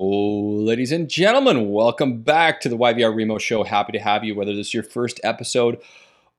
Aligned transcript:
Oh, 0.00 0.60
ladies 0.60 0.92
and 0.92 1.10
gentlemen, 1.10 1.72
welcome 1.72 2.22
back 2.22 2.60
to 2.60 2.68
the 2.68 2.78
YVR 2.78 3.12
Remo 3.12 3.36
Show. 3.36 3.64
Happy 3.64 3.90
to 3.90 3.98
have 3.98 4.22
you, 4.22 4.32
whether 4.32 4.54
this 4.54 4.68
is 4.68 4.74
your 4.74 4.84
first 4.84 5.18
episode 5.24 5.80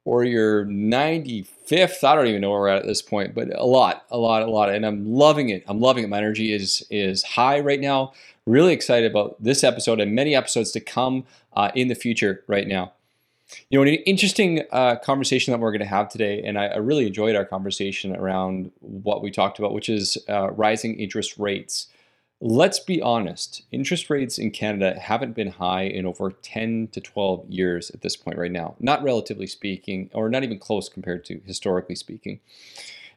or 0.05 0.23
your 0.23 0.63
95th. 0.63 2.01
I 2.05 2.15
don't 2.15 2.27
even 2.27 2.39
know 2.39 2.51
where 2.51 2.61
we're 2.61 2.67
at 2.69 2.77
at 2.77 2.85
this 2.85 3.01
point, 3.01 3.35
but 3.35 3.53
a 3.53 3.65
lot, 3.65 4.05
a 4.11 4.17
lot, 4.17 4.43
a 4.43 4.49
lot. 4.49 4.69
And 4.69 4.85
I'm 4.85 5.05
loving 5.05 5.49
it. 5.49 5.65
I'm 5.67 5.81
loving 5.81 6.05
it. 6.05 6.09
My 6.09 6.19
energy 6.19 6.53
is 6.53 6.87
is 6.89 7.21
high 7.21 7.59
right 7.59 7.81
now. 7.81 8.13
Really 8.45 8.71
excited 8.71 9.11
about 9.11 9.35
this 9.43 9.61
episode 9.61 9.99
and 9.99 10.15
many 10.15 10.35
episodes 10.35 10.71
to 10.71 10.79
come 10.79 11.25
uh, 11.51 11.69
in 11.75 11.89
the 11.89 11.95
future 11.95 12.45
right 12.47 12.65
now. 12.65 12.93
You 13.69 13.77
know, 13.77 13.83
an 13.83 13.95
interesting 14.05 14.63
uh, 14.71 14.95
conversation 15.03 15.51
that 15.51 15.59
we're 15.59 15.71
going 15.71 15.79
to 15.81 15.85
have 15.85 16.07
today, 16.07 16.41
and 16.43 16.57
I, 16.57 16.67
I, 16.67 16.77
really 16.77 17.07
enjoyed 17.07 17.35
our 17.35 17.43
conversation 17.43 18.15
around 18.15 18.71
what 18.79 19.21
we 19.21 19.31
talked 19.31 19.59
about, 19.59 19.73
which 19.73 19.89
is 19.89 20.17
uh, 20.29 20.51
rising 20.51 20.97
interest 20.97 21.37
rates. 21.37 21.87
Let's 22.41 22.79
be 22.79 23.01
honest, 23.01 23.63
interest 23.69 24.09
rates 24.09 24.37
in 24.37 24.51
Canada 24.51 24.97
haven't 24.97 25.35
been 25.35 25.51
high 25.51 25.83
in 25.83 26.05
over 26.05 26.31
10 26.31 26.87
to 26.93 27.01
12 27.01 27.49
years 27.49 27.91
at 27.91 27.99
this 27.99 28.15
point 28.15 28.37
right 28.37 28.51
now, 28.51 28.75
not 28.79 29.03
relatively 29.03 29.45
speaking, 29.45 30.09
or 30.13 30.29
not 30.29 30.43
even 30.43 30.57
close 30.57 30.87
compared 30.87 31.25
to 31.25 31.41
historically 31.45 31.95
speaking. 31.95 32.39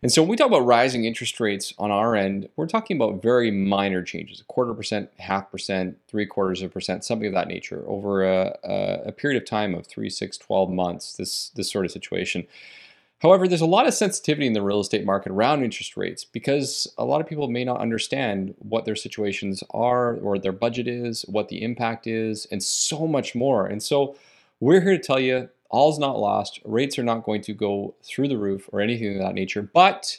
And 0.03 0.12
so 0.12 0.23
when 0.23 0.29
we 0.31 0.37
talk 0.37 0.48
about 0.48 0.67
rising 0.67 1.05
interest 1.05 1.39
rates 1.39 1.73
on 1.79 1.93
our 1.93 2.17
end, 2.17 2.48
we're 2.57 2.67
talking 2.67 2.97
about 2.97 3.23
very 3.23 3.53
minor 3.53 4.03
changes, 4.03 4.41
a 4.41 4.45
quarter 4.45 4.75
percent, 4.75 5.11
half 5.21 5.53
percent, 5.53 5.98
three 6.09 6.27
quarters 6.27 6.61
of 6.61 6.70
a 6.70 6.73
percent, 6.73 7.05
something 7.05 7.29
of 7.29 7.34
that 7.34 7.47
nature 7.47 7.84
over 7.87 8.25
a, 8.25 8.59
a, 9.07 9.12
period 9.12 9.41
of 9.41 9.48
time 9.48 9.77
of 9.77 9.87
three, 9.87 10.11
six, 10.11 10.37
12 10.37 10.70
months, 10.70 11.12
this, 11.12 11.51
this 11.51 11.70
sort 11.70 11.84
of 11.84 11.93
situation. 11.93 12.48
However, 13.23 13.47
there's 13.47 13.61
a 13.61 13.67
lot 13.67 13.87
of 13.87 13.95
sensitivity 13.95 14.49
in 14.49 14.53
the 14.53 14.62
real 14.62 14.81
estate 14.81 15.05
market 15.05 15.31
around 15.31 15.62
interest 15.62 15.97
rates 15.97 16.25
because 16.25 16.93
a 16.99 17.05
lot 17.05 17.21
of 17.21 17.29
people 17.29 17.47
may 17.47 17.65
not 17.65 17.81
understand 17.81 18.55
what 18.59 18.85
their 18.85 18.97
situations 18.97 19.62
are 19.71 20.17
or 20.17 20.39
their 20.39 20.51
budget 20.51 20.89
is, 20.89 21.23
what 21.29 21.48
the 21.48 21.62
impact 21.62 22.09
is, 22.09 22.48
and 22.51 22.61
so 22.61 23.07
much 23.07 23.37
more. 23.37 23.65
And 23.65 23.81
so 23.81 24.17
we're 24.59 24.81
here 24.81 24.97
to 24.97 25.03
tell 25.03 25.20
you 25.20 25.48
all's 25.70 26.00
not 26.00 26.19
lost. 26.19 26.59
Rates 26.65 26.98
are 26.98 27.05
not 27.05 27.23
going 27.23 27.43
to 27.43 27.55
go 27.55 27.95
through 28.03 28.27
the 28.27 28.39
roof 28.39 28.69
or 28.73 28.81
anything 28.81 29.15
of 29.15 29.23
that 29.23 29.34
nature, 29.34 29.62
but 29.62 30.19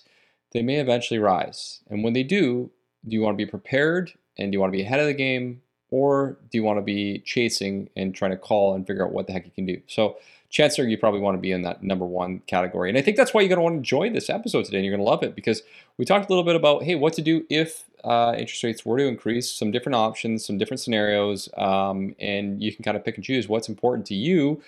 they 0.54 0.62
may 0.62 0.80
eventually 0.80 1.20
rise. 1.20 1.82
And 1.90 2.06
when 2.06 2.14
they 2.14 2.24
do, 2.24 2.72
do 3.06 3.16
you 3.16 3.22
want 3.22 3.38
to 3.38 3.46
be 3.46 3.50
prepared 3.50 4.14
and 4.38 4.50
do 4.50 4.56
you 4.56 4.62
want 4.62 4.72
to 4.72 4.78
be 4.78 4.84
ahead 4.84 5.02
of 5.02 5.08
the 5.08 5.14
game 5.14 5.62
or 5.90 6.38
do 6.50 6.58
you 6.58 6.64
want 6.64 6.78
to 6.78 6.82
be 6.82 7.20
chasing 7.20 7.90
and 7.98 8.16
trying 8.16 8.32
to 8.32 8.38
call 8.38 8.76
and 8.76 8.88
figure 8.88 9.06
out 9.06 9.12
what 9.12 9.28
the 9.28 9.34
heck 9.34 9.46
you 9.46 9.52
can 9.52 9.66
do? 9.66 9.82
So 9.88 10.16
chances 10.54 10.78
are 10.78 10.88
you 10.88 11.00
probably 11.00 11.20
want 11.20 11.36
to 11.36 11.42
be 11.42 11.52
in 11.52 11.64
that 11.64 11.82
number 11.82 12.06
one 12.06 12.40
category. 12.46 12.88
And 12.88 12.98
I 12.98 13.02
think 13.02 13.18
that's 13.18 13.34
why 13.34 13.42
you're 13.42 13.50
going 13.50 13.58
to 13.58 13.64
want 13.64 13.74
to 13.74 13.78
enjoy 13.78 14.12
this 14.12 14.30
episode 14.30 14.66
today 14.66 14.78
and 14.78 14.86
you're 14.86 14.96
going 14.96 15.04
to 15.04 15.10
love 15.10 15.24
it 15.24 15.36
because 15.36 15.64
we 15.98 16.06
talked 16.06 16.30
a 16.30 16.30
little 16.30 16.44
bit 16.44 16.56
about, 16.56 16.84
hey, 16.84 16.94
what 16.94 17.14
to 17.14 17.24
do 17.24 17.44
if 17.50 17.86
uh, 18.04 18.36
interest 18.38 18.64
rates 18.64 18.86
were 18.86 19.00
to 19.00 19.08
increase, 19.08 19.52
some 19.52 19.72
different 19.72 19.96
options, 19.96 20.46
some 20.46 20.60
different 20.60 20.80
scenarios, 20.80 21.50
um, 21.58 22.16
and 22.20 22.62
you 22.62 22.72
can 22.72 22.84
kind 22.84 22.96
of 22.96 23.04
pick 23.04 23.16
and 23.16 23.26
choose 23.26 23.50
what's 23.50 23.68
important 23.68 24.06
to 24.06 24.14
you 24.14 24.62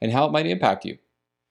and 0.00 0.10
how 0.10 0.26
it 0.26 0.32
might 0.32 0.46
impact 0.46 0.84
you. 0.84 0.98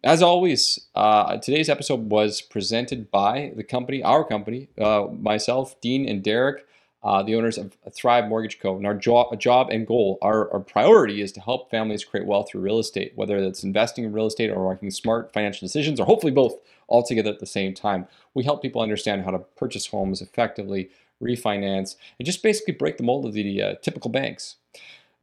As 0.04 0.22
always, 0.22 0.88
uh, 0.94 1.38
today's 1.38 1.70
episode 1.70 2.10
was 2.10 2.42
presented 2.42 3.10
by 3.10 3.54
the 3.56 3.64
company, 3.64 4.04
our 4.04 4.26
company, 4.26 4.68
uh, 4.78 5.08
myself, 5.18 5.80
Dean, 5.80 6.08
and 6.10 6.22
Derek 6.22 6.68
uh, 7.08 7.24
the 7.24 7.36
owners 7.36 7.58
of 7.58 7.74
Thrive 7.94 8.28
Mortgage 8.28 8.60
Co. 8.60 8.76
And 8.76 8.86
our 8.86 8.94
job, 8.94 9.40
job 9.40 9.70
and 9.70 9.88
goal, 9.88 10.18
our, 10.22 10.52
our 10.52 10.60
priority 10.60 11.22
is 11.22 11.32
to 11.32 11.40
help 11.40 11.72
families 11.72 12.04
create 12.04 12.28
wealth 12.28 12.50
through 12.52 12.60
real 12.60 12.80
estate, 12.80 13.14
whether 13.16 13.42
that's 13.42 13.64
investing 13.64 14.04
in 14.04 14.12
real 14.12 14.26
estate 14.26 14.50
or 14.50 14.70
making 14.74 14.92
smart 14.92 15.32
financial 15.32 15.66
decisions, 15.66 16.02
or 16.02 16.06
hopefully 16.06 16.34
both 16.34 16.56
all 16.90 17.04
together 17.04 17.30
at 17.30 17.40
the 17.40 17.46
same 17.46 17.74
time. 17.74 18.08
We 18.34 18.44
help 18.44 18.62
people 18.62 18.82
understand 18.82 19.24
how 19.24 19.32
to 19.32 19.40
purchase 19.40 19.88
homes 19.88 20.22
effectively, 20.22 20.90
refinance, 21.24 21.96
and 22.20 22.26
just 22.26 22.44
basically 22.44 22.74
break 22.74 22.98
the 22.98 23.04
mold 23.04 23.26
of 23.26 23.32
the 23.32 23.62
uh, 23.62 23.76
typical 23.82 24.12
banks. 24.12 24.58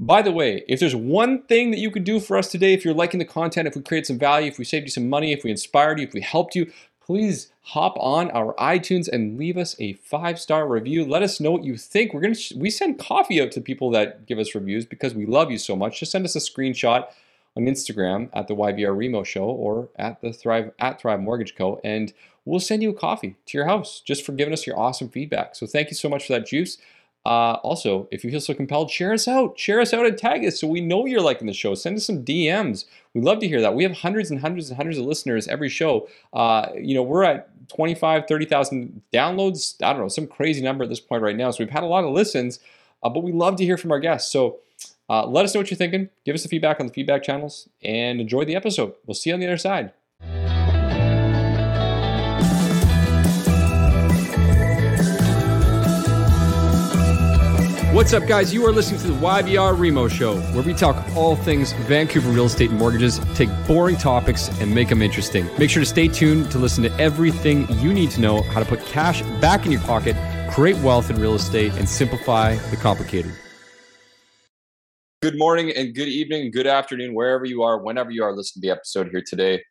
By 0.00 0.22
the 0.22 0.32
way, 0.32 0.64
if 0.66 0.80
there's 0.80 0.96
one 0.96 1.42
thing 1.42 1.70
that 1.70 1.78
you 1.78 1.90
could 1.90 2.04
do 2.04 2.18
for 2.18 2.38
us 2.38 2.50
today, 2.50 2.72
if 2.72 2.84
you're 2.84 2.94
liking 2.94 3.18
the 3.18 3.26
content, 3.26 3.68
if 3.68 3.76
we 3.76 3.82
created 3.82 4.06
some 4.06 4.18
value, 4.18 4.48
if 4.48 4.58
we 4.58 4.64
saved 4.64 4.86
you 4.86 4.90
some 4.90 5.08
money, 5.08 5.32
if 5.32 5.44
we 5.44 5.50
inspired 5.50 6.00
you, 6.00 6.06
if 6.06 6.14
we 6.14 6.22
helped 6.22 6.56
you, 6.56 6.72
please 7.04 7.52
hop 7.62 7.96
on 7.98 8.30
our 8.30 8.54
iTunes 8.54 9.08
and 9.08 9.38
leave 9.38 9.56
us 9.56 9.76
a 9.78 9.94
five 9.94 10.38
star 10.38 10.66
review. 10.66 11.04
Let 11.04 11.22
us 11.22 11.40
know 11.40 11.50
what 11.50 11.64
you 11.64 11.76
think. 11.76 12.12
We're 12.12 12.20
gonna 12.20 12.34
we 12.56 12.70
send 12.70 12.98
coffee 12.98 13.40
out 13.40 13.52
to 13.52 13.60
people 13.60 13.90
that 13.90 14.26
give 14.26 14.38
us 14.38 14.54
reviews 14.54 14.86
because 14.86 15.14
we 15.14 15.26
love 15.26 15.50
you 15.50 15.58
so 15.58 15.76
much. 15.76 16.00
Just 16.00 16.12
send 16.12 16.24
us 16.24 16.36
a 16.36 16.40
screenshot 16.40 17.06
on 17.56 17.64
Instagram 17.64 18.30
at 18.32 18.48
the 18.48 18.54
YVR 18.54 18.96
Remo 18.96 19.22
Show 19.22 19.44
or 19.44 19.88
at 19.96 20.20
the 20.20 20.32
Thrive 20.32 20.72
at 20.78 21.00
Thrive 21.00 21.20
Mortgage 21.20 21.54
Co. 21.54 21.80
and 21.84 22.12
we'll 22.44 22.60
send 22.60 22.82
you 22.82 22.90
a 22.90 22.94
coffee 22.94 23.36
to 23.46 23.58
your 23.58 23.66
house 23.66 24.00
just 24.00 24.24
for 24.24 24.32
giving 24.32 24.52
us 24.52 24.66
your 24.66 24.78
awesome 24.78 25.08
feedback. 25.08 25.54
So 25.54 25.66
thank 25.66 25.90
you 25.90 25.96
so 25.96 26.08
much 26.08 26.26
for 26.26 26.32
that 26.34 26.46
juice. 26.46 26.78
Uh, 27.26 27.54
also, 27.62 28.06
if 28.10 28.22
you 28.22 28.30
feel 28.30 28.40
so 28.40 28.52
compelled, 28.52 28.90
share 28.90 29.12
us 29.12 29.26
out. 29.26 29.58
Share 29.58 29.80
us 29.80 29.94
out 29.94 30.04
and 30.04 30.18
tag 30.18 30.44
us 30.44 30.60
so 30.60 30.66
we 30.66 30.80
know 30.80 31.06
you're 31.06 31.22
liking 31.22 31.46
the 31.46 31.54
show. 31.54 31.74
Send 31.74 31.96
us 31.96 32.04
some 32.06 32.22
DMs. 32.22 32.84
We'd 33.14 33.24
love 33.24 33.38
to 33.40 33.48
hear 33.48 33.60
that. 33.62 33.74
We 33.74 33.82
have 33.84 33.92
hundreds 33.92 34.30
and 34.30 34.40
hundreds 34.40 34.68
and 34.68 34.76
hundreds 34.76 34.98
of 34.98 35.06
listeners 35.06 35.48
every 35.48 35.70
show. 35.70 36.08
Uh, 36.34 36.68
you 36.76 36.94
know, 36.94 37.02
we're 37.02 37.24
at 37.24 37.48
25, 37.68 38.26
30,000 38.28 39.02
downloads. 39.12 39.82
I 39.82 39.92
don't 39.92 40.02
know, 40.02 40.08
some 40.08 40.26
crazy 40.26 40.60
number 40.62 40.84
at 40.84 40.90
this 40.90 41.00
point 41.00 41.22
right 41.22 41.36
now. 41.36 41.50
So 41.50 41.64
we've 41.64 41.72
had 41.72 41.82
a 41.82 41.86
lot 41.86 42.04
of 42.04 42.12
listens, 42.12 42.60
uh, 43.02 43.08
but 43.08 43.22
we 43.22 43.32
love 43.32 43.56
to 43.56 43.64
hear 43.64 43.78
from 43.78 43.90
our 43.92 44.00
guests. 44.00 44.30
So 44.30 44.58
uh, 45.08 45.26
let 45.26 45.44
us 45.44 45.54
know 45.54 45.60
what 45.60 45.70
you're 45.70 45.78
thinking. 45.78 46.10
Give 46.26 46.34
us 46.34 46.42
the 46.42 46.48
feedback 46.48 46.78
on 46.78 46.86
the 46.86 46.92
feedback 46.92 47.22
channels 47.22 47.68
and 47.82 48.20
enjoy 48.20 48.44
the 48.44 48.56
episode. 48.56 48.94
We'll 49.06 49.14
see 49.14 49.30
you 49.30 49.34
on 49.34 49.40
the 49.40 49.46
other 49.46 49.58
side. 49.58 49.92
What's 57.94 58.12
up, 58.12 58.26
guys? 58.26 58.52
You 58.52 58.66
are 58.66 58.72
listening 58.72 59.00
to 59.02 59.06
the 59.06 59.12
YVR 59.24 59.78
Remo 59.78 60.08
Show, 60.08 60.40
where 60.50 60.64
we 60.64 60.74
talk 60.74 60.96
all 61.14 61.36
things 61.36 61.72
Vancouver 61.86 62.28
real 62.28 62.46
estate 62.46 62.70
and 62.70 62.78
mortgages, 62.80 63.20
take 63.36 63.48
boring 63.68 63.94
topics 63.94 64.48
and 64.60 64.74
make 64.74 64.88
them 64.88 65.00
interesting. 65.00 65.48
Make 65.60 65.70
sure 65.70 65.80
to 65.80 65.86
stay 65.86 66.08
tuned 66.08 66.50
to 66.50 66.58
listen 66.58 66.82
to 66.82 66.92
everything 67.00 67.68
you 67.78 67.94
need 67.94 68.10
to 68.10 68.20
know 68.20 68.42
how 68.42 68.58
to 68.58 68.66
put 68.66 68.84
cash 68.84 69.22
back 69.40 69.64
in 69.64 69.70
your 69.70 69.80
pocket, 69.82 70.16
create 70.50 70.76
wealth 70.78 71.08
in 71.08 71.20
real 71.20 71.36
estate, 71.36 71.72
and 71.74 71.88
simplify 71.88 72.56
the 72.56 72.76
complicated. 72.76 73.32
Good 75.22 75.38
morning 75.38 75.70
and 75.70 75.94
good 75.94 76.08
evening, 76.08 76.50
good 76.50 76.66
afternoon, 76.66 77.14
wherever 77.14 77.44
you 77.44 77.62
are, 77.62 77.78
whenever 77.78 78.10
you 78.10 78.24
are 78.24 78.34
listening 78.34 78.62
to 78.62 78.66
the 78.66 78.72
episode 78.72 79.10
here 79.12 79.22
today. 79.24 79.62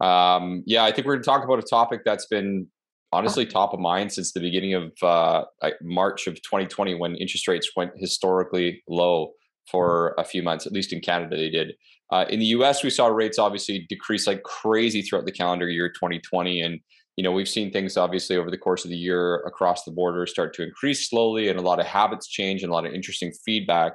Um, 0.00 0.62
yeah, 0.64 0.84
I 0.84 0.92
think 0.92 1.08
we're 1.08 1.14
going 1.14 1.24
to 1.24 1.28
talk 1.28 1.42
about 1.42 1.58
a 1.58 1.66
topic 1.68 2.02
that's 2.04 2.26
been 2.26 2.68
honestly 3.12 3.46
top 3.46 3.72
of 3.72 3.80
mind 3.80 4.12
since 4.12 4.32
the 4.32 4.40
beginning 4.40 4.74
of 4.74 4.92
uh, 5.02 5.44
March 5.82 6.26
of 6.26 6.34
2020 6.42 6.94
when 6.94 7.16
interest 7.16 7.48
rates 7.48 7.70
went 7.76 7.92
historically 7.96 8.82
low 8.88 9.32
for 9.70 10.14
a 10.18 10.24
few 10.24 10.42
months, 10.42 10.66
at 10.66 10.72
least 10.72 10.92
in 10.92 11.00
Canada, 11.00 11.36
they 11.36 11.50
did. 11.50 11.74
Uh, 12.10 12.24
in 12.28 12.38
the 12.38 12.46
US, 12.46 12.82
we 12.82 12.90
saw 12.90 13.06
rates 13.06 13.38
obviously 13.38 13.86
decrease 13.88 14.26
like 14.26 14.42
crazy 14.42 15.02
throughout 15.02 15.26
the 15.26 15.32
calendar 15.32 15.68
year 15.68 15.88
2020. 15.90 16.60
And, 16.62 16.80
you 17.16 17.24
know, 17.24 17.32
we've 17.32 17.48
seen 17.48 17.70
things 17.70 17.96
obviously 17.96 18.36
over 18.36 18.50
the 18.50 18.58
course 18.58 18.84
of 18.84 18.90
the 18.90 18.96
year 18.96 19.36
across 19.46 19.84
the 19.84 19.90
border 19.90 20.26
start 20.26 20.54
to 20.54 20.62
increase 20.62 21.08
slowly 21.08 21.48
and 21.48 21.58
a 21.58 21.62
lot 21.62 21.80
of 21.80 21.86
habits 21.86 22.28
change 22.28 22.62
and 22.62 22.70
a 22.70 22.74
lot 22.74 22.86
of 22.86 22.94
interesting 22.94 23.32
feedback. 23.44 23.92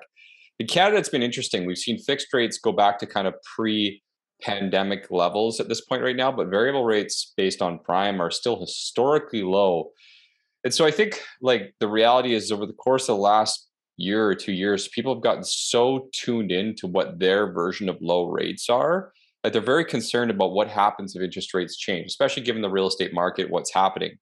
In 0.59 0.67
Canada, 0.67 0.97
it's 0.97 1.09
been 1.09 1.23
interesting. 1.23 1.65
We've 1.65 1.77
seen 1.77 1.97
fixed 1.97 2.27
rates 2.33 2.59
go 2.59 2.71
back 2.71 2.99
to 2.99 3.07
kind 3.07 3.27
of 3.27 3.33
pre 3.55 4.02
pandemic 4.43 5.09
levels 5.09 5.59
at 5.59 5.69
this 5.69 5.81
point 5.81 6.03
right 6.03 6.15
now, 6.15 6.31
but 6.31 6.47
variable 6.47 6.85
rates 6.85 7.33
based 7.37 7.61
on 7.61 7.79
prime 7.79 8.21
are 8.21 8.31
still 8.31 8.59
historically 8.59 9.43
low. 9.43 9.91
And 10.63 10.73
so 10.73 10.85
I 10.85 10.91
think 10.91 11.21
like 11.41 11.73
the 11.79 11.87
reality 11.87 12.33
is 12.33 12.51
over 12.51 12.65
the 12.65 12.73
course 12.73 13.03
of 13.03 13.17
the 13.17 13.21
last 13.21 13.69
year 13.97 14.27
or 14.27 14.35
two 14.35 14.53
years, 14.53 14.87
people 14.87 15.13
have 15.13 15.23
gotten 15.23 15.43
so 15.43 16.09
tuned 16.13 16.51
in 16.51 16.75
to 16.75 16.87
what 16.87 17.19
their 17.19 17.51
version 17.51 17.89
of 17.89 17.97
low 18.01 18.25
rates 18.25 18.69
are 18.69 19.11
that 19.43 19.51
they're 19.51 19.61
very 19.61 19.85
concerned 19.85 20.31
about 20.31 20.53
what 20.53 20.69
happens 20.69 21.15
if 21.15 21.21
interest 21.21 21.53
rates 21.53 21.77
change, 21.77 22.07
especially 22.07 22.43
given 22.43 22.61
the 22.61 22.69
real 22.69 22.87
estate 22.87 23.13
market, 23.13 23.49
what's 23.49 23.73
happening. 23.73 24.17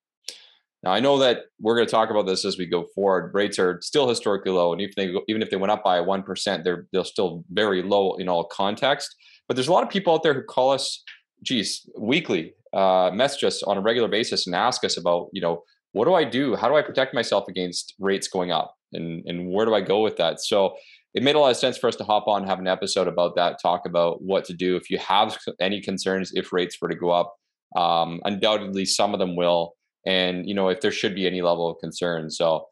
Now 0.83 0.91
I 0.91 0.99
know 0.99 1.19
that 1.19 1.43
we're 1.59 1.75
going 1.75 1.85
to 1.85 1.91
talk 1.91 2.09
about 2.09 2.25
this 2.25 2.43
as 2.43 2.57
we 2.57 2.65
go 2.65 2.87
forward. 2.95 3.31
Rates 3.35 3.59
are 3.59 3.79
still 3.83 4.09
historically 4.09 4.51
low, 4.51 4.73
and 4.73 4.81
if 4.81 4.95
they 4.95 5.13
even 5.27 5.43
if 5.43 5.51
they 5.51 5.57
went 5.57 5.71
up 5.71 5.83
by 5.83 6.01
one 6.01 6.23
percent, 6.23 6.63
they're 6.63 6.87
they're 6.91 7.03
still 7.03 7.43
very 7.51 7.83
low 7.83 8.15
in 8.15 8.27
all 8.27 8.45
context. 8.45 9.15
But 9.51 9.57
there's 9.57 9.67
a 9.67 9.73
lot 9.73 9.83
of 9.83 9.89
people 9.89 10.13
out 10.13 10.23
there 10.23 10.33
who 10.33 10.43
call 10.43 10.71
us, 10.71 11.03
geez, 11.43 11.85
weekly, 11.99 12.53
uh, 12.71 13.11
message 13.13 13.43
us 13.43 13.61
on 13.63 13.77
a 13.77 13.81
regular 13.81 14.07
basis 14.07 14.47
and 14.47 14.55
ask 14.55 14.85
us 14.85 14.95
about, 14.95 15.27
you 15.33 15.41
know, 15.41 15.63
what 15.91 16.05
do 16.05 16.13
I 16.13 16.23
do? 16.23 16.55
How 16.55 16.69
do 16.69 16.75
I 16.77 16.81
protect 16.81 17.13
myself 17.13 17.49
against 17.49 17.93
rates 17.99 18.29
going 18.29 18.49
up? 18.49 18.73
And 18.93 19.25
and 19.25 19.51
where 19.51 19.65
do 19.65 19.75
I 19.75 19.81
go 19.81 19.99
with 19.99 20.15
that? 20.15 20.39
So 20.39 20.77
it 21.13 21.21
made 21.21 21.35
a 21.35 21.39
lot 21.39 21.51
of 21.51 21.57
sense 21.57 21.77
for 21.77 21.89
us 21.89 21.97
to 21.97 22.05
hop 22.05 22.29
on, 22.29 22.47
have 22.47 22.59
an 22.59 22.67
episode 22.67 23.09
about 23.09 23.35
that, 23.35 23.57
talk 23.61 23.81
about 23.85 24.21
what 24.21 24.45
to 24.45 24.53
do 24.53 24.77
if 24.77 24.89
you 24.89 24.97
have 24.99 25.37
any 25.59 25.81
concerns 25.81 26.31
if 26.33 26.53
rates 26.53 26.77
were 26.81 26.87
to 26.87 26.95
go 26.95 27.09
up. 27.11 27.35
Um, 27.75 28.21
undoubtedly, 28.23 28.85
some 28.85 29.13
of 29.13 29.19
them 29.19 29.35
will, 29.35 29.73
and 30.05 30.47
you 30.47 30.55
know 30.55 30.69
if 30.69 30.79
there 30.79 30.91
should 30.91 31.13
be 31.13 31.27
any 31.27 31.41
level 31.41 31.69
of 31.69 31.77
concern. 31.81 32.31
So 32.31 32.67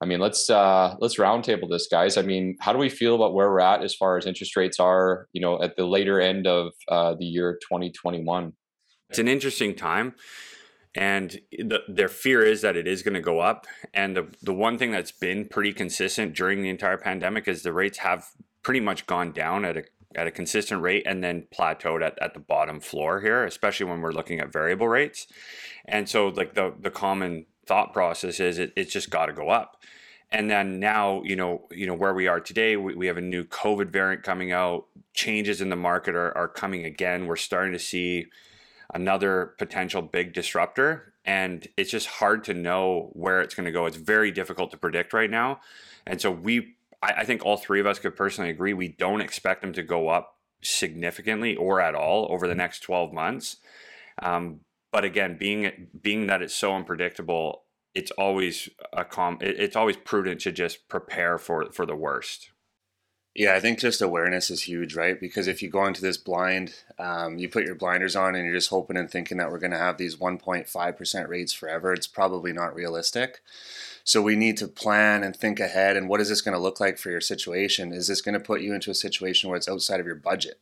I 0.00 0.06
mean, 0.06 0.20
let's 0.20 0.48
uh, 0.48 0.94
let's 1.00 1.16
roundtable 1.16 1.68
this, 1.68 1.88
guys. 1.88 2.16
I 2.16 2.22
mean, 2.22 2.56
how 2.60 2.72
do 2.72 2.78
we 2.78 2.88
feel 2.88 3.16
about 3.16 3.34
where 3.34 3.50
we're 3.50 3.60
at 3.60 3.82
as 3.82 3.94
far 3.94 4.16
as 4.16 4.26
interest 4.26 4.56
rates 4.56 4.78
are? 4.78 5.26
You 5.32 5.40
know, 5.40 5.60
at 5.60 5.76
the 5.76 5.86
later 5.86 6.20
end 6.20 6.46
of 6.46 6.72
uh, 6.88 7.14
the 7.14 7.24
year 7.24 7.58
2021. 7.62 8.52
It's 9.10 9.18
an 9.18 9.26
interesting 9.26 9.74
time, 9.74 10.14
and 10.94 11.40
the, 11.50 11.80
their 11.88 12.08
fear 12.08 12.42
is 12.42 12.60
that 12.60 12.76
it 12.76 12.86
is 12.86 13.02
going 13.02 13.14
to 13.14 13.20
go 13.20 13.40
up. 13.40 13.66
And 13.92 14.16
the 14.16 14.28
the 14.42 14.54
one 14.54 14.78
thing 14.78 14.92
that's 14.92 15.12
been 15.12 15.48
pretty 15.48 15.72
consistent 15.72 16.34
during 16.34 16.62
the 16.62 16.68
entire 16.68 16.98
pandemic 16.98 17.48
is 17.48 17.62
the 17.62 17.72
rates 17.72 17.98
have 17.98 18.26
pretty 18.62 18.80
much 18.80 19.06
gone 19.06 19.32
down 19.32 19.64
at 19.64 19.78
a 19.78 19.84
at 20.14 20.26
a 20.26 20.30
consistent 20.30 20.80
rate 20.82 21.02
and 21.06 21.22
then 21.22 21.46
plateaued 21.54 22.02
at, 22.02 22.18
at 22.22 22.34
the 22.34 22.40
bottom 22.40 22.80
floor 22.80 23.20
here, 23.20 23.44
especially 23.44 23.86
when 23.86 24.00
we're 24.00 24.12
looking 24.12 24.40
at 24.40 24.52
variable 24.52 24.88
rates. 24.88 25.26
And 25.86 26.08
so 26.08 26.28
like 26.28 26.54
the 26.54 26.74
the 26.78 26.90
common 26.90 27.46
thought 27.68 27.92
process 27.92 28.40
is 28.40 28.58
it, 28.58 28.72
it's 28.74 28.92
just 28.92 29.10
got 29.10 29.26
to 29.26 29.32
go 29.32 29.50
up. 29.50 29.76
And 30.30 30.50
then 30.50 30.78
now, 30.78 31.22
you 31.22 31.36
know, 31.36 31.68
you 31.70 31.86
know 31.86 31.94
where 31.94 32.12
we 32.12 32.26
are 32.26 32.40
today, 32.40 32.76
we, 32.76 32.94
we 32.94 33.06
have 33.06 33.16
a 33.16 33.22
new 33.22 33.44
COVID 33.44 33.90
variant 33.90 34.22
coming 34.22 34.52
out. 34.52 34.86
Changes 35.14 35.60
in 35.60 35.68
the 35.70 35.76
market 35.76 36.14
are, 36.14 36.36
are 36.36 36.48
coming 36.48 36.84
again. 36.84 37.26
We're 37.26 37.36
starting 37.36 37.72
to 37.72 37.78
see 37.78 38.26
another 38.92 39.54
potential 39.58 40.02
big 40.02 40.32
disruptor, 40.32 41.14
and 41.24 41.66
it's 41.76 41.90
just 41.90 42.06
hard 42.06 42.44
to 42.44 42.54
know 42.54 43.10
where 43.12 43.40
it's 43.40 43.54
going 43.54 43.66
to 43.66 43.72
go. 43.72 43.86
It's 43.86 43.96
very 43.96 44.30
difficult 44.30 44.70
to 44.72 44.76
predict 44.76 45.12
right 45.12 45.30
now, 45.30 45.60
and 46.06 46.20
so 46.20 46.30
we, 46.30 46.74
I, 47.02 47.12
I 47.18 47.24
think 47.24 47.44
all 47.44 47.56
three 47.56 47.80
of 47.80 47.86
us 47.86 47.98
could 47.98 48.14
personally 48.14 48.50
agree 48.50 48.74
we 48.74 48.88
don't 48.88 49.22
expect 49.22 49.62
them 49.62 49.72
to 49.74 49.82
go 49.82 50.08
up 50.08 50.36
significantly 50.60 51.56
or 51.56 51.80
at 51.80 51.94
all 51.94 52.26
over 52.30 52.46
the 52.46 52.54
next 52.54 52.80
12 52.80 53.12
months. 53.12 53.56
Um, 54.20 54.60
but 54.92 55.04
again, 55.04 55.36
being 55.38 55.88
being 56.00 56.26
that 56.26 56.42
it's 56.42 56.54
so 56.54 56.74
unpredictable, 56.74 57.64
it's 57.94 58.10
always 58.12 58.68
a 58.92 59.04
com. 59.04 59.38
It's 59.40 59.76
always 59.76 59.96
prudent 59.96 60.40
to 60.42 60.52
just 60.52 60.88
prepare 60.88 61.38
for 61.38 61.70
for 61.72 61.86
the 61.86 61.96
worst. 61.96 62.50
Yeah, 63.34 63.54
I 63.54 63.60
think 63.60 63.78
just 63.78 64.02
awareness 64.02 64.50
is 64.50 64.62
huge, 64.62 64.96
right? 64.96 65.20
Because 65.20 65.46
if 65.46 65.62
you 65.62 65.70
go 65.70 65.86
into 65.86 66.00
this 66.00 66.16
blind, 66.16 66.74
um, 66.98 67.38
you 67.38 67.48
put 67.48 67.64
your 67.64 67.76
blinders 67.76 68.16
on 68.16 68.34
and 68.34 68.44
you're 68.44 68.54
just 68.54 68.70
hoping 68.70 68.96
and 68.96 69.08
thinking 69.08 69.36
that 69.36 69.52
we're 69.52 69.60
going 69.60 69.70
to 69.70 69.78
have 69.78 69.96
these 69.96 70.16
1.5% 70.16 71.28
rates 71.28 71.52
forever, 71.52 71.92
it's 71.92 72.08
probably 72.08 72.52
not 72.52 72.74
realistic. 72.74 73.40
So 74.02 74.22
we 74.22 74.34
need 74.34 74.56
to 74.56 74.66
plan 74.66 75.22
and 75.22 75.36
think 75.36 75.60
ahead. 75.60 75.96
And 75.96 76.08
what 76.08 76.20
is 76.20 76.30
this 76.30 76.40
going 76.40 76.54
to 76.54 76.58
look 76.58 76.80
like 76.80 76.98
for 76.98 77.10
your 77.10 77.20
situation? 77.20 77.92
Is 77.92 78.08
this 78.08 78.22
going 78.22 78.32
to 78.32 78.40
put 78.40 78.60
you 78.60 78.74
into 78.74 78.90
a 78.90 78.94
situation 78.94 79.48
where 79.48 79.56
it's 79.56 79.68
outside 79.68 80.00
of 80.00 80.06
your 80.06 80.16
budget, 80.16 80.58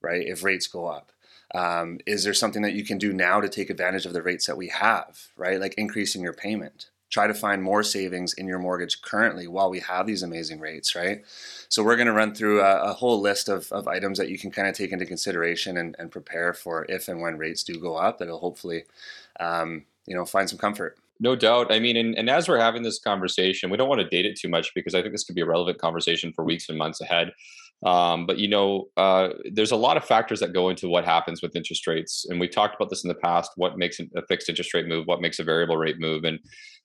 right? 0.00 0.26
If 0.26 0.42
rates 0.42 0.66
go 0.66 0.86
up. 0.86 1.12
Um, 1.54 2.00
is 2.06 2.24
there 2.24 2.34
something 2.34 2.62
that 2.62 2.74
you 2.74 2.84
can 2.84 2.98
do 2.98 3.12
now 3.12 3.40
to 3.40 3.48
take 3.48 3.70
advantage 3.70 4.06
of 4.06 4.12
the 4.12 4.22
rates 4.22 4.46
that 4.46 4.56
we 4.56 4.68
have, 4.68 5.28
right? 5.36 5.60
Like 5.60 5.74
increasing 5.74 6.22
your 6.22 6.32
payment. 6.32 6.90
Try 7.08 7.28
to 7.28 7.34
find 7.34 7.62
more 7.62 7.84
savings 7.84 8.34
in 8.34 8.48
your 8.48 8.58
mortgage 8.58 9.00
currently 9.00 9.46
while 9.46 9.70
we 9.70 9.78
have 9.80 10.06
these 10.06 10.24
amazing 10.24 10.58
rates, 10.58 10.96
right? 10.96 11.24
So 11.68 11.84
we're 11.84 11.96
going 11.96 12.08
to 12.08 12.12
run 12.12 12.34
through 12.34 12.60
a, 12.60 12.90
a, 12.90 12.92
whole 12.92 13.20
list 13.20 13.48
of, 13.48 13.70
of 13.70 13.86
items 13.86 14.18
that 14.18 14.28
you 14.28 14.38
can 14.38 14.50
kind 14.50 14.66
of 14.66 14.74
take 14.74 14.90
into 14.90 15.06
consideration 15.06 15.76
and, 15.76 15.94
and 16.00 16.10
prepare 16.10 16.52
for 16.52 16.84
if 16.88 17.06
and 17.06 17.20
when 17.20 17.38
rates 17.38 17.62
do 17.62 17.80
go 17.80 17.94
up. 17.94 18.18
That'll 18.18 18.40
hopefully, 18.40 18.84
um, 19.38 19.84
you 20.06 20.16
know, 20.16 20.26
find 20.26 20.50
some 20.50 20.58
comfort. 20.58 20.98
No 21.18 21.36
doubt. 21.36 21.72
I 21.72 21.78
mean, 21.78 21.96
and, 21.96 22.14
and 22.16 22.28
as 22.28 22.48
we're 22.48 22.58
having 22.58 22.82
this 22.82 22.98
conversation, 22.98 23.70
we 23.70 23.76
don't 23.76 23.88
want 23.88 24.00
to 24.00 24.08
date 24.08 24.26
it 24.26 24.36
too 24.36 24.48
much 24.48 24.74
because 24.74 24.94
I 24.94 25.00
think 25.00 25.12
this 25.12 25.24
could 25.24 25.36
be 25.36 25.40
a 25.40 25.46
relevant 25.46 25.78
conversation 25.78 26.32
for 26.32 26.44
weeks 26.44 26.68
and 26.68 26.76
months 26.76 27.00
ahead. 27.00 27.32
Um, 27.84 28.26
but 28.26 28.38
you 28.38 28.48
know, 28.48 28.86
uh, 28.96 29.30
there's 29.52 29.70
a 29.70 29.76
lot 29.76 29.96
of 29.96 30.04
factors 30.04 30.40
that 30.40 30.54
go 30.54 30.70
into 30.70 30.88
what 30.88 31.04
happens 31.04 31.42
with 31.42 31.54
interest 31.54 31.86
rates, 31.86 32.24
and 32.28 32.40
we 32.40 32.48
talked 32.48 32.74
about 32.74 32.88
this 32.88 33.04
in 33.04 33.08
the 33.08 33.14
past. 33.14 33.50
What 33.56 33.76
makes 33.76 34.00
a 34.00 34.26
fixed 34.28 34.48
interest 34.48 34.72
rate 34.72 34.86
move? 34.86 35.06
What 35.06 35.20
makes 35.20 35.38
a 35.38 35.44
variable 35.44 35.76
rate 35.76 36.00
move? 36.00 36.24
And 36.24 36.38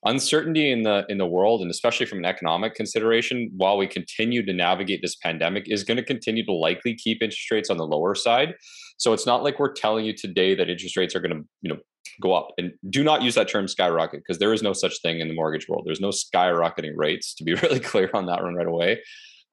uncertainty 0.05 0.71
in 0.71 0.83
the 0.83 1.05
in 1.07 1.17
the 1.17 1.25
world, 1.25 1.61
and 1.61 1.71
especially 1.71 2.05
from 2.05 2.19
an 2.19 2.25
economic 2.25 2.75
consideration, 2.75 3.49
while 3.55 3.77
we 3.77 3.87
continue 3.87 4.45
to 4.45 4.53
navigate 4.53 5.01
this 5.01 5.15
pandemic, 5.15 5.63
is 5.67 5.83
going 5.83 5.97
to 5.97 6.03
continue 6.03 6.45
to 6.45 6.53
likely 6.53 6.93
keep 6.95 7.21
interest 7.21 7.49
rates 7.51 7.69
on 7.69 7.77
the 7.77 7.87
lower 7.87 8.13
side. 8.13 8.55
So 8.97 9.13
it's 9.13 9.25
not 9.25 9.43
like 9.43 9.59
we're 9.59 9.73
telling 9.73 10.05
you 10.05 10.13
today 10.15 10.55
that 10.55 10.69
interest 10.69 10.97
rates 10.97 11.15
are 11.15 11.21
going 11.21 11.35
to, 11.35 11.43
you 11.61 11.73
know, 11.73 11.79
go 12.21 12.33
up. 12.33 12.49
And 12.57 12.73
do 12.89 13.03
not 13.03 13.21
use 13.21 13.35
that 13.35 13.47
term 13.47 13.67
skyrocket 13.67 14.19
because 14.19 14.39
there 14.39 14.53
is 14.53 14.61
no 14.61 14.73
such 14.73 15.01
thing 15.01 15.19
in 15.19 15.27
the 15.27 15.33
mortgage 15.33 15.67
world. 15.67 15.83
There's 15.85 16.01
no 16.01 16.09
skyrocketing 16.09 16.93
rates. 16.95 17.33
To 17.35 17.43
be 17.43 17.53
really 17.63 17.79
clear 17.79 18.09
on 18.13 18.25
that 18.27 18.43
one 18.43 18.55
right 18.55 18.67
away. 18.67 18.99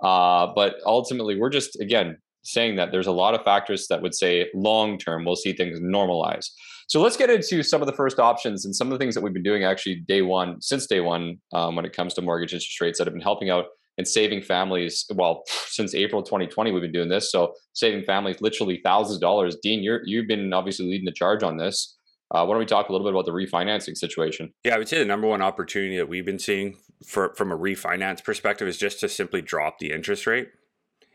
Uh, 0.02 0.48
but 0.54 0.76
ultimately, 0.86 1.38
we're 1.38 1.50
just, 1.50 1.80
again, 1.80 2.16
saying 2.44 2.76
that 2.76 2.92
there's 2.92 3.06
a 3.06 3.12
lot 3.12 3.34
of 3.34 3.42
factors 3.44 3.86
that 3.88 4.00
would 4.00 4.14
say 4.14 4.48
long 4.54 4.98
term 4.98 5.24
we'll 5.24 5.36
see 5.36 5.52
things 5.52 5.80
normalize. 5.80 6.46
So 6.88 7.02
let's 7.02 7.18
get 7.18 7.28
into 7.28 7.62
some 7.62 7.82
of 7.82 7.86
the 7.86 7.92
first 7.92 8.18
options 8.18 8.64
and 8.64 8.74
some 8.74 8.86
of 8.86 8.92
the 8.92 8.98
things 8.98 9.14
that 9.14 9.20
we've 9.20 9.34
been 9.34 9.42
doing 9.42 9.64
actually 9.64 9.96
day 10.08 10.22
one, 10.22 10.60
since 10.62 10.86
day 10.86 11.00
one, 11.00 11.36
um, 11.52 11.76
when 11.76 11.84
it 11.84 11.92
comes 11.92 12.14
to 12.14 12.22
mortgage 12.22 12.54
interest 12.54 12.80
rates 12.80 12.98
that 12.98 13.06
have 13.06 13.12
been 13.12 13.20
helping 13.20 13.50
out 13.50 13.66
and 13.98 14.08
saving 14.08 14.40
families. 14.40 15.04
Well, 15.14 15.42
since 15.66 15.94
April 15.94 16.22
2020, 16.22 16.72
we've 16.72 16.80
been 16.80 16.92
doing 16.92 17.10
this. 17.10 17.30
So 17.30 17.52
saving 17.74 18.04
families 18.04 18.40
literally 18.40 18.80
thousands 18.82 19.16
of 19.16 19.20
dollars. 19.20 19.56
Dean, 19.62 19.82
you're, 19.82 20.00
you've 20.04 20.28
been 20.28 20.52
obviously 20.54 20.86
leading 20.86 21.04
the 21.04 21.12
charge 21.12 21.42
on 21.42 21.58
this. 21.58 21.97
Uh, 22.30 22.44
why 22.44 22.52
don't 22.52 22.58
we 22.58 22.66
talk 22.66 22.88
a 22.88 22.92
little 22.92 23.06
bit 23.06 23.14
about 23.14 23.24
the 23.24 23.32
refinancing 23.32 23.96
situation? 23.96 24.52
Yeah, 24.64 24.74
I 24.74 24.78
would 24.78 24.88
say 24.88 24.98
the 24.98 25.04
number 25.04 25.26
one 25.26 25.42
opportunity 25.42 25.96
that 25.96 26.08
we've 26.08 26.26
been 26.26 26.38
seeing 26.38 26.76
for 27.04 27.34
from 27.34 27.50
a 27.50 27.58
refinance 27.58 28.22
perspective 28.22 28.68
is 28.68 28.76
just 28.76 29.00
to 29.00 29.08
simply 29.08 29.40
drop 29.40 29.78
the 29.78 29.92
interest 29.92 30.26
rate. 30.26 30.50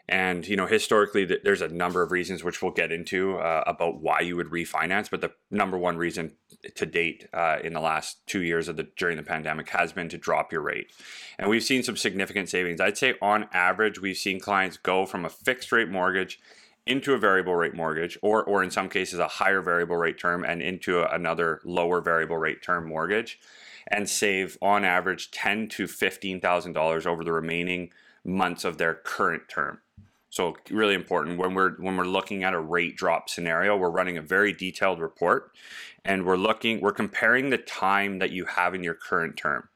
And 0.10 0.46
you 0.46 0.58
know, 0.58 0.66
historically, 0.66 1.24
there's 1.24 1.62
a 1.62 1.70
number 1.70 2.02
of 2.02 2.12
reasons 2.12 2.44
which 2.44 2.62
we'll 2.62 2.74
get 2.74 2.92
into 2.92 3.38
uh, 3.38 3.64
about 3.66 4.02
why 4.02 4.20
you 4.20 4.36
would 4.36 4.48
refinance. 4.48 5.10
But 5.10 5.22
the 5.22 5.32
number 5.50 5.78
one 5.78 5.98
reason 5.98 6.34
to 6.76 6.86
date 6.86 7.30
uh, 7.32 7.60
in 7.64 7.74
the 7.74 7.80
last 7.80 8.26
two 8.28 8.42
years 8.42 8.68
of 8.68 8.76
the 8.76 8.88
during 8.98 9.16
the 9.16 9.24
pandemic 9.24 9.70
has 9.70 9.94
been 9.94 10.10
to 10.10 10.18
drop 10.18 10.52
your 10.52 10.62
rate, 10.62 10.92
and 11.40 11.50
we've 11.50 11.64
seen 11.64 11.84
some 11.84 11.96
significant 11.96 12.50
savings. 12.50 12.82
I'd 12.82 12.98
say 12.98 13.16
on 13.22 13.48
average, 13.54 14.02
we've 14.02 14.18
seen 14.18 14.42
clients 14.42 14.76
go 14.76 15.06
from 15.06 15.24
a 15.24 15.30
fixed 15.30 15.72
rate 15.72 15.90
mortgage 15.90 16.38
into 16.86 17.14
a 17.14 17.18
variable 17.18 17.56
rate 17.56 17.74
mortgage 17.74 18.18
or 18.22 18.44
or 18.44 18.64
in 18.64 18.72
some 18.72 18.90
cases 18.90 19.20
a 19.20 19.28
higher 19.28 19.62
variable 19.62 19.96
rate 19.96 20.20
term 20.20 20.44
and 20.44 20.62
into 20.62 21.00
a, 21.00 21.16
another 21.16 21.62
lower 21.64 22.02
variable 22.02 22.38
rate 22.38 22.62
term 22.62 22.88
mortgage 22.88 23.40
and 23.88 24.10
save 24.10 24.58
on 24.62 24.84
average 24.84 25.32
ten 25.32 25.68
to 25.68 25.88
fifteen 25.88 26.40
thousand 26.40 26.74
dollars 26.74 27.06
over 27.06 27.24
the 27.24 27.32
remaining 27.32 27.92
months 28.26 28.64
of 28.64 28.78
their 28.78 28.94
current 28.94 29.44
term. 29.50 29.80
So 30.30 30.58
really 30.70 30.96
important 30.96 31.38
when 31.38 31.54
we're 31.54 31.72
when 31.74 31.96
we're 31.96 32.06
looking 32.06 32.44
at 32.44 32.54
a 32.54 32.60
rate 32.60 32.96
drop 32.98 33.30
scenario, 33.30 33.78
we're 33.78 33.90
running 33.90 34.18
a 34.18 34.22
very 34.22 34.52
detailed 34.52 35.00
report 35.00 35.52
and 36.04 36.26
we're 36.26 36.38
looking 36.38 36.82
we're 36.82 36.92
comparing 36.92 37.50
the 37.50 37.58
time 37.58 38.20
that 38.20 38.32
you 38.32 38.46
have 38.46 38.74
in 38.74 38.84
your 38.84 38.96
current 38.96 39.38
term 39.38 39.70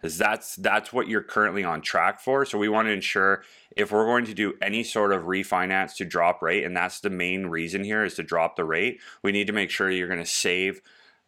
because 0.00 0.16
that's 0.16 0.56
that's 0.56 0.92
what 0.92 1.08
you're 1.08 1.22
currently 1.22 1.64
on 1.64 1.80
track 1.80 2.20
for. 2.20 2.44
So 2.44 2.58
we 2.58 2.68
want 2.68 2.86
to 2.86 2.92
ensure 2.92 3.42
if 3.76 3.92
we're 3.92 4.04
going 4.04 4.24
to 4.26 4.34
do 4.34 4.54
any 4.62 4.84
sort 4.84 5.12
of 5.12 5.24
refinance 5.24 5.96
to 5.96 6.04
drop 6.04 6.42
rate, 6.42 6.64
and 6.64 6.76
that's 6.76 7.00
the 7.00 7.10
main 7.10 7.46
reason 7.46 7.84
here 7.84 8.04
is 8.04 8.14
to 8.14 8.22
drop 8.22 8.56
the 8.56 8.64
rate, 8.64 9.00
we 9.22 9.32
need 9.32 9.46
to 9.46 9.52
make 9.52 9.70
sure 9.70 9.90
you're 9.90 10.08
going 10.08 10.20
to 10.20 10.26
save 10.26 10.80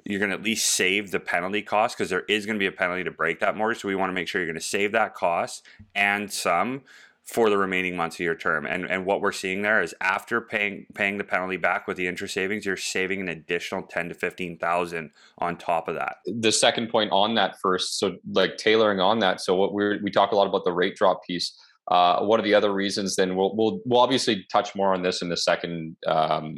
you're 0.04 0.18
going 0.18 0.30
to 0.30 0.36
at 0.36 0.42
least 0.42 0.72
save 0.72 1.10
the 1.10 1.20
penalty 1.20 1.62
cost 1.62 1.96
because 1.96 2.10
there 2.10 2.24
is 2.28 2.46
going 2.46 2.56
to 2.56 2.58
be 2.58 2.66
a 2.66 2.72
penalty 2.72 3.04
to 3.04 3.10
break 3.10 3.40
that 3.40 3.56
mortgage. 3.56 3.82
So 3.82 3.88
we 3.88 3.94
want 3.94 4.10
to 4.10 4.14
make 4.14 4.28
sure 4.28 4.40
you're 4.40 4.50
going 4.50 4.58
to 4.58 4.66
save 4.66 4.92
that 4.92 5.14
cost 5.14 5.64
and 5.94 6.32
some 6.32 6.82
for 7.30 7.48
the 7.48 7.56
remaining 7.56 7.96
months 7.96 8.16
of 8.16 8.20
your 8.20 8.34
term. 8.34 8.66
And 8.66 8.90
and 8.90 9.06
what 9.06 9.20
we're 9.20 9.30
seeing 9.30 9.62
there 9.62 9.80
is 9.80 9.94
after 10.00 10.40
paying 10.40 10.86
paying 10.94 11.16
the 11.16 11.24
penalty 11.24 11.56
back 11.56 11.86
with 11.86 11.96
the 11.96 12.08
interest 12.08 12.34
savings, 12.34 12.66
you're 12.66 12.76
saving 12.76 13.20
an 13.20 13.28
additional 13.28 13.82
ten 13.82 14.08
to 14.08 14.14
fifteen 14.14 14.58
thousand 14.58 15.12
on 15.38 15.56
top 15.56 15.86
of 15.86 15.94
that. 15.94 16.16
The 16.26 16.50
second 16.50 16.88
point 16.88 17.12
on 17.12 17.36
that 17.36 17.56
first, 17.62 18.00
so 18.00 18.16
like 18.32 18.56
tailoring 18.56 18.98
on 18.98 19.20
that. 19.20 19.40
So 19.40 19.54
what 19.54 19.72
we 19.72 20.00
we 20.02 20.10
talk 20.10 20.32
a 20.32 20.36
lot 20.36 20.48
about 20.48 20.64
the 20.64 20.72
rate 20.72 20.96
drop 20.96 21.22
piece. 21.24 21.56
Uh, 21.88 22.20
what 22.24 22.38
are 22.40 22.42
the 22.42 22.54
other 22.54 22.72
reasons? 22.72 23.14
Then 23.14 23.36
we'll 23.36 23.54
we'll 23.54 23.80
we'll 23.84 24.00
obviously 24.00 24.44
touch 24.50 24.74
more 24.74 24.92
on 24.92 25.02
this 25.02 25.22
in 25.22 25.28
the 25.28 25.36
second. 25.36 25.96
Um, 26.08 26.56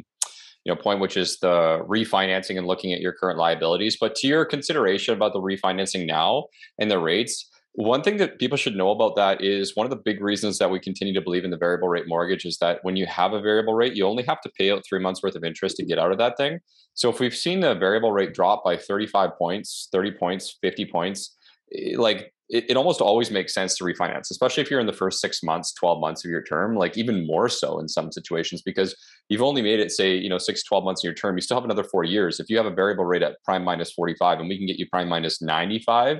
you 0.65 0.73
know 0.73 0.81
point 0.81 1.01
which 1.01 1.17
is 1.17 1.39
the 1.39 1.83
refinancing 1.89 2.57
and 2.57 2.65
looking 2.65 2.93
at 2.93 3.01
your 3.01 3.11
current 3.11 3.37
liabilities 3.37 3.97
but 3.99 4.15
to 4.15 4.27
your 4.27 4.45
consideration 4.45 5.13
about 5.13 5.33
the 5.33 5.41
refinancing 5.41 6.07
now 6.07 6.45
and 6.79 6.89
the 6.89 6.97
rates 6.97 7.49
one 7.75 8.03
thing 8.03 8.17
that 8.17 8.37
people 8.37 8.57
should 8.57 8.75
know 8.75 8.91
about 8.91 9.15
that 9.15 9.41
is 9.41 9.75
one 9.75 9.85
of 9.85 9.89
the 9.89 9.95
big 9.95 10.21
reasons 10.21 10.59
that 10.59 10.69
we 10.69 10.79
continue 10.79 11.13
to 11.13 11.21
believe 11.21 11.43
in 11.43 11.49
the 11.49 11.57
variable 11.57 11.87
rate 11.87 12.07
mortgage 12.07 12.45
is 12.45 12.57
that 12.59 12.79
when 12.83 12.95
you 12.95 13.07
have 13.07 13.33
a 13.33 13.41
variable 13.41 13.73
rate, 13.73 13.95
you 13.95 14.05
only 14.05 14.23
have 14.23 14.41
to 14.41 14.51
pay 14.57 14.71
out 14.71 14.83
three 14.87 14.99
months 14.99 15.23
worth 15.23 15.35
of 15.35 15.43
interest 15.43 15.77
to 15.77 15.85
get 15.85 15.97
out 15.97 16.11
of 16.11 16.19
that 16.19 16.37
thing. 16.37 16.59
So 16.93 17.09
if 17.09 17.19
we've 17.19 17.35
seen 17.35 17.61
the 17.61 17.73
variable 17.73 18.11
rate 18.11 18.33
drop 18.33 18.63
by 18.63 18.77
35 18.77 19.31
points, 19.39 19.89
30 19.91 20.11
points, 20.11 20.57
50 20.61 20.85
points, 20.85 21.35
eh, 21.75 21.95
like 21.97 22.31
it, 22.49 22.65
it 22.69 22.77
almost 22.77 23.01
always 23.01 23.31
makes 23.31 23.55
sense 23.55 23.75
to 23.77 23.83
refinance, 23.83 24.29
especially 24.29 24.61
if 24.61 24.69
you're 24.69 24.79
in 24.79 24.85
the 24.85 24.93
first 24.93 25.19
six 25.19 25.41
months, 25.41 25.73
12 25.73 25.99
months 25.99 26.23
of 26.23 26.29
your 26.29 26.43
term, 26.43 26.75
like 26.75 26.95
even 26.95 27.25
more 27.25 27.49
so 27.49 27.79
in 27.79 27.87
some 27.87 28.11
situations, 28.11 28.61
because 28.61 28.95
you've 29.29 29.41
only 29.41 29.63
made 29.63 29.79
it, 29.79 29.89
say, 29.91 30.15
you 30.15 30.29
know, 30.29 30.37
six, 30.37 30.63
12 30.63 30.83
months 30.83 31.01
of 31.01 31.05
your 31.05 31.15
term, 31.15 31.35
you 31.35 31.41
still 31.41 31.57
have 31.57 31.65
another 31.65 31.83
four 31.83 32.03
years. 32.03 32.39
If 32.39 32.51
you 32.51 32.57
have 32.57 32.67
a 32.67 32.71
variable 32.71 33.05
rate 33.05 33.23
at 33.23 33.41
prime 33.43 33.63
minus 33.63 33.91
45 33.93 34.41
and 34.41 34.49
we 34.49 34.57
can 34.59 34.67
get 34.67 34.77
you 34.77 34.87
prime 34.91 35.09
minus 35.09 35.41
95, 35.41 36.19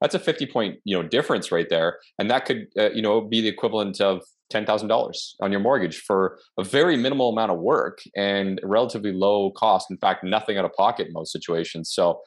that's 0.00 0.14
a 0.14 0.18
50 0.18 0.46
point 0.46 0.78
you 0.84 0.96
know 0.96 1.06
difference 1.06 1.50
right 1.50 1.68
there 1.68 1.98
and 2.18 2.30
that 2.30 2.44
could 2.44 2.66
uh, 2.78 2.90
you 2.90 3.02
know 3.02 3.20
be 3.20 3.40
the 3.40 3.48
equivalent 3.48 4.00
of 4.00 4.22
$10,000 4.52 5.34
on 5.40 5.50
your 5.50 5.60
mortgage 5.60 6.00
for 6.00 6.38
a 6.58 6.64
very 6.64 6.96
minimal 6.96 7.30
amount 7.30 7.50
of 7.50 7.58
work 7.58 8.00
and 8.14 8.60
relatively 8.62 9.10
low 9.12 9.50
cost 9.52 9.90
in 9.90 9.96
fact 9.96 10.22
nothing 10.22 10.58
out 10.58 10.64
of 10.64 10.72
pocket 10.74 11.06
in 11.08 11.12
most 11.12 11.32
situations. 11.32 11.90
So 11.90 12.20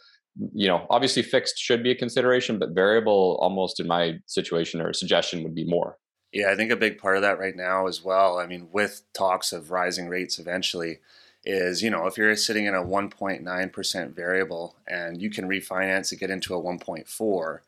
you 0.54 0.68
know 0.68 0.86
obviously 0.90 1.24
fixed 1.24 1.58
should 1.58 1.82
be 1.82 1.92
a 1.92 1.96
consideration 1.96 2.60
but 2.60 2.70
variable 2.72 3.38
almost 3.42 3.80
in 3.80 3.88
my 3.88 4.20
situation 4.28 4.82
or 4.82 4.94
suggestion 4.94 5.44
would 5.44 5.56
be 5.56 5.66
more. 5.66 5.98
Yeah 6.32 6.52
i 6.52 6.56
think 6.56 6.72
a 6.72 6.76
big 6.76 6.98
part 6.98 7.16
of 7.16 7.24
that 7.24 7.40
right 7.40 7.56
now 7.56 7.88
as 7.88 8.04
well 8.04 8.38
i 8.38 8.46
mean 8.46 8.68
with 8.72 9.02
talks 9.14 9.52
of 9.52 9.72
rising 9.72 10.08
rates 10.08 10.38
eventually 10.38 11.00
is 11.48 11.82
you 11.82 11.90
know 11.90 12.06
if 12.06 12.18
you're 12.18 12.36
sitting 12.36 12.66
in 12.66 12.76
a 12.76 12.84
1.9% 12.84 14.14
variable 14.14 14.76
and 14.88 15.22
you 15.22 15.30
can 15.30 15.48
refinance 15.48 16.10
to 16.10 16.16
get 16.16 16.30
into 16.30 16.54
a 16.54 16.62
1.4 16.62 17.60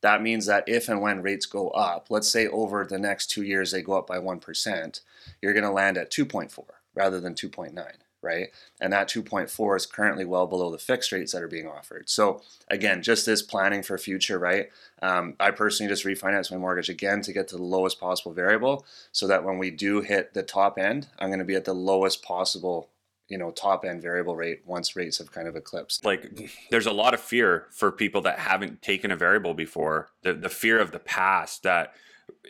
that 0.00 0.22
means 0.22 0.46
that 0.46 0.64
if 0.66 0.88
and 0.88 1.02
when 1.02 1.22
rates 1.22 1.46
go 1.46 1.68
up 1.70 2.06
let's 2.08 2.28
say 2.28 2.46
over 2.48 2.84
the 2.84 2.98
next 2.98 3.26
two 3.26 3.42
years 3.42 3.70
they 3.70 3.82
go 3.82 3.92
up 3.92 4.06
by 4.06 4.18
1% 4.18 5.00
you're 5.42 5.52
going 5.52 5.62
to 5.62 5.70
land 5.70 5.98
at 5.98 6.10
2.4 6.10 6.64
rather 6.94 7.20
than 7.20 7.34
2.9 7.34 7.74
right? 8.22 8.48
And 8.80 8.92
that 8.92 9.08
2.4 9.08 9.76
is 9.76 9.86
currently 9.86 10.24
well 10.24 10.46
below 10.46 10.70
the 10.70 10.78
fixed 10.78 11.12
rates 11.12 11.32
that 11.32 11.42
are 11.42 11.48
being 11.48 11.68
offered. 11.68 12.08
So 12.08 12.42
again, 12.68 13.02
just 13.02 13.24
this 13.24 13.40
planning 13.40 13.82
for 13.82 13.96
future, 13.98 14.38
right? 14.38 14.70
Um, 15.00 15.34
I 15.38 15.52
personally 15.52 15.88
just 15.88 16.04
refinance 16.04 16.50
my 16.50 16.56
mortgage 16.56 16.88
again 16.88 17.20
to 17.22 17.32
get 17.32 17.46
to 17.48 17.56
the 17.56 17.62
lowest 17.62 18.00
possible 18.00 18.32
variable, 18.32 18.84
so 19.12 19.26
that 19.28 19.44
when 19.44 19.58
we 19.58 19.70
do 19.70 20.00
hit 20.00 20.34
the 20.34 20.42
top 20.42 20.76
end, 20.76 21.06
I'm 21.18 21.28
going 21.28 21.38
to 21.38 21.44
be 21.44 21.54
at 21.54 21.66
the 21.66 21.74
lowest 21.74 22.22
possible 22.22 22.88
you 23.28 23.38
know 23.38 23.50
top 23.50 23.84
end 23.84 24.02
variable 24.02 24.36
rate 24.36 24.62
once 24.64 24.96
rates 24.96 25.18
have 25.18 25.32
kind 25.32 25.48
of 25.48 25.56
eclipsed. 25.56 26.04
Like 26.04 26.50
there's 26.70 26.86
a 26.86 26.92
lot 26.92 27.14
of 27.14 27.20
fear 27.20 27.66
for 27.70 27.90
people 27.90 28.20
that 28.22 28.38
haven't 28.38 28.82
taken 28.82 29.10
a 29.10 29.16
variable 29.16 29.54
before. 29.54 30.10
The 30.22 30.32
the 30.32 30.48
fear 30.48 30.78
of 30.78 30.92
the 30.92 30.98
past 30.98 31.62
that 31.62 31.94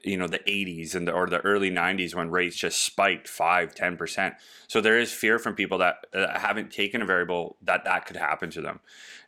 you 0.05 0.17
know 0.17 0.27
the 0.27 0.41
80s 0.41 0.95
and 0.95 1.09
the, 1.09 1.13
or 1.13 1.27
the 1.27 1.41
early 1.41 1.71
90s 1.71 2.15
when 2.15 2.31
rates 2.31 2.57
just 2.57 2.85
spiked 2.85 3.29
5 3.29 3.75
10% 3.75 4.35
so 4.69 4.81
there 4.81 4.99
is 4.99 5.13
fear 5.13 5.39
from 5.39 5.55
people 5.55 5.79
that 5.79 6.07
uh, 6.13 6.39
haven't 6.39 6.73
taken 6.73 7.03
a 7.03 7.07
variable 7.07 7.57
that 7.63 7.85
that 7.85 8.07
could 8.07 8.17
happen 8.17 8.51
to 8.51 8.61
them. 8.61 8.81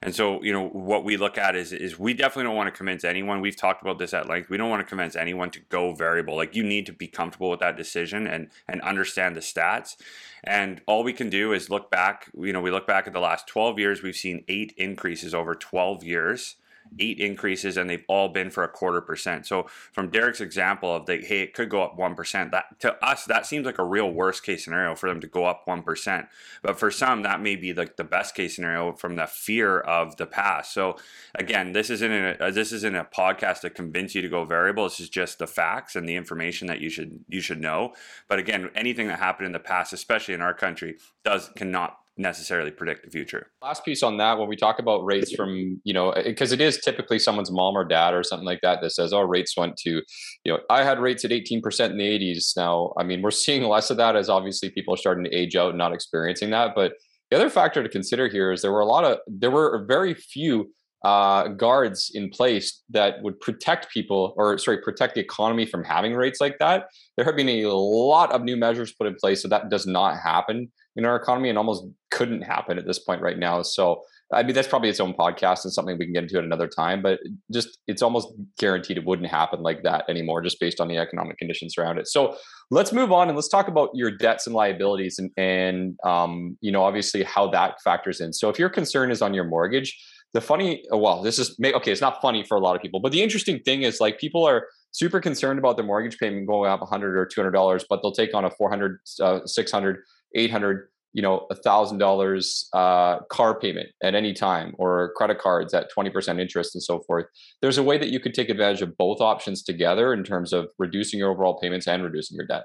And 0.02 0.14
so 0.14 0.42
you 0.42 0.52
know 0.52 0.68
what 0.68 1.04
we 1.04 1.16
look 1.16 1.38
at 1.38 1.54
is 1.56 1.72
is 1.72 1.98
we 1.98 2.14
definitely 2.14 2.44
don't 2.44 2.56
want 2.56 2.72
to 2.72 2.76
convince 2.76 3.04
anyone. 3.04 3.40
We've 3.40 3.56
talked 3.56 3.82
about 3.82 3.98
this 3.98 4.14
at 4.14 4.28
length. 4.28 4.50
We 4.50 4.56
don't 4.56 4.70
want 4.70 4.80
to 4.80 4.88
convince 4.88 5.16
anyone 5.16 5.50
to 5.50 5.60
go 5.68 5.94
variable. 5.94 6.37
Like 6.37 6.54
you 6.54 6.62
need 6.62 6.87
to 6.87 6.92
be 6.92 7.06
comfortable 7.06 7.50
with 7.50 7.60
that 7.60 7.76
decision 7.76 8.26
and 8.26 8.50
and 8.66 8.80
understand 8.82 9.37
the 9.37 9.40
stats. 9.40 9.96
And 10.44 10.80
all 10.87 11.02
we 11.02 11.12
can 11.12 11.30
do 11.30 11.52
is 11.52 11.70
look 11.70 11.90
back 11.90 12.30
you 12.38 12.52
know 12.52 12.60
we 12.60 12.70
look 12.70 12.87
back 12.87 13.06
at 13.06 13.12
the 13.12 13.20
last 13.20 13.46
12 13.46 13.78
years 13.78 14.02
we've 14.02 14.16
seen 14.16 14.44
eight 14.48 14.72
increases 14.76 15.34
over 15.34 15.54
12 15.54 16.04
years 16.04 16.56
eight 16.99 17.18
increases 17.18 17.76
and 17.76 17.88
they've 17.88 18.04
all 18.09 18.28
been 18.28 18.50
for 18.50 18.64
a 18.64 18.68
quarter 18.68 19.00
percent. 19.00 19.47
So 19.47 19.66
from 19.92 20.11
Derek's 20.11 20.40
example 20.40 20.95
of 20.95 21.07
the 21.07 21.18
hey, 21.18 21.40
it 21.40 21.54
could 21.54 21.68
go 21.68 21.83
up 21.83 21.99
one 21.99 22.14
percent. 22.14 22.52
That 22.52 22.78
to 22.80 22.95
us 23.04 23.25
that 23.26 23.47
seems 23.47 23.66
like 23.66 23.78
a 23.78 23.85
real 23.85 24.11
worst 24.11 24.42
case 24.42 24.64
scenario 24.64 24.95
for 24.95 25.09
them 25.09 25.21
to 25.21 25.26
go 25.26 25.45
up 25.45 25.62
one 25.66 25.83
percent. 25.83 26.26
But 26.62 26.78
for 26.78 26.90
some 26.90 27.23
that 27.23 27.40
may 27.40 27.57
be 27.57 27.73
like 27.75 27.97
the 27.97 28.04
best 28.04 28.35
case 28.35 28.57
scenario 28.57 28.92
from 28.92 29.16
the 29.16 29.26
fear 29.26 29.80
of 29.80 30.16
the 30.16 30.26
past. 30.26 30.73
So 30.73 30.97
again, 31.35 31.73
this 31.73 31.90
isn't 31.90 32.12
a, 32.12 32.45
uh, 32.45 32.50
this 32.50 32.73
isn't 32.73 32.97
a 32.97 33.04
podcast 33.04 33.61
to 33.61 33.71
convince 33.71 34.14
you 34.14 34.23
to 34.23 34.28
go 34.28 34.45
variable. 34.45 34.85
This 34.85 35.00
is 35.00 35.09
just 35.09 35.38
the 35.38 35.47
facts 35.47 35.97
and 35.97 36.09
the 36.09 36.16
information 36.16 36.68
that 36.68 36.80
you 36.80 36.90
should 36.90 37.25
you 37.28 37.40
should 37.40 37.61
know. 37.61 37.95
But 38.28 38.38
again, 38.38 38.71
anything 38.75 39.09
that 39.09 39.18
happened 39.18 39.47
in 39.47 39.52
the 39.52 39.59
past, 39.59 39.92
especially 39.92 40.35
in 40.35 40.40
our 40.40 40.54
country, 40.54 40.97
does 41.25 41.50
cannot 41.57 41.99
necessarily 42.18 42.70
predict 42.70 43.04
the 43.04 43.10
future. 43.10 43.50
Last 43.62 43.84
piece 43.84 44.02
on 44.02 44.16
that, 44.18 44.38
when 44.38 44.48
we 44.48 44.56
talk 44.56 44.80
about 44.80 45.04
rates 45.04 45.32
from, 45.32 45.80
you 45.84 45.94
know, 45.94 46.12
because 46.25 46.52
it 46.52 46.60
is 46.60 46.78
typically 46.78 47.18
someone's 47.18 47.50
mom 47.50 47.76
or 47.76 47.84
dad 47.84 48.12
or 48.12 48.25
something 48.25 48.44
like 48.46 48.60
that 48.62 48.80
that 48.82 48.90
says, 48.90 49.12
oh, 49.12 49.22
rates 49.22 49.56
went 49.56 49.76
to, 49.78 50.02
you 50.44 50.52
know, 50.52 50.58
I 50.68 50.82
had 50.82 50.98
rates 50.98 51.25
at 51.25 51.30
18% 51.30 51.90
in 51.90 51.96
the 51.96 52.04
80s. 52.04 52.56
Now, 52.56 52.92
I 52.98 53.04
mean, 53.04 53.22
we're 53.22 53.30
seeing 53.30 53.62
less 53.62 53.90
of 53.90 53.96
that 53.98 54.16
as 54.16 54.28
obviously 54.28 54.70
people 54.70 54.92
are 54.94 54.98
starting 54.98 55.25
to 55.25 55.34
age 55.34 55.54
out 55.54 55.70
and 55.70 55.78
not 55.78 55.94
experiencing 55.94 56.50
that. 56.50 56.75
But 56.75 56.94
the 57.30 57.37
other 57.37 57.50
factor 57.50 57.82
to 57.82 57.88
consider 57.88 58.28
here 58.28 58.52
is 58.52 58.62
there 58.62 58.72
were 58.72 58.80
a 58.80 58.87
lot 58.87 59.04
of, 59.04 59.18
there 59.28 59.52
were 59.52 59.84
very 59.87 60.14
few 60.14 60.72
uh, 61.04 61.46
guards 61.48 62.10
in 62.12 62.28
place 62.28 62.82
that 62.90 63.22
would 63.22 63.38
protect 63.40 63.88
people 63.92 64.34
or 64.37 64.58
sorry 64.58 64.78
protect 64.78 65.14
the 65.14 65.20
economy 65.20 65.64
from 65.64 65.84
having 65.84 66.12
rates 66.12 66.40
like 66.40 66.58
that 66.58 66.87
there 67.16 67.25
have 67.25 67.37
been 67.37 67.48
a 67.48 67.66
lot 67.66 68.32
of 68.32 68.42
new 68.42 68.56
measures 68.56 68.92
put 68.94 69.06
in 69.06 69.14
place 69.14 69.40
so 69.40 69.46
that 69.46 69.70
does 69.70 69.87
not 69.87 70.18
happen 70.18 70.68
in 70.98 71.04
our 71.04 71.16
economy 71.16 71.48
and 71.48 71.56
almost 71.56 71.84
couldn't 72.10 72.42
happen 72.42 72.76
at 72.76 72.84
this 72.84 72.98
point 72.98 73.22
right 73.22 73.38
now. 73.38 73.62
So 73.62 74.02
I 74.34 74.42
mean 74.42 74.54
that's 74.54 74.68
probably 74.68 74.90
its 74.90 75.00
own 75.00 75.14
podcast 75.14 75.64
and 75.64 75.72
something 75.72 75.96
we 75.96 76.04
can 76.04 76.12
get 76.12 76.24
into 76.24 76.38
at 76.38 76.44
another 76.44 76.68
time, 76.68 77.00
but 77.00 77.20
just 77.52 77.78
it's 77.86 78.02
almost 78.02 78.28
guaranteed 78.58 78.98
it 78.98 79.06
wouldn't 79.06 79.28
happen 79.28 79.62
like 79.62 79.84
that 79.84 80.04
anymore, 80.08 80.42
just 80.42 80.60
based 80.60 80.80
on 80.80 80.88
the 80.88 80.98
economic 80.98 81.38
conditions 81.38 81.78
around 81.78 81.98
it. 81.98 82.08
So 82.08 82.36
let's 82.70 82.92
move 82.92 83.12
on 83.12 83.28
and 83.28 83.36
let's 83.36 83.48
talk 83.48 83.68
about 83.68 83.90
your 83.94 84.10
debts 84.10 84.46
and 84.46 84.54
liabilities 84.54 85.18
and 85.18 85.30
and 85.38 85.96
um, 86.04 86.58
you 86.60 86.72
know 86.72 86.82
obviously 86.82 87.22
how 87.22 87.48
that 87.50 87.80
factors 87.82 88.20
in. 88.20 88.32
So 88.32 88.48
if 88.50 88.58
your 88.58 88.68
concern 88.68 89.10
is 89.10 89.22
on 89.22 89.32
your 89.32 89.44
mortgage, 89.44 89.96
the 90.34 90.40
funny 90.40 90.84
well 90.90 91.22
this 91.22 91.38
is 91.38 91.58
okay 91.64 91.90
it's 91.90 92.00
not 92.00 92.20
funny 92.20 92.44
for 92.44 92.56
a 92.56 92.60
lot 92.60 92.76
of 92.76 92.82
people 92.82 93.00
but 93.00 93.12
the 93.12 93.22
interesting 93.22 93.58
thing 93.60 93.82
is 93.82 94.00
like 94.00 94.18
people 94.18 94.46
are 94.46 94.66
super 94.92 95.20
concerned 95.20 95.58
about 95.58 95.76
their 95.76 95.86
mortgage 95.86 96.18
payment 96.18 96.46
going 96.46 96.70
up 96.70 96.80
100 96.80 97.16
or 97.16 97.26
200 97.26 97.50
dollars 97.50 97.84
but 97.88 98.00
they'll 98.02 98.12
take 98.12 98.34
on 98.34 98.44
a 98.44 98.50
400 98.50 98.98
uh, 99.20 99.40
600 99.46 99.98
800 100.35 100.88
you 101.14 101.23
know 101.23 101.47
a 101.50 101.54
thousand 101.54 101.99
dollars 101.99 102.68
uh, 102.75 103.20
car 103.30 103.58
payment 103.58 103.88
at 104.02 104.14
any 104.14 104.32
time 104.32 104.75
or 104.78 105.12
credit 105.16 105.38
cards 105.38 105.73
at 105.75 105.90
20% 105.97 106.40
interest 106.40 106.75
and 106.75 106.82
so 106.82 107.00
forth. 107.00 107.26
There's 107.62 107.78
a 107.78 107.82
way 107.82 107.99
that 107.99 108.11
you 108.11 108.20
could 108.20 108.35
take 108.35 108.50
advantage 108.50 108.82
of 108.82 108.97
both 108.97 109.20
options 109.20 109.62
together 109.62 110.12
in 110.12 110.23
terms 110.23 110.52
of 110.52 110.70
reducing 110.78 111.18
your 111.18 111.30
overall 111.30 111.58
payments 111.58 111.88
and 111.88 112.04
reducing 112.04 112.37
your 112.37 112.47
debt 112.47 112.64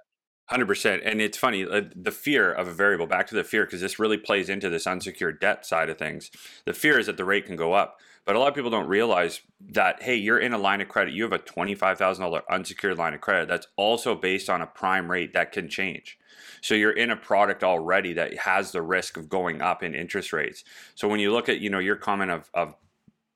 100% 0.53 1.01
and 1.03 1.21
it's 1.21 1.37
funny 1.37 1.65
uh, 1.65 1.81
the 1.95 2.11
fear 2.11 2.51
of 2.51 2.67
a 2.67 2.73
variable 2.73 3.07
back 3.07 3.27
to 3.27 3.35
the 3.35 3.43
fear 3.43 3.65
because 3.65 3.81
this 3.81 3.99
really 3.99 4.17
plays 4.17 4.49
into 4.49 4.69
this 4.69 4.85
unsecured 4.85 5.39
debt 5.39 5.65
side 5.65 5.89
of 5.89 5.97
things. 5.97 6.29
The 6.65 6.73
fear 6.73 6.99
is 6.99 7.07
that 7.07 7.17
the 7.17 7.25
rate 7.25 7.45
can 7.45 7.55
go 7.55 7.73
up 7.73 7.99
but 8.25 8.35
a 8.35 8.39
lot 8.39 8.47
of 8.47 8.55
people 8.55 8.69
don't 8.69 8.87
realize 8.87 9.41
that 9.71 10.01
hey 10.03 10.15
you're 10.15 10.39
in 10.39 10.53
a 10.53 10.57
line 10.57 10.81
of 10.81 10.87
credit. 10.87 11.13
You 11.13 11.23
have 11.23 11.33
a 11.33 11.39
$25000 11.39 12.41
unsecured 12.49 12.97
line 12.97 13.13
of 13.13 13.21
credit 13.21 13.47
that's 13.47 13.67
also 13.75 14.15
based 14.15 14.49
on 14.49 14.61
a 14.61 14.67
prime 14.67 15.09
rate 15.09 15.33
that 15.33 15.51
can 15.51 15.67
change. 15.67 16.17
So 16.61 16.75
you're 16.75 16.91
in 16.91 17.11
a 17.11 17.17
product 17.17 17.63
already 17.63 18.13
that 18.13 18.37
has 18.39 18.71
the 18.71 18.81
risk 18.81 19.17
of 19.17 19.27
going 19.27 19.61
up 19.61 19.83
in 19.83 19.93
interest 19.93 20.31
rates. 20.31 20.63
So 20.95 21.07
when 21.07 21.19
you 21.19 21.31
look 21.33 21.49
at, 21.49 21.59
you 21.59 21.69
know, 21.69 21.79
your 21.79 21.97
comment 21.97 22.31
of, 22.31 22.49
of 22.53 22.75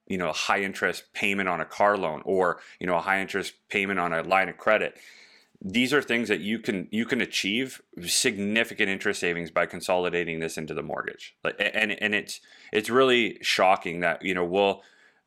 you 0.08 0.18
know, 0.18 0.30
a 0.30 0.34
high 0.34 0.62
interest 0.62 1.12
payment 1.14 1.50
on 1.50 1.60
a 1.60 1.66
car 1.66 1.98
loan 1.98 2.22
or, 2.24 2.62
you 2.80 2.88
know, 2.88 2.96
a 2.96 3.02
high 3.02 3.20
interest 3.20 3.54
payment 3.70 4.00
on 4.00 4.14
a 4.14 4.24
line 4.24 4.48
of 4.48 4.58
credit, 4.58 4.98
these 5.62 5.94
are 5.94 6.02
things 6.02 6.30
that 6.30 6.40
you 6.40 6.60
can 6.60 6.88
you 6.92 7.06
can 7.06 7.22
achieve 7.22 7.82
significant 8.06 8.90
interest 8.90 9.20
savings 9.20 9.50
by 9.50 9.66
consolidating 9.66 10.40
this 10.40 10.58
into 10.58 10.74
the 10.74 10.84
mortgage. 10.84 11.36
like, 11.44 11.56
And 11.60 11.92
and 11.92 12.14
it's 12.14 12.40
it's 12.72 12.90
really 12.90 13.38
shocking 13.42 14.02
that, 14.02 14.24
you 14.24 14.34
know, 14.34 14.46
we'll 14.46 14.82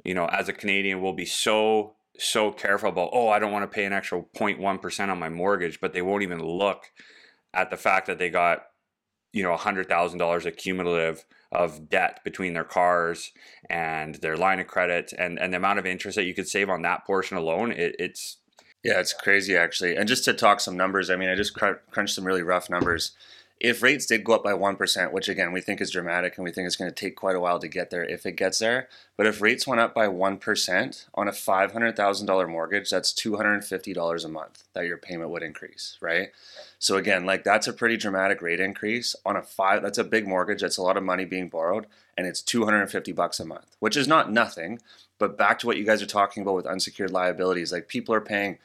you 0.04 0.14
know, 0.14 0.26
as 0.26 0.48
a 0.48 0.52
Canadian, 0.52 1.02
we'll 1.02 1.12
be 1.12 1.26
so 1.26 1.94
so 2.18 2.52
careful 2.52 2.90
about, 2.90 3.10
oh, 3.12 3.28
I 3.28 3.38
don't 3.38 3.52
want 3.52 3.62
to 3.70 3.74
pay 3.74 3.84
an 3.84 3.92
extra 3.92 4.22
0.1% 4.36 5.08
on 5.08 5.18
my 5.18 5.28
mortgage, 5.28 5.80
but 5.80 5.92
they 5.92 6.02
won't 6.02 6.22
even 6.22 6.42
look 6.42 6.90
at 7.54 7.70
the 7.70 7.76
fact 7.76 8.06
that 8.06 8.18
they 8.18 8.28
got 8.28 8.66
you 9.32 9.42
know 9.42 9.56
$100,000 9.56 10.46
accumulative 10.46 11.24
of 11.52 11.88
debt 11.88 12.20
between 12.24 12.52
their 12.52 12.64
cars 12.64 13.32
and 13.68 14.16
their 14.16 14.36
line 14.36 14.60
of 14.60 14.66
credit 14.66 15.12
and, 15.18 15.38
and 15.38 15.52
the 15.52 15.56
amount 15.56 15.78
of 15.78 15.86
interest 15.86 16.16
that 16.16 16.24
you 16.24 16.34
could 16.34 16.48
save 16.48 16.68
on 16.68 16.82
that 16.82 17.04
portion 17.04 17.36
alone 17.36 17.72
it, 17.72 17.96
it's 17.98 18.38
yeah 18.82 19.00
it's 19.00 19.12
crazy 19.12 19.56
actually. 19.56 19.96
And 19.96 20.08
just 20.08 20.24
to 20.24 20.32
talk 20.32 20.60
some 20.60 20.76
numbers 20.76 21.10
i 21.10 21.16
mean 21.16 21.28
i 21.28 21.34
just 21.34 21.54
crunched 21.54 22.14
some 22.14 22.24
really 22.24 22.42
rough 22.42 22.70
numbers 22.70 23.12
if 23.60 23.82
rates 23.82 24.06
did 24.06 24.24
go 24.24 24.32
up 24.32 24.42
by 24.42 24.52
1%, 24.52 25.12
which 25.12 25.28
again 25.28 25.52
we 25.52 25.60
think 25.60 25.80
is 25.80 25.90
dramatic 25.90 26.36
and 26.36 26.44
we 26.44 26.50
think 26.50 26.66
it's 26.66 26.76
going 26.76 26.90
to 26.90 26.94
take 26.94 27.14
quite 27.14 27.36
a 27.36 27.40
while 27.40 27.58
to 27.58 27.68
get 27.68 27.90
there 27.90 28.02
if 28.02 28.24
it 28.24 28.32
gets 28.32 28.58
there, 28.58 28.88
but 29.18 29.26
if 29.26 29.42
rates 29.42 29.66
went 29.66 29.82
up 29.82 29.94
by 29.94 30.06
1% 30.06 31.06
on 31.14 31.28
a 31.28 31.32
$500,000 31.32 32.48
mortgage, 32.48 32.90
that's 32.90 33.12
$250 33.12 34.24
a 34.24 34.28
month 34.28 34.64
that 34.72 34.86
your 34.86 34.96
payment 34.96 35.30
would 35.30 35.42
increase, 35.42 35.98
right? 36.00 36.30
So 36.78 36.96
again, 36.96 37.26
like 37.26 37.44
that's 37.44 37.68
a 37.68 37.74
pretty 37.74 37.98
dramatic 37.98 38.40
rate 38.40 38.60
increase 38.60 39.14
on 39.26 39.36
a 39.36 39.42
five 39.42 39.82
that's 39.82 39.98
a 39.98 40.04
big 40.04 40.26
mortgage, 40.26 40.62
that's 40.62 40.78
a 40.78 40.82
lot 40.82 40.96
of 40.96 41.02
money 41.02 41.26
being 41.26 41.48
borrowed 41.48 41.86
and 42.16 42.26
it's 42.26 42.42
250 42.42 43.12
bucks 43.12 43.40
a 43.40 43.44
month, 43.44 43.76
which 43.78 43.96
is 43.96 44.08
not 44.08 44.32
nothing, 44.32 44.80
but 45.18 45.36
back 45.36 45.58
to 45.58 45.66
what 45.66 45.76
you 45.76 45.84
guys 45.84 46.02
are 46.02 46.06
talking 46.06 46.42
about 46.42 46.54
with 46.54 46.66
unsecured 46.66 47.10
liabilities, 47.10 47.72
like 47.72 47.88
people 47.88 48.14
are 48.14 48.20
paying 48.20 48.58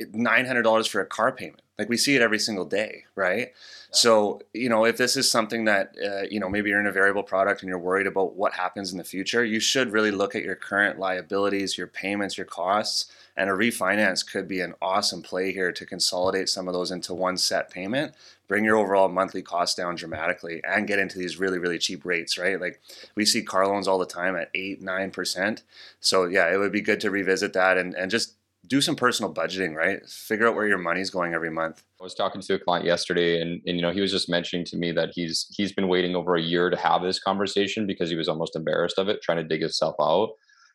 $900 0.00 0.88
for 0.88 1.00
a 1.00 1.06
car 1.06 1.30
payment. 1.30 1.60
Like 1.78 1.88
we 1.88 1.96
see 1.96 2.14
it 2.14 2.22
every 2.22 2.38
single 2.38 2.64
day, 2.64 3.04
right? 3.16 3.52
So, 3.90 4.40
you 4.52 4.68
know, 4.68 4.84
if 4.84 4.96
this 4.96 5.16
is 5.16 5.30
something 5.30 5.64
that, 5.66 5.94
uh, 6.04 6.22
you 6.30 6.40
know, 6.40 6.48
maybe 6.48 6.70
you're 6.70 6.80
in 6.80 6.86
a 6.86 6.92
variable 6.92 7.22
product 7.22 7.62
and 7.62 7.68
you're 7.68 7.78
worried 7.78 8.06
about 8.06 8.34
what 8.34 8.54
happens 8.54 8.92
in 8.92 8.98
the 8.98 9.04
future, 9.04 9.44
you 9.44 9.60
should 9.60 9.92
really 9.92 10.10
look 10.10 10.34
at 10.34 10.42
your 10.42 10.56
current 10.56 10.98
liabilities, 10.98 11.78
your 11.78 11.86
payments, 11.86 12.36
your 12.36 12.46
costs, 12.46 13.10
and 13.36 13.50
a 13.50 13.52
refinance 13.52 14.24
could 14.28 14.46
be 14.46 14.60
an 14.60 14.74
awesome 14.80 15.22
play 15.22 15.52
here 15.52 15.72
to 15.72 15.86
consolidate 15.86 16.48
some 16.48 16.68
of 16.68 16.74
those 16.74 16.90
into 16.90 17.14
one 17.14 17.36
set 17.36 17.70
payment, 17.70 18.14
bring 18.46 18.64
your 18.64 18.76
overall 18.76 19.08
monthly 19.08 19.42
cost 19.42 19.76
down 19.76 19.96
dramatically, 19.96 20.60
and 20.64 20.86
get 20.86 20.98
into 21.00 21.18
these 21.18 21.38
really, 21.38 21.58
really 21.58 21.78
cheap 21.78 22.04
rates, 22.04 22.38
right? 22.38 22.60
Like 22.60 22.80
we 23.14 23.24
see 23.24 23.42
car 23.42 23.66
loans 23.66 23.88
all 23.88 23.98
the 23.98 24.06
time 24.06 24.36
at 24.36 24.50
eight, 24.54 24.80
nine 24.80 25.10
percent. 25.10 25.62
So 26.00 26.26
yeah, 26.26 26.52
it 26.52 26.58
would 26.58 26.72
be 26.72 26.80
good 26.80 27.00
to 27.00 27.10
revisit 27.10 27.52
that 27.54 27.78
and, 27.78 27.94
and 27.94 28.10
just 28.10 28.34
do 28.66 28.80
some 28.80 28.96
personal 28.96 29.32
budgeting, 29.32 29.74
right? 29.74 29.98
Figure 30.08 30.46
out 30.46 30.54
where 30.54 30.66
your 30.66 30.78
money's 30.78 31.10
going 31.10 31.34
every 31.34 31.50
month. 31.50 31.82
I 32.00 32.04
was 32.04 32.14
talking 32.14 32.40
to 32.40 32.54
a 32.54 32.58
client 32.58 32.86
yesterday 32.86 33.40
and, 33.40 33.60
and 33.66 33.76
you 33.76 33.82
know, 33.82 33.92
he 33.92 34.00
was 34.00 34.10
just 34.10 34.28
mentioning 34.28 34.64
to 34.66 34.76
me 34.76 34.92
that 34.92 35.10
he's 35.14 35.46
he's 35.50 35.72
been 35.72 35.88
waiting 35.88 36.14
over 36.14 36.36
a 36.36 36.42
year 36.42 36.70
to 36.70 36.76
have 36.76 37.02
this 37.02 37.18
conversation 37.18 37.86
because 37.86 38.10
he 38.10 38.16
was 38.16 38.28
almost 38.28 38.56
embarrassed 38.56 38.98
of 38.98 39.08
it, 39.08 39.22
trying 39.22 39.38
to 39.38 39.44
dig 39.44 39.60
himself 39.60 39.94
out. 40.00 40.30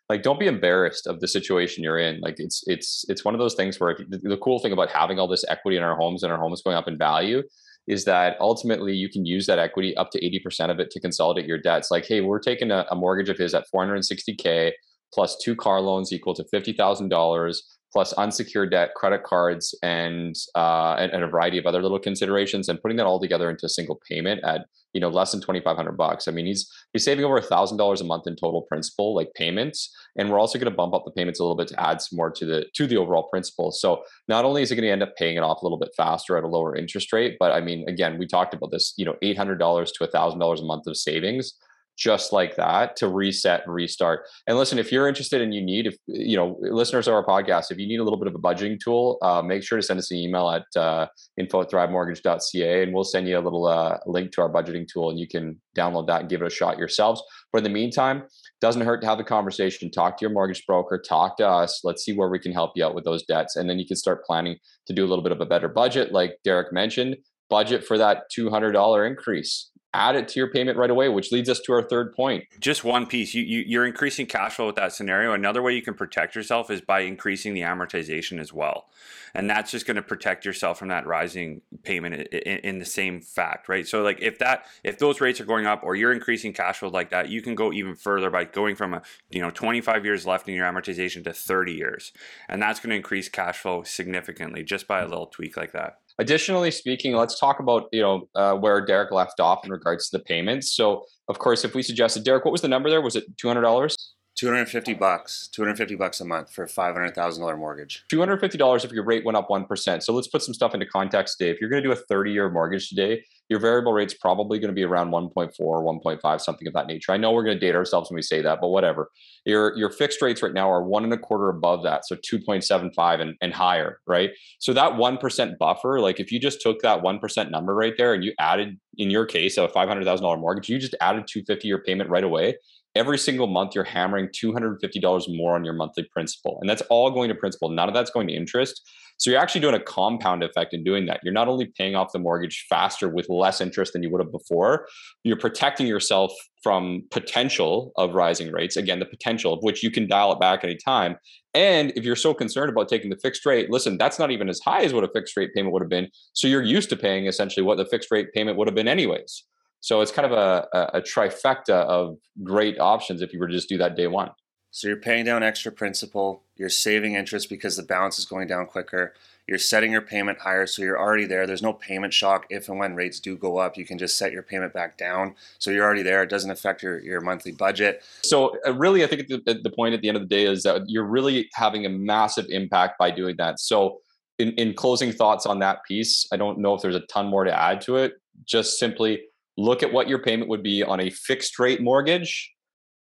Like 0.09 0.23
don't 0.23 0.39
be 0.39 0.47
embarrassed 0.47 1.07
of 1.07 1.19
the 1.19 1.27
situation 1.27 1.83
you're 1.83 1.99
in. 1.99 2.19
Like 2.21 2.35
it's 2.37 2.63
it's 2.67 3.05
it's 3.09 3.25
one 3.25 3.35
of 3.35 3.39
those 3.39 3.55
things 3.55 3.79
where 3.79 3.97
the 4.09 4.37
cool 4.37 4.59
thing 4.59 4.71
about 4.71 4.89
having 4.89 5.19
all 5.19 5.27
this 5.27 5.45
equity 5.49 5.77
in 5.77 5.83
our 5.83 5.95
homes 5.95 6.23
and 6.23 6.31
our 6.31 6.39
homes 6.39 6.61
going 6.61 6.77
up 6.77 6.87
in 6.87 6.97
value 6.97 7.43
is 7.87 8.05
that 8.05 8.37
ultimately 8.39 8.93
you 8.93 9.09
can 9.09 9.25
use 9.25 9.47
that 9.47 9.57
equity 9.57 9.97
up 9.97 10.11
to 10.11 10.21
80% 10.21 10.69
of 10.69 10.79
it 10.79 10.91
to 10.91 10.99
consolidate 10.99 11.47
your 11.47 11.57
debts. 11.57 11.89
Like, 11.89 12.05
hey, 12.05 12.21
we're 12.21 12.39
taking 12.39 12.69
a, 12.69 12.85
a 12.91 12.95
mortgage 12.95 13.29
of 13.29 13.37
his 13.39 13.55
at 13.55 13.65
460K 13.73 14.73
plus 15.11 15.35
two 15.43 15.55
car 15.55 15.81
loans 15.81 16.13
equal 16.13 16.35
to 16.35 16.45
$50,000 16.53 17.57
plus 17.91 18.13
unsecured 18.13 18.71
debt, 18.71 18.93
credit 18.95 19.23
cards, 19.23 19.77
and, 19.81 20.35
uh, 20.55 20.95
and, 20.99 21.11
and 21.11 21.23
a 21.23 21.27
variety 21.27 21.57
of 21.57 21.65
other 21.65 21.81
little 21.81 21.99
considerations, 21.99 22.69
and 22.69 22.81
putting 22.81 22.97
that 22.97 23.05
all 23.05 23.19
together 23.19 23.49
into 23.49 23.65
a 23.65 23.69
single 23.69 23.99
payment 24.07 24.41
at 24.43 24.65
you 24.93 24.99
know 24.99 25.09
less 25.09 25.31
than 25.31 25.41
2500 25.41 25.91
bucks. 25.93 26.27
I 26.27 26.31
mean 26.31 26.45
he's 26.45 26.71
he's 26.93 27.03
saving 27.03 27.25
over 27.25 27.37
a 27.37 27.41
thousand 27.41 27.77
dollars 27.77 28.01
a 28.01 28.03
month 28.03 28.27
in 28.27 28.35
total 28.35 28.63
principal 28.63 29.15
like 29.15 29.31
payments 29.35 29.95
and 30.17 30.29
we're 30.29 30.39
also 30.39 30.57
going 30.57 30.71
to 30.71 30.75
bump 30.75 30.93
up 30.93 31.05
the 31.05 31.11
payments 31.11 31.39
a 31.39 31.43
little 31.43 31.55
bit 31.55 31.67
to 31.69 31.79
add 31.79 32.01
some 32.01 32.17
more 32.17 32.31
to 32.31 32.45
the 32.45 32.65
to 32.73 32.87
the 32.87 32.97
overall 32.97 33.27
principal. 33.29 33.71
So 33.71 34.03
not 34.27 34.45
only 34.45 34.61
is 34.61 34.71
it 34.71 34.75
going 34.75 34.85
to 34.85 34.91
end 34.91 35.03
up 35.03 35.15
paying 35.15 35.37
it 35.37 35.43
off 35.43 35.61
a 35.61 35.65
little 35.65 35.77
bit 35.77 35.91
faster 35.95 36.37
at 36.37 36.43
a 36.43 36.47
lower 36.47 36.75
interest 36.75 37.13
rate 37.13 37.37
but 37.39 37.51
i 37.51 37.61
mean 37.61 37.87
again 37.87 38.17
we 38.17 38.25
talked 38.25 38.53
about 38.53 38.71
this 38.71 38.93
you 38.97 39.05
know 39.05 39.15
$800 39.23 39.57
to 39.93 40.03
a 40.03 40.07
$1000 40.07 40.59
a 40.59 40.65
month 40.65 40.87
of 40.87 40.97
savings 40.97 41.53
just 41.99 42.31
like 42.31 42.55
that 42.55 42.95
to 42.95 43.09
reset 43.09 43.63
and 43.65 43.73
restart. 43.73 44.25
And 44.47 44.57
listen, 44.57 44.79
if 44.79 44.89
you're 44.89 45.07
interested 45.07 45.41
and 45.41 45.53
you 45.53 45.61
need, 45.61 45.85
if 45.85 45.97
you 46.07 46.37
know, 46.37 46.57
listeners 46.61 47.09
of 47.09 47.13
our 47.13 47.25
podcast, 47.25 47.71
if 47.71 47.77
you 47.77 47.85
need 47.85 47.99
a 47.99 48.03
little 48.03 48.17
bit 48.17 48.27
of 48.27 48.35
a 48.35 48.39
budgeting 48.39 48.79
tool, 48.79 49.17
uh, 49.21 49.41
make 49.41 49.63
sure 49.63 49.77
to 49.77 49.81
send 49.83 49.99
us 49.99 50.09
an 50.09 50.17
email 50.17 50.49
at 50.49 50.63
uh, 50.79 51.07
info 51.37 51.61
at 51.61 51.69
thrivemortgage.ca 51.69 52.83
and 52.83 52.93
we'll 52.93 53.03
send 53.03 53.27
you 53.27 53.37
a 53.37 53.41
little 53.41 53.67
uh, 53.67 53.97
link 54.05 54.31
to 54.31 54.41
our 54.41 54.49
budgeting 54.49 54.87
tool 54.87 55.09
and 55.09 55.19
you 55.19 55.27
can 55.27 55.59
download 55.77 56.07
that 56.07 56.21
and 56.21 56.29
give 56.29 56.41
it 56.41 56.47
a 56.47 56.49
shot 56.49 56.77
yourselves. 56.77 57.21
But 57.51 57.59
in 57.59 57.63
the 57.65 57.69
meantime, 57.69 58.23
doesn't 58.61 58.81
hurt 58.81 59.01
to 59.01 59.07
have 59.07 59.17
the 59.17 59.23
conversation. 59.25 59.91
Talk 59.91 60.17
to 60.17 60.21
your 60.21 60.31
mortgage 60.31 60.65
broker, 60.65 61.01
talk 61.05 61.35
to 61.37 61.47
us. 61.47 61.81
Let's 61.83 62.03
see 62.03 62.13
where 62.13 62.29
we 62.29 62.39
can 62.39 62.53
help 62.53 62.71
you 62.75 62.85
out 62.85 62.95
with 62.95 63.03
those 63.03 63.25
debts. 63.25 63.57
And 63.57 63.69
then 63.69 63.77
you 63.77 63.85
can 63.85 63.97
start 63.97 64.23
planning 64.23 64.55
to 64.87 64.93
do 64.93 65.05
a 65.05 65.07
little 65.07 65.23
bit 65.23 65.33
of 65.33 65.41
a 65.41 65.45
better 65.45 65.67
budget. 65.67 66.13
Like 66.13 66.37
Derek 66.45 66.71
mentioned, 66.71 67.17
budget 67.49 67.83
for 67.83 67.97
that 67.97 68.23
$200 68.37 69.07
increase 69.07 69.69
add 69.93 70.15
it 70.15 70.27
to 70.29 70.39
your 70.39 70.49
payment 70.49 70.77
right 70.77 70.89
away, 70.89 71.09
which 71.09 71.31
leads 71.31 71.49
us 71.49 71.59
to 71.61 71.73
our 71.73 71.81
third 71.81 72.13
point. 72.13 72.45
Just 72.59 72.83
one 72.83 73.07
piece. 73.07 73.33
You, 73.33 73.43
you 73.43 73.63
you're 73.65 73.85
increasing 73.85 74.25
cash 74.25 74.55
flow 74.55 74.67
with 74.67 74.75
that 74.75 74.93
scenario. 74.93 75.33
Another 75.33 75.61
way 75.61 75.73
you 75.73 75.81
can 75.81 75.95
protect 75.95 76.35
yourself 76.35 76.69
is 76.69 76.81
by 76.81 77.01
increasing 77.01 77.53
the 77.53 77.61
amortization 77.61 78.39
as 78.39 78.53
well, 78.53 78.87
and 79.33 79.49
that's 79.49 79.71
just 79.71 79.87
going 79.87 79.95
to 79.95 80.01
protect 80.01 80.45
yourself 80.45 80.77
from 80.77 80.89
that 80.89 81.07
rising 81.07 81.61
payment 81.83 82.27
in, 82.31 82.57
in, 82.59 82.79
the 82.79 82.85
same 82.85 83.21
fact, 83.21 83.67
right? 83.67 83.87
So 83.87 84.01
like 84.01 84.21
if 84.21 84.37
that 84.39 84.65
if 84.83 84.99
those 84.99 85.21
rates 85.21 85.41
are 85.41 85.45
going 85.45 85.65
up 85.65 85.81
or 85.83 85.95
you're 85.95 86.13
increasing 86.13 86.53
cash 86.53 86.79
flow 86.79 86.89
like 86.89 87.09
that, 87.09 87.29
you 87.29 87.41
can 87.41 87.55
go 87.55 87.73
even 87.73 87.95
further 87.95 88.29
by 88.29 88.43
going 88.43 88.75
from 88.75 88.93
a 88.93 89.01
you 89.31 89.41
know 89.41 89.49
25 89.49 90.05
years 90.05 90.25
left 90.25 90.47
in 90.47 90.53
your 90.53 90.67
amortization 90.67 91.23
to 91.23 91.33
30 91.33 91.73
years, 91.73 92.13
and 92.47 92.61
that's 92.61 92.79
going 92.79 92.91
to 92.91 92.95
increase 92.95 93.27
cash 93.27 93.57
flow 93.59 93.83
significantly 93.83 94.63
just 94.63 94.87
by 94.87 95.01
a 95.01 95.07
little 95.07 95.27
tweak 95.27 95.57
like 95.57 95.71
that. 95.71 95.99
Additionally 96.19 96.69
speaking, 96.69 97.15
let's 97.15 97.39
talk 97.39 97.61
about 97.61 97.87
you 97.93 98.01
know 98.01 98.27
uh, 98.35 98.53
where 98.53 98.85
Derek 98.85 99.11
left 99.11 99.39
off 99.39 99.63
in 99.63 99.71
regards 99.71 100.09
to 100.09 100.17
the 100.17 100.23
payments. 100.23 100.73
So, 100.73 101.05
of 101.29 101.39
course, 101.39 101.63
if 101.63 101.73
we 101.73 101.81
suggested 101.81 102.25
Derek, 102.25 102.43
what 102.43 102.51
was 102.51 102.61
the 102.61 102.67
number 102.67 102.89
there? 102.89 103.01
Was 103.01 103.15
it 103.15 103.25
two 103.37 103.47
hundred 103.47 103.61
dollars? 103.61 103.95
250 104.39 104.93
bucks 104.93 105.49
250 105.51 105.95
bucks 105.95 106.21
a 106.21 106.25
month 106.25 106.49
for 106.49 106.63
a 106.63 106.67
$500000 106.67 107.57
mortgage. 107.57 108.05
$250 108.09 108.85
if 108.85 108.91
your 108.93 109.03
rate 109.03 109.25
went 109.25 109.35
up 109.35 109.49
1% 109.49 110.01
so 110.01 110.13
let's 110.13 110.29
put 110.29 110.41
some 110.41 110.53
stuff 110.53 110.73
into 110.73 110.85
context 110.85 111.37
today 111.37 111.51
if 111.51 111.59
you're 111.59 111.69
going 111.69 111.83
to 111.83 111.89
do 111.89 111.91
a 111.91 111.95
30 111.97 112.31
year 112.31 112.49
mortgage 112.49 112.87
today 112.87 113.21
your 113.49 113.59
variable 113.59 113.91
rate's 113.91 114.13
probably 114.13 114.57
going 114.59 114.69
to 114.69 114.73
be 114.75 114.83
around 114.83 115.11
1.4 115.11 115.51
or 115.59 115.83
1.5 115.83 116.39
something 116.39 116.67
of 116.67 116.73
that 116.73 116.87
nature. 116.87 117.11
I 117.11 117.17
know 117.17 117.31
we're 117.31 117.43
going 117.43 117.59
to 117.59 117.65
date 117.65 117.75
ourselves 117.75 118.09
when 118.09 118.15
we 118.15 118.21
say 118.21 118.41
that 118.41 118.61
but 118.61 118.69
whatever. 118.69 119.09
Your 119.43 119.75
your 119.75 119.89
fixed 119.89 120.21
rates 120.21 120.41
right 120.41 120.53
now 120.53 120.71
are 120.71 120.83
one 120.83 121.03
and 121.03 121.11
a 121.11 121.17
quarter 121.17 121.49
above 121.49 121.83
that 121.83 122.05
so 122.05 122.15
2.75 122.15 123.19
and, 123.19 123.35
and 123.41 123.53
higher 123.53 123.99
right? 124.07 124.29
So 124.59 124.71
that 124.71 124.93
1% 124.93 125.57
buffer 125.57 125.99
like 125.99 126.21
if 126.21 126.31
you 126.31 126.39
just 126.39 126.61
took 126.61 126.81
that 126.83 127.03
1% 127.03 127.51
number 127.51 127.75
right 127.75 127.93
there 127.97 128.13
and 128.13 128.23
you 128.23 128.33
added 128.39 128.79
in 128.97 129.09
your 129.09 129.25
case 129.25 129.57
a 129.57 129.67
$500000 129.67 130.39
mortgage 130.39 130.69
you 130.69 130.79
just 130.79 130.95
added 131.01 131.25
250 131.27 131.67
your 131.67 131.79
payment 131.79 132.09
right 132.09 132.23
away 132.23 132.55
every 132.95 133.17
single 133.17 133.47
month 133.47 133.75
you're 133.75 133.83
hammering 133.83 134.27
$250 134.27 135.37
more 135.37 135.55
on 135.55 135.63
your 135.63 135.73
monthly 135.73 136.03
principal. 136.11 136.57
And 136.61 136.69
that's 136.69 136.81
all 136.89 137.11
going 137.11 137.29
to 137.29 137.35
principal. 137.35 137.69
None 137.69 137.87
of 137.87 137.93
that's 137.93 138.11
going 138.11 138.27
to 138.27 138.33
interest. 138.33 138.81
So 139.19 139.29
you're 139.29 139.39
actually 139.39 139.61
doing 139.61 139.75
a 139.75 139.81
compound 139.81 140.43
effect 140.43 140.73
in 140.73 140.81
doing 140.81 141.05
that. 141.07 141.19
You're 141.23 141.33
not 141.33 141.49
only 141.49 141.65
paying 141.77 141.93
off 141.93 142.13
the 142.13 142.19
mortgage 142.19 142.65
faster 142.69 143.09
with 143.09 143.27
less 143.27 143.59
interest 143.59 143.91
than 143.91 144.01
you 144.01 144.09
would 144.11 144.21
have 144.21 144.31
before, 144.31 144.87
you're 145.25 145.35
protecting 145.35 145.87
yourself 145.87 146.31
from 146.63 147.03
potential 147.11 147.91
of 147.97 148.13
rising 148.13 148.49
rates. 148.49 148.77
Again, 148.77 148.99
the 148.99 149.05
potential 149.05 149.53
of 149.53 149.59
which 149.61 149.83
you 149.83 149.91
can 149.91 150.07
dial 150.07 150.31
it 150.31 150.39
back 150.39 150.63
anytime. 150.63 151.17
And 151.53 151.91
if 151.97 152.05
you're 152.05 152.15
so 152.15 152.33
concerned 152.33 152.69
about 152.69 152.87
taking 152.87 153.09
the 153.09 153.17
fixed 153.17 153.45
rate, 153.45 153.69
listen, 153.69 153.97
that's 153.97 154.19
not 154.19 154.31
even 154.31 154.47
as 154.47 154.61
high 154.63 154.83
as 154.83 154.93
what 154.93 155.03
a 155.03 155.09
fixed 155.13 155.35
rate 155.35 155.53
payment 155.53 155.73
would 155.73 155.81
have 155.81 155.89
been. 155.89 156.07
So 156.31 156.47
you're 156.47 156.63
used 156.63 156.89
to 156.91 156.95
paying 156.95 157.27
essentially 157.27 157.63
what 157.63 157.77
the 157.77 157.85
fixed 157.85 158.11
rate 158.11 158.31
payment 158.33 158.57
would 158.57 158.69
have 158.69 158.75
been 158.75 158.87
anyways. 158.87 159.43
So 159.81 160.01
it's 160.01 160.11
kind 160.11 160.25
of 160.25 160.31
a, 160.31 160.89
a, 160.93 161.01
trifecta 161.01 161.69
of 161.69 162.17
great 162.43 162.79
options 162.79 163.21
if 163.21 163.31
you 163.31 163.39
were 163.39 163.47
to 163.47 163.53
just 163.53 163.69
do 163.69 163.77
that 163.77 163.95
day 163.95 164.07
one. 164.07 164.31
So 164.71 164.87
you're 164.87 164.97
paying 164.97 165.25
down 165.25 165.41
extra 165.41 165.71
principal, 165.71 166.43
you're 166.55 166.69
saving 166.69 167.15
interest 167.15 167.49
because 167.49 167.75
the 167.75 167.83
balance 167.83 168.19
is 168.19 168.25
going 168.25 168.47
down 168.47 168.67
quicker, 168.67 169.13
you're 169.47 169.57
setting 169.57 169.91
your 169.91 170.01
payment 170.01 170.37
higher 170.37 170.67
so 170.67 170.83
you're 170.83 170.99
already 170.99 171.25
there. 171.25 171.47
There's 171.47 171.63
no 171.63 171.73
payment 171.73 172.13
shock 172.13 172.45
if 172.51 172.69
and 172.69 172.77
when 172.77 172.93
rates 172.93 173.19
do 173.19 173.35
go 173.35 173.57
up. 173.57 173.77
You 173.77 173.85
can 173.85 173.97
just 173.97 174.15
set 174.15 174.31
your 174.31 174.43
payment 174.43 174.73
back 174.73 174.95
down. 174.95 175.33
So 175.57 175.71
you're 175.71 175.83
already 175.83 176.03
there. 176.03 176.21
It 176.21 176.29
doesn't 176.29 176.51
affect 176.51 176.83
your, 176.83 176.99
your 176.99 177.19
monthly 177.19 177.51
budget. 177.53 178.03
So 178.21 178.55
uh, 178.67 178.75
really, 178.75 179.03
I 179.03 179.07
think 179.07 179.27
the, 179.27 179.59
the 179.63 179.71
point 179.71 179.95
at 179.95 180.01
the 180.01 180.07
end 180.07 180.17
of 180.17 180.21
the 180.21 180.27
day 180.27 180.45
is 180.45 180.61
that 180.63 180.83
you're 180.87 181.03
really 181.03 181.49
having 181.55 181.87
a 181.87 181.89
massive 181.89 182.45
impact 182.49 182.99
by 182.99 183.09
doing 183.09 183.37
that. 183.37 183.59
So 183.59 184.01
in, 184.37 184.49
in 184.51 184.75
closing 184.75 185.11
thoughts 185.11 185.47
on 185.47 185.57
that 185.59 185.83
piece, 185.83 186.27
I 186.31 186.37
don't 186.37 186.59
know 186.59 186.75
if 186.75 186.83
there's 186.83 186.95
a 186.95 187.01
ton 187.07 187.25
more 187.25 187.43
to 187.43 187.59
add 187.59 187.81
to 187.81 187.95
it. 187.95 188.13
Just 188.45 188.77
simply 188.77 189.23
look 189.59 189.83
at 189.83 189.91
what 189.91 190.07
your 190.07 190.19
payment 190.19 190.49
would 190.49 190.63
be 190.63 190.83
on 190.83 190.99
a 190.99 191.09
fixed 191.09 191.59
rate 191.59 191.81
mortgage, 191.81 192.51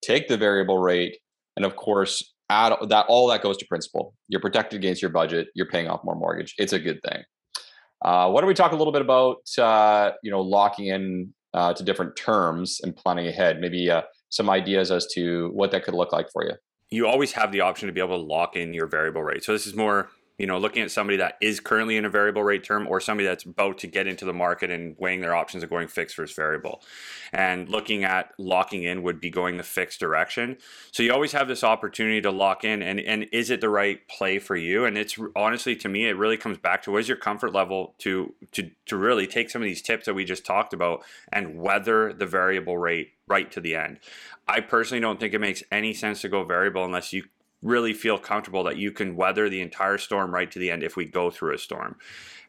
take 0.03 0.27
the 0.27 0.37
variable 0.37 0.77
rate, 0.77 1.17
and 1.55 1.65
of 1.65 1.75
course, 1.75 2.33
add 2.49 2.73
that 2.89 3.05
all 3.07 3.27
that 3.27 3.41
goes 3.41 3.57
to 3.57 3.65
principal. 3.67 4.13
You're 4.27 4.41
protected 4.41 4.77
against 4.77 5.01
your 5.01 5.11
budget. 5.11 5.47
You're 5.55 5.69
paying 5.69 5.87
off 5.87 6.03
more 6.03 6.15
mortgage. 6.15 6.53
It's 6.57 6.73
a 6.73 6.79
good 6.79 6.99
thing. 7.07 7.23
Uh, 8.03 8.29
why 8.29 8.41
don't 8.41 8.47
we 8.47 8.53
talk 8.53 8.71
a 8.71 8.75
little 8.75 8.93
bit 8.93 9.01
about 9.01 9.37
uh, 9.57 10.11
you 10.23 10.31
know 10.31 10.41
locking 10.41 10.87
in 10.87 11.33
uh, 11.53 11.73
to 11.73 11.83
different 11.83 12.15
terms 12.15 12.81
and 12.83 12.95
planning 12.95 13.27
ahead? 13.27 13.61
Maybe 13.61 13.89
uh, 13.89 14.01
some 14.29 14.49
ideas 14.49 14.91
as 14.91 15.07
to 15.13 15.49
what 15.53 15.71
that 15.71 15.83
could 15.83 15.93
look 15.93 16.11
like 16.11 16.29
for 16.31 16.43
you. 16.43 16.53
You 16.89 17.07
always 17.07 17.31
have 17.33 17.53
the 17.53 17.61
option 17.61 17.87
to 17.87 17.93
be 17.93 18.01
able 18.01 18.17
to 18.17 18.23
lock 18.23 18.57
in 18.57 18.73
your 18.73 18.87
variable 18.87 19.23
rate. 19.23 19.45
So 19.45 19.53
this 19.53 19.65
is 19.65 19.75
more 19.75 20.09
you 20.37 20.47
know, 20.47 20.57
looking 20.57 20.81
at 20.81 20.91
somebody 20.91 21.17
that 21.17 21.37
is 21.41 21.59
currently 21.59 21.97
in 21.97 22.05
a 22.05 22.09
variable 22.09 22.43
rate 22.43 22.63
term 22.63 22.87
or 22.87 22.99
somebody 22.99 23.27
that's 23.27 23.43
about 23.43 23.77
to 23.79 23.87
get 23.87 24.07
into 24.07 24.25
the 24.25 24.33
market 24.33 24.71
and 24.71 24.95
weighing 24.97 25.21
their 25.21 25.35
options 25.35 25.63
of 25.63 25.69
going 25.69 25.87
fixed 25.87 26.15
versus 26.15 26.35
variable. 26.35 26.81
And 27.31 27.69
looking 27.69 28.03
at 28.03 28.31
locking 28.37 28.83
in 28.83 29.03
would 29.03 29.21
be 29.21 29.29
going 29.29 29.57
the 29.57 29.63
fixed 29.63 29.99
direction. 29.99 30.57
So 30.91 31.03
you 31.03 31.13
always 31.13 31.31
have 31.33 31.47
this 31.47 31.63
opportunity 31.63 32.21
to 32.21 32.31
lock 32.31 32.63
in 32.63 32.81
and, 32.81 32.99
and 32.99 33.27
is 33.31 33.49
it 33.49 33.61
the 33.61 33.69
right 33.69 34.07
play 34.07 34.39
for 34.39 34.55
you? 34.55 34.85
And 34.85 34.97
it's 34.97 35.17
honestly 35.35 35.75
to 35.75 35.89
me, 35.89 36.07
it 36.07 36.17
really 36.17 36.37
comes 36.37 36.57
back 36.57 36.81
to 36.83 36.91
what 36.91 37.01
is 37.01 37.07
your 37.07 37.17
comfort 37.17 37.53
level 37.53 37.93
to 37.99 38.33
to 38.53 38.71
to 38.85 38.97
really 38.97 39.27
take 39.27 39.49
some 39.49 39.61
of 39.61 39.65
these 39.65 39.81
tips 39.81 40.05
that 40.05 40.13
we 40.13 40.25
just 40.25 40.45
talked 40.45 40.73
about 40.73 41.03
and 41.31 41.59
weather 41.61 42.13
the 42.13 42.25
variable 42.25 42.77
rate 42.77 43.11
right 43.27 43.51
to 43.51 43.61
the 43.61 43.75
end. 43.75 43.99
I 44.47 44.59
personally 44.59 45.01
don't 45.01 45.19
think 45.19 45.33
it 45.33 45.39
makes 45.39 45.63
any 45.71 45.93
sense 45.93 46.21
to 46.21 46.29
go 46.29 46.43
variable 46.43 46.83
unless 46.83 47.13
you 47.13 47.23
really 47.61 47.93
feel 47.93 48.17
comfortable 48.17 48.63
that 48.63 48.77
you 48.77 48.91
can 48.91 49.15
weather 49.15 49.49
the 49.49 49.61
entire 49.61 49.97
storm 49.97 50.33
right 50.33 50.51
to 50.51 50.59
the 50.59 50.71
end 50.71 50.83
if 50.83 50.95
we 50.95 51.05
go 51.05 51.29
through 51.29 51.53
a 51.53 51.57
storm. 51.57 51.95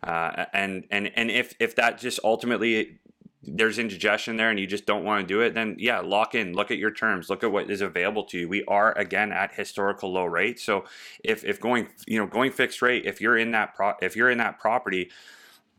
Uh, 0.02 0.46
and 0.52 0.84
and 0.90 1.10
and 1.14 1.30
if 1.30 1.54
if 1.60 1.76
that 1.76 1.98
just 1.98 2.18
ultimately 2.24 2.98
there's 3.44 3.78
indigestion 3.78 4.36
there 4.36 4.50
and 4.50 4.60
you 4.60 4.66
just 4.66 4.86
don't 4.86 5.04
want 5.04 5.20
to 5.20 5.26
do 5.26 5.40
it, 5.40 5.52
then 5.54 5.74
yeah, 5.78 5.98
lock 5.98 6.34
in, 6.34 6.52
look 6.52 6.70
at 6.70 6.78
your 6.78 6.92
terms, 6.92 7.28
look 7.28 7.42
at 7.42 7.50
what 7.50 7.68
is 7.70 7.80
available 7.80 8.22
to 8.24 8.38
you. 8.38 8.48
We 8.48 8.64
are 8.66 8.96
again 8.96 9.32
at 9.32 9.52
historical 9.54 10.12
low 10.12 10.24
rates. 10.24 10.62
So 10.62 10.84
if 11.24 11.44
if 11.44 11.60
going 11.60 11.88
you 12.06 12.18
know 12.18 12.26
going 12.26 12.52
fixed 12.52 12.82
rate, 12.82 13.04
if 13.04 13.20
you're 13.20 13.36
in 13.36 13.50
that 13.52 13.74
pro- 13.74 13.94
if 14.00 14.16
you're 14.16 14.30
in 14.30 14.38
that 14.38 14.58
property 14.58 15.10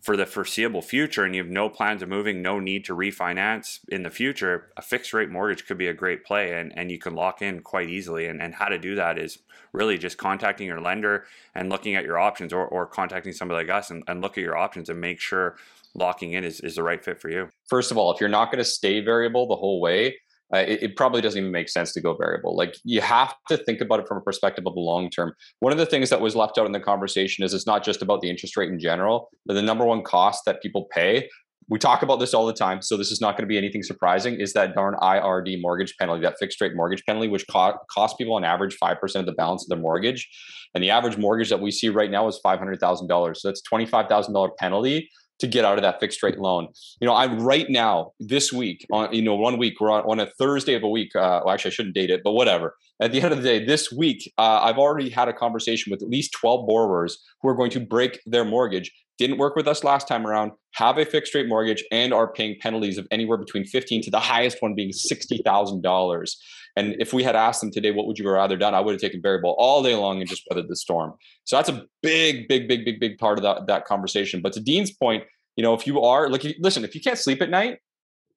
for 0.03 0.17
the 0.17 0.25
foreseeable 0.25 0.81
future 0.81 1.23
and 1.23 1.33
you 1.33 1.41
have 1.41 1.49
no 1.49 1.69
plans 1.69 2.01
of 2.01 2.09
moving, 2.09 2.41
no 2.41 2.59
need 2.59 2.83
to 2.83 2.93
refinance 2.93 3.79
in 3.87 4.03
the 4.03 4.09
future, 4.09 4.69
a 4.75 4.81
fixed 4.81 5.13
rate 5.13 5.29
mortgage 5.29 5.65
could 5.65 5.77
be 5.77 5.87
a 5.87 5.93
great 5.93 6.25
play 6.25 6.59
and, 6.59 6.77
and 6.77 6.91
you 6.91 6.99
can 6.99 7.15
lock 7.15 7.41
in 7.41 7.61
quite 7.61 7.89
easily. 7.89 8.27
And, 8.27 8.41
and 8.41 8.53
how 8.53 8.65
to 8.65 8.77
do 8.77 8.95
that 8.95 9.17
is 9.17 9.39
really 9.71 9.97
just 9.97 10.17
contacting 10.17 10.67
your 10.67 10.81
lender 10.81 11.25
and 11.55 11.69
looking 11.69 11.95
at 11.95 12.03
your 12.03 12.19
options 12.19 12.51
or, 12.51 12.67
or 12.67 12.85
contacting 12.85 13.31
somebody 13.31 13.65
like 13.65 13.73
us 13.73 13.91
and, 13.91 14.03
and 14.09 14.21
look 14.21 14.37
at 14.37 14.43
your 14.43 14.57
options 14.57 14.89
and 14.89 14.99
make 14.99 15.21
sure 15.21 15.55
locking 15.95 16.33
in 16.33 16.43
is, 16.43 16.59
is 16.59 16.75
the 16.75 16.83
right 16.83 17.03
fit 17.03 17.21
for 17.21 17.29
you. 17.29 17.47
First 17.69 17.89
of 17.89 17.97
all, 17.97 18.13
if 18.13 18.19
you're 18.19 18.27
not 18.27 18.51
going 18.51 18.63
to 18.63 18.69
stay 18.69 18.99
variable 18.99 19.47
the 19.47 19.55
whole 19.55 19.79
way, 19.79 20.17
uh, 20.53 20.59
it, 20.59 20.83
it, 20.83 20.95
probably 20.95 21.21
doesn't 21.21 21.39
even 21.39 21.51
make 21.51 21.67
sense 21.67 21.91
to 21.93 22.01
go 22.01 22.15
variable. 22.15 22.55
Like 22.55 22.75
you 22.83 23.01
have 23.01 23.33
to 23.49 23.57
think 23.57 23.81
about 23.81 23.99
it 23.99 24.07
from 24.07 24.17
a 24.17 24.21
perspective 24.21 24.65
of 24.67 24.75
the 24.75 24.81
long 24.81 25.09
term. 25.09 25.33
One 25.59 25.71
of 25.71 25.79
the 25.79 25.85
things 25.85 26.09
that 26.11 26.21
was 26.21 26.35
left 26.35 26.57
out 26.57 26.65
in 26.65 26.71
the 26.71 26.79
conversation 26.79 27.43
is 27.43 27.53
it's 27.53 27.65
not 27.65 27.83
just 27.83 28.01
about 28.01 28.21
the 28.21 28.29
interest 28.29 28.55
rate 28.55 28.69
in 28.69 28.79
general, 28.79 29.29
but 29.45 29.55
the 29.55 29.61
number 29.61 29.85
one 29.85 30.03
cost 30.03 30.43
that 30.45 30.61
people 30.61 30.87
pay. 30.91 31.27
We 31.69 31.79
talk 31.79 32.03
about 32.03 32.19
this 32.19 32.33
all 32.33 32.45
the 32.45 32.53
time, 32.53 32.81
so 32.81 32.97
this 32.97 33.09
is 33.09 33.21
not 33.21 33.37
going 33.37 33.43
to 33.43 33.47
be 33.47 33.57
anything 33.57 33.83
surprising. 33.83 34.35
Is 34.35 34.51
that 34.53 34.75
darn 34.75 34.95
IRD 34.95 35.61
mortgage 35.61 35.95
penalty, 35.97 36.21
that 36.23 36.35
fixed 36.37 36.59
rate 36.59 36.75
mortgage 36.75 37.03
penalty, 37.05 37.29
which 37.29 37.45
co- 37.49 37.77
costs 37.89 38.17
people 38.17 38.35
on 38.35 38.43
average 38.43 38.75
five 38.75 38.99
percent 38.99 39.21
of 39.21 39.33
the 39.33 39.37
balance 39.37 39.63
of 39.63 39.69
their 39.69 39.77
mortgage, 39.77 40.29
and 40.75 40.83
the 40.83 40.89
average 40.89 41.17
mortgage 41.17 41.49
that 41.49 41.61
we 41.61 41.71
see 41.71 41.87
right 41.87 42.11
now 42.11 42.27
is 42.27 42.37
five 42.43 42.59
hundred 42.59 42.81
thousand 42.81 43.07
dollars. 43.07 43.41
So 43.41 43.47
that's 43.47 43.61
twenty 43.61 43.85
five 43.85 44.07
thousand 44.07 44.33
dollar 44.33 44.49
penalty 44.59 45.09
to 45.43 45.47
get 45.47 45.65
out 45.65 45.77
of 45.77 45.81
that 45.81 45.99
fixed 45.99 46.23
rate 46.23 46.39
loan. 46.39 46.69
You 47.01 47.05
know, 47.05 47.13
I'm 47.13 47.41
right 47.41 47.69
now 47.69 48.13
this 48.17 48.53
week 48.53 48.87
on 48.93 49.13
you 49.13 49.21
know 49.21 49.35
one 49.35 49.57
week 49.57 49.79
we're 49.79 49.91
on, 49.91 50.03
on 50.03 50.19
a 50.21 50.25
Thursday 50.25 50.73
of 50.73 50.83
a 50.83 50.89
week. 50.89 51.13
Uh, 51.15 51.41
well, 51.43 51.53
actually, 51.53 51.71
I 51.71 51.73
shouldn't 51.73 51.95
date 51.95 52.09
it, 52.09 52.21
but 52.23 52.31
whatever. 52.31 52.75
At 53.01 53.11
the 53.11 53.21
end 53.21 53.33
of 53.33 53.43
the 53.43 53.47
day, 53.47 53.65
this 53.65 53.91
week 53.91 54.31
uh, 54.37 54.61
I've 54.61 54.77
already 54.77 55.09
had 55.09 55.27
a 55.27 55.33
conversation 55.33 55.91
with 55.91 56.01
at 56.01 56.07
least 56.07 56.31
12 56.39 56.65
borrowers 56.65 57.21
who 57.41 57.49
are 57.49 57.55
going 57.55 57.71
to 57.71 57.81
break 57.81 58.21
their 58.25 58.45
mortgage. 58.45 58.89
Didn't 59.17 59.37
work 59.37 59.57
with 59.57 59.67
us 59.67 59.83
last 59.83 60.07
time 60.07 60.25
around. 60.25 60.53
Have 60.75 60.97
a 60.97 61.05
fixed 61.05 61.35
rate 61.35 61.47
mortgage 61.47 61.83
and 61.91 62.13
are 62.13 62.31
paying 62.31 62.55
penalties 62.61 62.97
of 62.97 63.05
anywhere 63.11 63.37
between 63.37 63.65
15 63.65 64.01
to 64.03 64.11
the 64.11 64.19
highest 64.19 64.57
one 64.61 64.75
being 64.75 64.93
sixty 64.93 65.41
thousand 65.43 65.81
dollars. 65.81 66.41
And 66.75 66.95
if 66.99 67.13
we 67.13 67.23
had 67.23 67.35
asked 67.35 67.61
them 67.61 67.71
today, 67.71 67.91
what 67.91 68.07
would 68.07 68.17
you 68.17 68.29
rather 68.29 68.57
done? 68.57 68.73
I 68.73 68.79
would 68.79 68.93
have 68.93 69.01
taken 69.01 69.21
variable 69.21 69.55
all 69.57 69.83
day 69.83 69.95
long 69.95 70.19
and 70.19 70.27
just 70.27 70.43
weathered 70.49 70.69
the 70.69 70.75
storm. 70.75 71.13
So 71.43 71.55
that's 71.55 71.69
a 71.69 71.85
big, 72.01 72.47
big, 72.47 72.67
big, 72.67 72.83
big, 72.83 72.99
big 72.99 73.17
part 73.17 73.37
of 73.37 73.43
that, 73.43 73.67
that 73.67 73.85
conversation. 73.85 74.41
But 74.41 74.53
to 74.53 74.59
Dean's 74.59 74.91
point, 74.91 75.23
you 75.55 75.63
know, 75.63 75.73
if 75.73 75.85
you 75.85 76.01
are 76.01 76.29
like, 76.29 76.45
listen, 76.59 76.83
if 76.83 76.95
you 76.95 77.01
can't 77.01 77.17
sleep 77.17 77.41
at 77.41 77.49
night, 77.49 77.79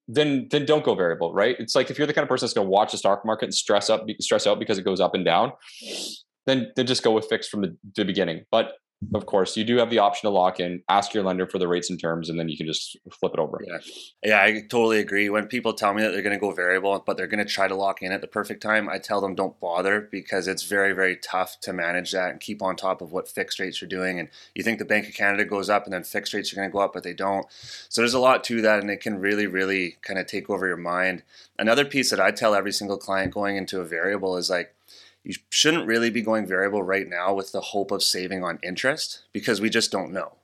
then 0.09 0.48
then 0.50 0.64
don't 0.64 0.85
go 0.85 0.94
variable, 0.94 1.33
right? 1.33 1.57
It's 1.59 1.74
like 1.74 1.90
if 1.90 1.98
you're 1.98 2.07
the 2.07 2.14
kind 2.14 2.22
of 2.22 2.29
person 2.29 2.46
that's 2.46 2.55
going 2.55 2.66
to 2.66 2.70
watch 2.70 2.92
the 2.92 2.98
stock 2.98 3.24
market 3.24 3.46
and 3.46 3.55
stress 3.55 3.90
up, 3.90 4.07
stress 4.20 4.46
out 4.46 4.59
because 4.59 4.79
it 4.79 4.85
goes 4.85 5.00
up 5.00 5.14
and 5.14 5.24
down, 5.24 5.52
then 6.46 6.70
then 6.76 6.87
just 6.87 7.02
go 7.02 7.11
with 7.12 7.26
fixed 7.29 7.50
from 7.50 7.62
the, 7.62 7.76
the 7.96 8.05
beginning. 8.05 8.44
But 8.50 8.74
of 9.15 9.27
course, 9.27 9.57
you 9.57 9.65
do 9.65 9.77
have 9.77 9.91
the 9.91 9.99
option 9.99 10.29
to 10.29 10.35
lock 10.35 10.59
in, 10.59 10.83
ask 10.89 11.13
your 11.13 11.23
lender 11.23 11.47
for 11.47 11.59
the 11.59 11.69
rates 11.69 11.91
and 11.91 12.01
terms, 12.01 12.31
and 12.31 12.41
then 12.41 12.49
you 12.49 12.57
can 12.57 12.67
just 12.67 12.97
flip 13.11 13.33
it 13.35 13.39
over. 13.39 13.63
Yeah, 13.67 13.79
yeah, 14.23 14.43
I 14.43 14.63
totally 14.63 14.99
agree. 14.99 15.29
When 15.29 15.47
people 15.47 15.75
tell 15.75 15.93
me 15.93 16.03
that 16.03 16.13
they're 16.13 16.23
going 16.23 16.35
to 16.35 16.41
go 16.41 16.51
variable, 16.51 17.03
but 17.07 17.17
they're 17.17 17.27
going 17.27 17.45
to 17.45 17.51
try 17.51 17.69
to 17.69 17.75
lock 17.75 18.01
in 18.01 18.11
at 18.11 18.23
the 18.23 18.27
perfect 18.27 18.63
time, 18.63 18.89
I 18.89 18.99
tell 18.99 19.21
them 19.21 19.35
don't 19.35 19.61
bother 19.61 20.01
because 20.01 20.49
it's 20.49 20.63
very, 20.63 20.93
very 20.93 21.17
tough 21.17 21.61
to 21.61 21.75
manage 21.75 22.13
that 22.13 22.31
and 22.31 22.41
keep 22.41 22.63
on 22.63 22.75
top 22.75 23.03
of 23.03 23.13
what 23.13 23.29
fixed 23.29 23.59
rates 23.59 23.83
are 23.83 23.87
doing. 23.87 24.19
And 24.19 24.31
you 24.55 24.63
think 24.63 24.79
the 24.79 24.87
Bank 24.87 25.07
of 25.07 25.15
Canada 25.15 25.45
goes 25.45 25.69
up, 25.69 25.85
and 25.85 25.93
then 25.93 26.03
fixed 26.03 26.33
rates 26.33 26.53
are 26.53 26.57
going 26.57 26.69
to 26.69 26.73
go 26.73 26.81
up, 26.81 26.95
but 26.95 27.03
they 27.03 27.15
don't. 27.15 27.47
So 27.91 28.01
there's 28.01 28.15
a 28.15 28.19
lot 28.19 28.45
to 28.45 28.63
that, 28.63 28.81
and 28.81 28.91
it 28.91 29.01
can 29.03 29.19
really, 29.19 29.47
really 29.47 29.99
kind 30.01 30.19
of 30.19 30.27
take 30.27 30.49
over 30.49 30.67
your 30.67 30.77
mind. 30.79 31.23
Another 31.59 31.85
piece 31.85 32.11
that 32.11 32.21
I 32.21 32.31
tell 32.31 32.55
every 32.55 32.73
single 32.73 32.97
client 32.97 33.35
going 33.35 33.57
into 33.57 33.81
a 33.81 33.85
variable 33.85 34.37
is 34.39 34.49
like 34.49 34.75
you 35.27 35.35
shouldn't 35.51 35.89
really 35.89 36.09
be 36.09 36.23
going 36.23 36.47
variable 36.47 36.85
right 36.85 37.09
now 37.09 37.35
with 37.35 37.51
the 37.51 37.61
hope 37.61 37.91
of 37.91 38.03
saving 38.03 38.45
on 38.45 38.61
interest 38.62 39.23
because 39.33 39.61
we 39.61 39.69
just 39.69 39.91
don't 39.91 40.12
know, 40.12 40.35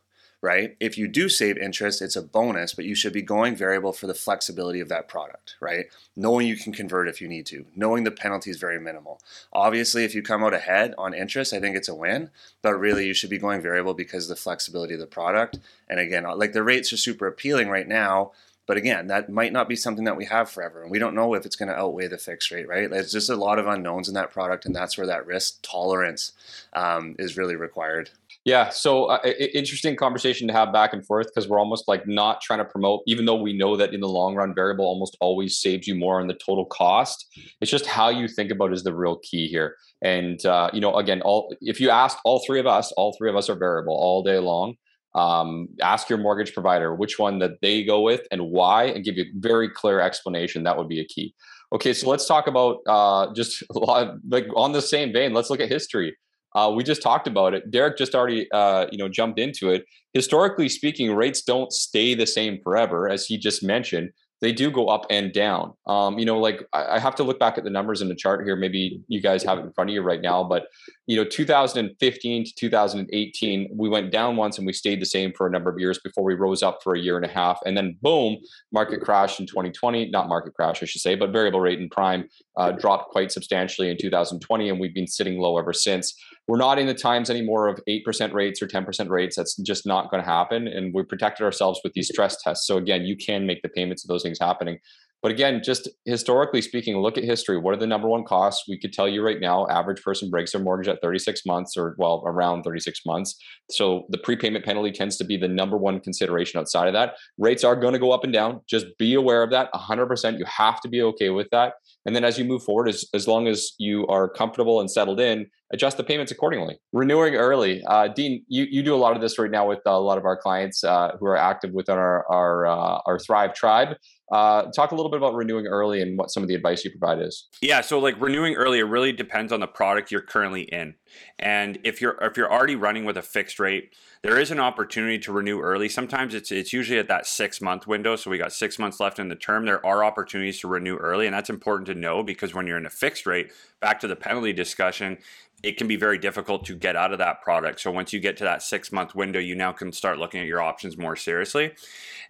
right? 0.40 0.76
If 0.80 0.98
you 0.98 1.06
do 1.06 1.28
save 1.28 1.56
interest, 1.56 2.02
it's 2.02 2.16
a 2.16 2.22
bonus, 2.22 2.74
but 2.74 2.84
you 2.84 2.96
should 2.96 3.12
be 3.12 3.22
going 3.22 3.54
variable 3.54 3.92
for 3.92 4.08
the 4.08 4.14
flexibility 4.14 4.80
of 4.80 4.88
that 4.88 5.06
product, 5.06 5.54
right? 5.60 5.86
Knowing 6.16 6.48
you 6.48 6.56
can 6.56 6.72
convert 6.72 7.06
if 7.06 7.20
you 7.20 7.28
need 7.28 7.46
to, 7.46 7.64
knowing 7.76 8.02
the 8.02 8.10
penalty 8.10 8.50
is 8.50 8.58
very 8.58 8.80
minimal. 8.80 9.20
Obviously, 9.52 10.02
if 10.02 10.16
you 10.16 10.22
come 10.22 10.42
out 10.42 10.52
ahead 10.52 10.96
on 10.98 11.14
interest, 11.14 11.52
I 11.52 11.60
think 11.60 11.76
it's 11.76 11.88
a 11.88 11.94
win, 11.94 12.30
but 12.60 12.74
really 12.74 13.06
you 13.06 13.14
should 13.14 13.30
be 13.30 13.38
going 13.38 13.62
variable 13.62 13.94
because 13.94 14.26
the 14.26 14.34
flexibility 14.34 14.94
of 14.94 15.00
the 15.00 15.06
product. 15.06 15.60
And 15.88 16.00
again, 16.00 16.24
like 16.36 16.54
the 16.54 16.64
rates 16.64 16.92
are 16.92 16.96
super 16.96 17.28
appealing 17.28 17.68
right 17.68 17.86
now 17.86 18.32
but 18.72 18.78
again, 18.78 19.08
that 19.08 19.28
might 19.28 19.52
not 19.52 19.68
be 19.68 19.76
something 19.76 20.06
that 20.06 20.16
we 20.16 20.24
have 20.24 20.48
forever, 20.48 20.80
and 20.80 20.90
we 20.90 20.98
don't 20.98 21.14
know 21.14 21.34
if 21.34 21.44
it's 21.44 21.56
going 21.56 21.68
to 21.68 21.74
outweigh 21.74 22.08
the 22.08 22.16
fixed 22.16 22.50
rate, 22.50 22.66
right? 22.66 22.88
There's 22.88 23.12
just 23.12 23.28
a 23.28 23.36
lot 23.36 23.58
of 23.58 23.66
unknowns 23.66 24.08
in 24.08 24.14
that 24.14 24.30
product, 24.30 24.64
and 24.64 24.74
that's 24.74 24.96
where 24.96 25.06
that 25.08 25.26
risk 25.26 25.58
tolerance 25.60 26.32
um, 26.72 27.14
is 27.18 27.36
really 27.36 27.54
required. 27.54 28.08
Yeah, 28.46 28.70
so 28.70 29.10
uh, 29.10 29.18
interesting 29.52 29.94
conversation 29.94 30.48
to 30.48 30.54
have 30.54 30.72
back 30.72 30.94
and 30.94 31.04
forth 31.04 31.26
because 31.26 31.50
we're 31.50 31.58
almost 31.58 31.86
like 31.86 32.08
not 32.08 32.40
trying 32.40 32.60
to 32.60 32.64
promote, 32.64 33.02
even 33.06 33.26
though 33.26 33.36
we 33.36 33.52
know 33.52 33.76
that 33.76 33.92
in 33.92 34.00
the 34.00 34.08
long 34.08 34.36
run, 34.36 34.54
variable 34.54 34.86
almost 34.86 35.18
always 35.20 35.58
saves 35.58 35.86
you 35.86 35.94
more 35.94 36.18
on 36.18 36.28
the 36.28 36.32
total 36.32 36.64
cost. 36.64 37.26
It's 37.60 37.70
just 37.70 37.84
how 37.84 38.08
you 38.08 38.26
think 38.26 38.50
about 38.50 38.72
is 38.72 38.84
the 38.84 38.94
real 38.94 39.18
key 39.18 39.48
here. 39.48 39.76
And 40.00 40.42
uh, 40.46 40.70
you 40.72 40.80
know, 40.80 40.96
again, 40.96 41.20
all 41.20 41.54
if 41.60 41.78
you 41.78 41.90
ask 41.90 42.16
all 42.24 42.42
three 42.46 42.58
of 42.58 42.66
us, 42.66 42.90
all 42.92 43.14
three 43.18 43.28
of 43.28 43.36
us 43.36 43.50
are 43.50 43.54
variable 43.54 43.94
all 43.94 44.22
day 44.22 44.38
long 44.38 44.76
um, 45.14 45.68
ask 45.82 46.08
your 46.08 46.18
mortgage 46.18 46.54
provider 46.54 46.94
which 46.94 47.18
one 47.18 47.38
that 47.40 47.60
they 47.60 47.84
go 47.84 48.00
with 48.00 48.22
and 48.30 48.50
why 48.50 48.84
and 48.84 49.04
give 49.04 49.16
you 49.16 49.24
a 49.24 49.32
very 49.36 49.68
clear 49.68 50.00
explanation. 50.00 50.62
That 50.62 50.78
would 50.78 50.88
be 50.88 51.00
a 51.00 51.04
key. 51.04 51.34
Okay 51.72 51.92
so 51.92 52.08
let's 52.08 52.26
talk 52.26 52.46
about 52.46 52.78
uh, 52.86 53.32
just 53.34 53.62
a 53.74 53.78
lot 53.78 54.16
like 54.28 54.46
on 54.56 54.72
the 54.72 54.82
same 54.82 55.12
vein 55.12 55.32
let's 55.32 55.50
look 55.50 55.60
at 55.60 55.68
history. 55.68 56.16
Uh, 56.54 56.70
we 56.74 56.84
just 56.84 57.00
talked 57.00 57.26
about 57.26 57.54
it. 57.54 57.70
Derek 57.70 57.96
just 57.96 58.14
already 58.14 58.50
uh, 58.52 58.86
you 58.90 58.98
know 58.98 59.08
jumped 59.08 59.38
into 59.38 59.70
it. 59.70 59.84
Historically 60.12 60.68
speaking 60.68 61.14
rates 61.14 61.42
don't 61.42 61.72
stay 61.72 62.14
the 62.14 62.26
same 62.26 62.58
forever 62.62 63.08
as 63.08 63.26
he 63.26 63.38
just 63.38 63.62
mentioned. 63.62 64.10
They 64.42 64.52
do 64.52 64.72
go 64.72 64.88
up 64.88 65.06
and 65.08 65.32
down. 65.32 65.72
Um, 65.86 66.18
you 66.18 66.24
know, 66.24 66.38
like 66.38 66.66
I, 66.72 66.96
I 66.96 66.98
have 66.98 67.14
to 67.16 67.22
look 67.22 67.38
back 67.38 67.58
at 67.58 67.64
the 67.64 67.70
numbers 67.70 68.02
in 68.02 68.08
the 68.08 68.14
chart 68.14 68.44
here. 68.44 68.56
Maybe 68.56 69.00
you 69.06 69.22
guys 69.22 69.44
have 69.44 69.58
it 69.58 69.62
in 69.62 69.72
front 69.72 69.88
of 69.90 69.94
you 69.94 70.02
right 70.02 70.20
now, 70.20 70.42
but 70.42 70.66
you 71.06 71.16
know, 71.16 71.24
2015 71.24 72.44
to 72.44 72.54
2018, 72.54 73.70
we 73.76 73.88
went 73.88 74.12
down 74.12 74.36
once 74.36 74.58
and 74.58 74.66
we 74.66 74.72
stayed 74.72 75.00
the 75.00 75.06
same 75.06 75.32
for 75.36 75.46
a 75.46 75.50
number 75.50 75.68
of 75.68 75.78
years 75.78 75.98
before 75.98 76.22
we 76.22 76.34
rose 76.34 76.62
up 76.62 76.78
for 76.82 76.94
a 76.94 76.98
year 76.98 77.16
and 77.16 77.24
a 77.24 77.28
half, 77.28 77.58
and 77.66 77.76
then 77.76 77.96
boom, 78.02 78.36
market 78.72 79.00
crash 79.00 79.40
in 79.40 79.46
2020. 79.46 80.10
Not 80.10 80.28
market 80.28 80.54
crash, 80.54 80.82
I 80.82 80.86
should 80.86 81.00
say, 81.00 81.14
but 81.14 81.30
variable 81.30 81.60
rate 81.60 81.80
and 81.80 81.90
prime 81.90 82.28
uh, 82.56 82.72
dropped 82.72 83.10
quite 83.10 83.32
substantially 83.32 83.90
in 83.90 83.96
2020, 83.96 84.68
and 84.68 84.78
we've 84.78 84.94
been 84.94 85.08
sitting 85.08 85.38
low 85.38 85.58
ever 85.58 85.72
since. 85.72 86.14
We're 86.48 86.58
not 86.58 86.78
in 86.78 86.86
the 86.86 86.94
times 86.94 87.30
anymore 87.30 87.68
of 87.68 87.80
8% 87.88 88.32
rates 88.32 88.60
or 88.60 88.66
10% 88.66 89.08
rates. 89.08 89.36
That's 89.36 89.56
just 89.56 89.86
not 89.86 90.10
going 90.10 90.22
to 90.22 90.28
happen. 90.28 90.66
And 90.66 90.92
we 90.92 91.04
protected 91.04 91.44
ourselves 91.44 91.80
with 91.84 91.92
these 91.92 92.08
stress 92.08 92.42
tests. 92.42 92.66
So, 92.66 92.76
again, 92.76 93.02
you 93.02 93.16
can 93.16 93.46
make 93.46 93.62
the 93.62 93.68
payments 93.68 94.04
of 94.04 94.08
those 94.08 94.22
things 94.22 94.38
happening. 94.40 94.78
But 95.22 95.30
again, 95.30 95.62
just 95.62 95.88
historically 96.04 96.60
speaking, 96.60 96.98
look 96.98 97.16
at 97.16 97.22
history. 97.22 97.56
What 97.56 97.74
are 97.74 97.78
the 97.78 97.86
number 97.86 98.08
one 98.08 98.24
costs? 98.24 98.64
We 98.68 98.76
could 98.76 98.92
tell 98.92 99.08
you 99.08 99.24
right 99.24 99.38
now, 99.40 99.68
average 99.68 100.02
person 100.02 100.30
breaks 100.30 100.50
their 100.50 100.60
mortgage 100.60 100.88
at 100.88 101.00
36 101.00 101.46
months 101.46 101.76
or, 101.76 101.94
well, 101.96 102.24
around 102.26 102.64
36 102.64 103.00
months. 103.06 103.40
So 103.70 104.06
the 104.08 104.18
prepayment 104.18 104.64
penalty 104.64 104.90
tends 104.90 105.16
to 105.18 105.24
be 105.24 105.36
the 105.36 105.46
number 105.46 105.76
one 105.76 106.00
consideration 106.00 106.58
outside 106.58 106.88
of 106.88 106.94
that. 106.94 107.14
Rates 107.38 107.62
are 107.62 107.76
going 107.76 107.92
to 107.92 108.00
go 108.00 108.10
up 108.10 108.24
and 108.24 108.32
down. 108.32 108.62
Just 108.68 108.86
be 108.98 109.14
aware 109.14 109.44
of 109.44 109.50
that 109.50 109.72
100%. 109.72 110.38
You 110.38 110.44
have 110.44 110.80
to 110.80 110.88
be 110.88 111.02
okay 111.02 111.30
with 111.30 111.48
that. 111.52 111.74
And 112.04 112.16
then 112.16 112.24
as 112.24 112.36
you 112.36 112.44
move 112.44 112.64
forward, 112.64 112.88
as, 112.88 113.04
as 113.14 113.28
long 113.28 113.46
as 113.46 113.74
you 113.78 114.06
are 114.08 114.28
comfortable 114.28 114.80
and 114.80 114.90
settled 114.90 115.20
in, 115.20 115.46
adjust 115.72 115.96
the 115.96 116.04
payments 116.04 116.30
accordingly. 116.30 116.78
Renewing 116.92 117.34
early. 117.34 117.82
Uh, 117.86 118.08
Dean, 118.08 118.44
you, 118.48 118.66
you 118.70 118.82
do 118.82 118.94
a 118.94 118.96
lot 118.96 119.16
of 119.16 119.22
this 119.22 119.38
right 119.38 119.50
now 119.50 119.66
with 119.66 119.80
a 119.86 119.98
lot 119.98 120.18
of 120.18 120.24
our 120.24 120.36
clients 120.36 120.84
uh, 120.84 121.16
who 121.18 121.26
are 121.26 121.36
active 121.36 121.72
within 121.72 121.96
our, 121.96 122.26
our, 122.30 122.66
uh, 122.66 123.00
our 123.06 123.18
Thrive 123.18 123.54
tribe. 123.54 123.96
Uh, 124.30 124.70
talk 124.74 124.92
a 124.92 124.94
little 124.94 125.10
bit 125.10 125.18
about 125.18 125.34
renewing 125.34 125.66
early 125.66 126.00
and 126.00 126.16
what 126.16 126.30
some 126.30 126.42
of 126.42 126.48
the 126.48 126.54
advice 126.54 126.84
you 126.84 126.90
provide 126.90 127.20
is. 127.20 127.48
Yeah, 127.60 127.82
so 127.82 127.98
like 127.98 128.18
renewing 128.18 128.54
early, 128.54 128.78
it 128.78 128.84
really 128.84 129.12
depends 129.12 129.52
on 129.52 129.60
the 129.60 129.66
product 129.66 130.10
you're 130.10 130.22
currently 130.22 130.62
in. 130.62 130.94
And 131.38 131.78
if 131.84 132.00
you're 132.00 132.16
if 132.22 132.38
you're 132.38 132.50
already 132.50 132.76
running 132.76 133.04
with 133.04 133.18
a 133.18 133.22
fixed 133.22 133.58
rate, 133.58 133.94
there 134.22 134.38
is 134.38 134.52
an 134.52 134.60
opportunity 134.60 135.18
to 135.18 135.32
renew 135.32 135.60
early. 135.60 135.88
Sometimes 135.88 136.32
it's 136.32 136.52
it's 136.52 136.72
usually 136.72 136.98
at 136.98 137.08
that 137.08 137.26
six 137.26 137.60
month 137.60 137.86
window. 137.88 138.14
So 138.14 138.30
we 138.30 138.38
got 138.38 138.52
six 138.52 138.78
months 138.78 139.00
left 139.00 139.18
in 139.18 139.28
the 139.28 139.34
term. 139.34 139.64
There 139.64 139.84
are 139.84 140.04
opportunities 140.04 140.60
to 140.60 140.68
renew 140.68 140.96
early, 140.96 141.26
and 141.26 141.34
that's 141.34 141.50
important 141.50 141.86
to 141.86 141.94
know 141.94 142.22
because 142.22 142.54
when 142.54 142.66
you're 142.66 142.78
in 142.78 142.86
a 142.86 142.90
fixed 142.90 143.26
rate, 143.26 143.52
back 143.80 143.98
to 144.00 144.08
the 144.08 144.14
penalty 144.14 144.52
discussion, 144.52 145.18
it 145.62 145.76
can 145.76 145.86
be 145.86 145.96
very 145.96 146.18
difficult 146.18 146.64
to 146.64 146.74
get 146.74 146.96
out 146.96 147.12
of 147.12 147.18
that 147.18 147.40
product. 147.40 147.80
So 147.80 147.90
once 147.90 148.12
you 148.12 148.18
get 148.18 148.36
to 148.38 148.44
that 148.44 148.62
six 148.62 148.90
month 148.90 149.14
window, 149.14 149.38
you 149.38 149.54
now 149.54 149.72
can 149.72 149.92
start 149.92 150.18
looking 150.18 150.40
at 150.40 150.46
your 150.46 150.60
options 150.60 150.98
more 150.98 151.14
seriously. 151.14 151.72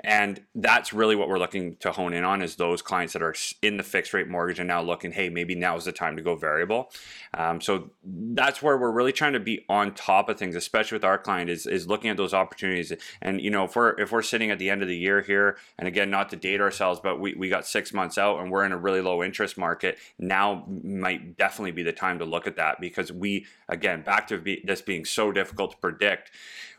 And 0.00 0.42
that's 0.54 0.92
really 0.92 1.16
what 1.16 1.28
we're 1.28 1.38
looking 1.38 1.76
to 1.76 1.92
hone 1.92 2.12
in 2.12 2.24
on 2.24 2.42
is 2.42 2.56
those 2.56 2.82
clients 2.82 3.14
that 3.14 3.22
are 3.22 3.34
in 3.62 3.76
the 3.78 3.82
fixed 3.82 4.12
rate 4.12 4.28
mortgage 4.28 4.58
and 4.58 4.68
now 4.68 4.82
looking, 4.82 5.12
hey, 5.12 5.28
maybe 5.30 5.54
now 5.54 5.76
is 5.76 5.84
the 5.84 5.92
time 5.92 6.16
to 6.16 6.22
go 6.22 6.34
variable. 6.34 6.90
Um, 7.34 7.60
so 7.60 7.90
that's 8.04 8.60
where 8.62 8.76
we're 8.76 8.92
really 8.92 9.12
trying 9.12 9.32
to 9.32 9.40
be 9.40 9.64
on 9.68 9.94
top 9.94 10.28
of 10.28 10.38
things, 10.38 10.54
especially 10.54 10.96
with 10.96 11.04
our 11.04 11.18
client, 11.18 11.48
is, 11.48 11.66
is 11.66 11.81
looking 11.86 12.10
at 12.10 12.16
those 12.16 12.34
opportunities. 12.34 12.92
And 13.20 13.40
you 13.40 13.50
know, 13.50 13.64
if 13.64 13.76
we're 13.76 13.98
if 14.00 14.12
we're 14.12 14.22
sitting 14.22 14.50
at 14.50 14.58
the 14.58 14.70
end 14.70 14.82
of 14.82 14.88
the 14.88 14.96
year 14.96 15.20
here, 15.20 15.56
and 15.78 15.88
again, 15.88 16.10
not 16.10 16.30
to 16.30 16.36
date 16.36 16.60
ourselves, 16.60 17.00
but 17.02 17.20
we, 17.20 17.34
we 17.34 17.48
got 17.48 17.66
six 17.66 17.92
months 17.92 18.18
out 18.18 18.40
and 18.40 18.50
we're 18.50 18.64
in 18.64 18.72
a 18.72 18.78
really 18.78 19.00
low 19.00 19.22
interest 19.22 19.58
market, 19.58 19.98
now 20.18 20.64
might 20.82 21.36
definitely 21.36 21.72
be 21.72 21.82
the 21.82 21.92
time 21.92 22.18
to 22.18 22.24
look 22.24 22.46
at 22.46 22.56
that 22.56 22.80
because 22.80 23.12
we 23.12 23.46
again 23.68 24.02
back 24.02 24.26
to 24.28 24.38
be, 24.38 24.62
this 24.64 24.82
being 24.82 25.04
so 25.04 25.32
difficult 25.32 25.72
to 25.72 25.76
predict 25.78 26.30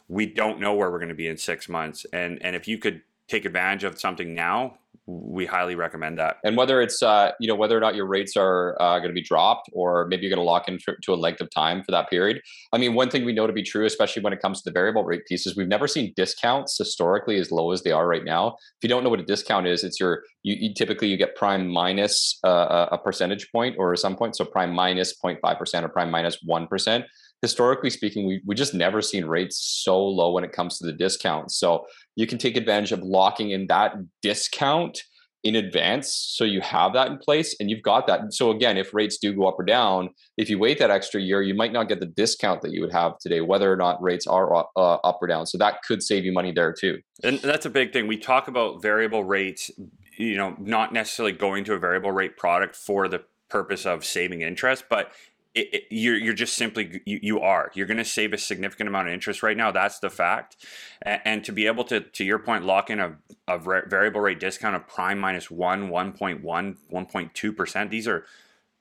we 0.10 0.26
don't 0.26 0.60
know 0.60 0.74
where 0.74 0.92
we're 0.92 1.00
going 1.00 1.10
to 1.10 1.16
be 1.16 1.28
in 1.28 1.38
six 1.38 1.70
months 1.70 2.06
and 2.12 2.38
and 2.42 2.56
if 2.56 2.68
you 2.68 2.78
could 2.78 3.02
take 3.28 3.46
advantage 3.46 3.84
of 3.84 4.00
something 4.00 4.34
now 4.34 4.78
we 5.06 5.46
highly 5.46 5.76
recommend 5.76 6.18
that. 6.18 6.38
And 6.44 6.56
whether 6.56 6.82
it's 6.82 7.04
uh, 7.04 7.32
you 7.40 7.48
know 7.48 7.56
whether 7.56 7.78
or 7.78 7.82
not 7.82 7.96
your 7.96 8.06
rates 8.06 8.38
are 8.38 8.82
uh, 8.82 9.00
going 9.00 9.10
to 9.10 9.14
be 9.14 9.22
dropped, 9.22 9.70
or 9.74 10.08
maybe 10.08 10.24
you're 10.24 10.36
going 10.36 10.44
to 10.44 10.50
lock 10.50 10.68
in 10.68 10.80
to 11.02 11.14
a 11.14 11.16
length 11.16 11.42
of 11.42 11.50
time 11.50 11.84
for 11.84 11.92
that 11.92 12.10
period. 12.10 12.42
I 12.72 12.78
mean, 12.78 12.94
one 12.94 13.10
thing 13.10 13.26
we 13.26 13.34
know 13.34 13.46
to 13.46 13.54
be 13.54 13.64
true, 13.64 13.86
especially 13.86 14.22
when 14.24 14.34
it 14.34 14.42
comes 14.42 14.62
to 14.62 14.70
the 14.70 14.74
variable 14.74 15.04
rate 15.04 15.26
pieces, 15.26 15.58
we've 15.58 15.68
never 15.68 15.88
seen 15.88 16.14
discounts 16.16 16.78
historically 16.78 17.38
as 17.38 17.52
low 17.52 17.72
as 17.72 17.84
they 17.84 17.92
are 17.92 18.08
right 18.08 18.24
now. 18.24 18.56
If 18.78 18.84
you 18.84 18.90
don't 18.90 19.04
know 19.04 19.10
what 19.10 19.20
a 19.20 19.26
discount 19.26 19.68
is, 19.68 19.84
it's 19.84 20.00
your 20.00 20.24
you, 20.44 20.56
you 20.56 20.74
typically 20.74 21.10
you 21.10 21.18
get 21.18 21.36
prime 21.36 21.68
minus 21.68 22.40
uh, 22.46 22.88
a 22.92 22.98
percentage 22.98 23.52
point 23.52 23.76
or 23.78 23.96
some 23.98 24.16
point, 24.16 24.38
so 24.38 24.46
prime 24.46 24.72
minus 24.72 25.14
0.5 25.20 25.58
percent 25.58 25.86
or 25.86 25.90
prime 25.90 26.12
minus 26.12 26.38
one 26.44 26.68
percent 26.68 27.06
historically 27.44 27.90
speaking, 27.90 28.26
we, 28.26 28.42
we 28.46 28.56
just 28.56 28.74
never 28.74 29.02
seen 29.02 29.26
rates 29.26 29.58
so 29.84 30.02
low 30.02 30.32
when 30.32 30.46
it 30.46 30.54
comes 30.54 30.80
to 30.80 30.86
the 30.86 30.94
discounts. 30.94 31.60
So 31.60 31.86
you 32.16 32.26
can 32.26 32.38
take 32.38 32.58
advantage 32.58 32.94
of 32.94 33.04
locking 33.04 33.52
in 33.52 33.68
that 33.68 33.94
discount 34.22 35.04
in 35.44 35.56
advance 35.58 36.08
so 36.10 36.46
you 36.46 36.62
have 36.62 36.94
that 36.94 37.10
in 37.10 37.18
place 37.18 37.54
and 37.60 37.70
you've 37.70 37.84
got 37.84 38.08
that. 38.08 38.34
So 38.34 38.50
again 38.50 38.78
if 38.78 38.94
rates 38.94 39.18
do 39.18 39.34
go 39.34 39.46
up 39.46 39.60
or 39.60 39.66
down 39.66 40.10
if 40.38 40.50
you 40.50 40.58
wait 40.58 40.80
that 40.80 40.90
extra 40.90 41.20
year 41.20 41.42
you 41.42 41.54
might 41.54 41.74
not 41.74 41.90
get 41.90 42.00
the 42.00 42.06
discount 42.06 42.62
that 42.62 42.72
you 42.72 42.80
would 42.80 42.94
have 42.94 43.20
today 43.20 43.42
whether 43.42 43.70
or 43.70 43.76
not 43.76 44.02
rates 44.02 44.26
are 44.26 44.56
uh, 44.56 44.66
up 44.78 45.20
or 45.22 45.28
down. 45.28 45.46
So 45.46 45.58
that 45.58 45.84
could 45.84 46.02
save 46.02 46.24
you 46.24 46.32
money 46.32 46.54
there 46.54 46.72
too. 46.72 47.00
And 47.26 47.40
that's 47.40 47.66
a 47.66 47.70
big 47.70 47.92
thing. 47.92 48.08
We 48.08 48.16
talk 48.16 48.48
about 48.48 48.82
variable 48.82 49.26
rates 49.26 49.70
you 50.18 50.38
know 50.38 50.56
not 50.60 50.94
necessarily 50.94 51.34
going 51.34 51.64
to 51.66 51.74
a 51.74 51.80
variable 51.80 52.12
rate 52.12 52.38
product 52.38 52.76
for 52.76 53.08
the 53.08 53.24
purpose 53.50 53.86
of 53.86 54.06
saving 54.06 54.42
interest 54.42 54.86
but 54.90 55.12
it, 55.56 55.74
it, 55.74 55.84
you're 55.92 56.16
you're 56.16 56.34
just 56.34 56.56
simply 56.56 57.02
you, 57.06 57.20
you 57.22 57.40
are. 57.40 57.72
You're 57.76 57.86
going 57.86 57.98
to 57.98 58.06
save 58.06 58.34
a 58.34 58.38
significant 58.38 58.88
amount 58.88 59.08
of 59.08 59.14
interest 59.14 59.44
right 59.44 59.56
now 59.56 59.72
that's 59.72 60.00
the 60.00 60.10
fact. 60.10 60.58
And, 61.02 61.22
and 61.26 61.44
to 61.44 61.52
be 61.52 61.68
able 61.68 61.84
to 61.86 62.02
to 62.02 62.24
your 62.24 62.40
point 62.40 62.66
lock 62.66 62.90
in 62.90 63.00
a, 63.00 63.18
a 63.48 63.58
variable 63.60 64.22
rate 64.22 64.40
discount 64.40 64.76
of 64.76 64.88
prime 64.88 65.20
minus 65.20 65.52
1 65.52 65.90
1.1 65.90 66.42
1.2% 66.44 67.90
these 67.90 68.08
are 68.08 68.26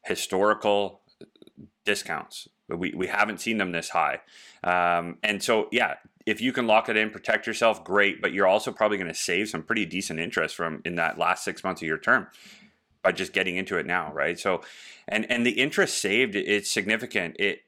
historical 0.04 1.00
discounts. 1.84 2.48
We, 2.68 2.94
we 2.94 3.08
haven't 3.08 3.40
seen 3.40 3.58
them 3.58 3.72
this 3.72 3.90
high. 3.90 4.20
Um, 4.64 5.18
and 5.22 5.42
so 5.42 5.68
yeah 5.72 5.96
if 6.24 6.40
you 6.40 6.52
can 6.52 6.66
lock 6.66 6.88
it 6.88 6.96
in 6.96 7.10
protect 7.10 7.46
yourself 7.46 7.82
great 7.82 8.22
but 8.22 8.32
you're 8.32 8.46
also 8.46 8.70
probably 8.70 8.96
going 8.96 9.08
to 9.08 9.14
save 9.14 9.48
some 9.48 9.62
pretty 9.62 9.84
decent 9.84 10.20
interest 10.20 10.54
from 10.54 10.80
in 10.84 10.94
that 10.94 11.18
last 11.18 11.44
six 11.44 11.64
months 11.64 11.82
of 11.82 11.88
your 11.88 11.98
term 11.98 12.28
by 13.02 13.12
just 13.12 13.32
getting 13.32 13.56
into 13.56 13.76
it 13.76 13.86
now, 13.86 14.12
right? 14.12 14.38
So, 14.38 14.62
and 15.08 15.30
and 15.30 15.44
the 15.44 15.52
interest 15.52 15.98
saved 15.98 16.36
it's 16.36 16.70
significant. 16.70 17.36
It, 17.38 17.62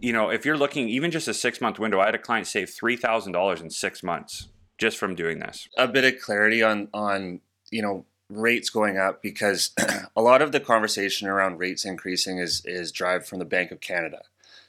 you 0.00 0.12
know, 0.12 0.30
if 0.30 0.44
you're 0.44 0.56
looking 0.56 0.88
even 0.88 1.10
just 1.10 1.28
a 1.28 1.34
six 1.34 1.60
month 1.60 1.78
window, 1.78 2.00
I 2.00 2.06
had 2.06 2.14
a 2.14 2.18
client 2.18 2.46
save 2.46 2.70
three 2.70 2.96
thousand 2.96 3.32
dollars 3.32 3.60
in 3.60 3.70
six 3.70 4.02
months 4.02 4.48
just 4.76 4.98
from 4.98 5.14
doing 5.14 5.38
this. 5.38 5.68
A 5.76 5.88
bit 5.88 6.04
of 6.04 6.20
clarity 6.20 6.62
on 6.62 6.88
on 6.92 7.40
you 7.70 7.82
know 7.82 8.04
rates 8.28 8.68
going 8.68 8.98
up 8.98 9.22
because 9.22 9.70
a 10.16 10.22
lot 10.22 10.42
of 10.42 10.52
the 10.52 10.60
conversation 10.60 11.28
around 11.28 11.58
rates 11.58 11.84
increasing 11.84 12.38
is 12.38 12.62
is 12.64 12.92
drive 12.92 13.26
from 13.26 13.38
the 13.38 13.44
Bank 13.44 13.70
of 13.70 13.80
Canada. 13.80 14.22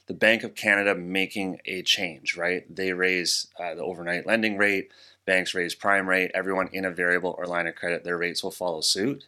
The 0.06 0.14
Bank 0.14 0.42
of 0.42 0.56
Canada 0.56 0.94
making 0.94 1.60
a 1.66 1.82
change, 1.82 2.36
right? 2.36 2.64
They 2.74 2.92
raise 2.92 3.46
uh, 3.60 3.74
the 3.74 3.82
overnight 3.82 4.26
lending 4.26 4.56
rate, 4.56 4.90
banks 5.24 5.54
raise 5.54 5.76
prime 5.76 6.08
rate, 6.08 6.32
everyone 6.34 6.68
in 6.72 6.84
a 6.84 6.90
variable 6.90 7.36
or 7.38 7.46
line 7.46 7.68
of 7.68 7.76
credit, 7.76 8.02
their 8.02 8.18
rates 8.18 8.42
will 8.42 8.50
follow 8.50 8.80
suit. 8.80 9.26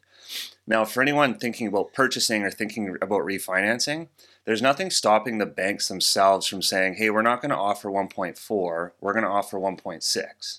Now, 0.66 0.84
for 0.84 1.02
anyone 1.02 1.34
thinking 1.34 1.66
about 1.66 1.92
purchasing 1.92 2.42
or 2.42 2.50
thinking 2.50 2.96
about 3.02 3.22
refinancing, 3.22 4.08
there's 4.44 4.62
nothing 4.62 4.90
stopping 4.90 5.38
the 5.38 5.46
banks 5.46 5.88
themselves 5.88 6.46
from 6.46 6.62
saying, 6.62 6.94
hey, 6.94 7.10
we're 7.10 7.22
not 7.22 7.40
going 7.40 7.50
to 7.50 7.56
offer 7.56 7.88
1.4, 7.88 8.92
we're 9.00 9.12
going 9.12 9.24
to 9.24 9.30
offer 9.30 9.58
1.6, 9.58 10.58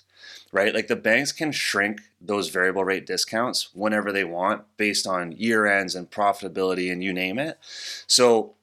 right? 0.52 0.74
Like 0.74 0.88
the 0.88 0.96
banks 0.96 1.32
can 1.32 1.52
shrink 1.52 2.02
those 2.20 2.50
variable 2.50 2.84
rate 2.84 3.06
discounts 3.06 3.70
whenever 3.74 4.12
they 4.12 4.24
want 4.24 4.64
based 4.76 5.06
on 5.06 5.32
year 5.32 5.66
ends 5.66 5.94
and 5.94 6.10
profitability 6.10 6.92
and 6.92 7.02
you 7.02 7.12
name 7.12 7.38
it. 7.38 7.58
So 8.06 8.54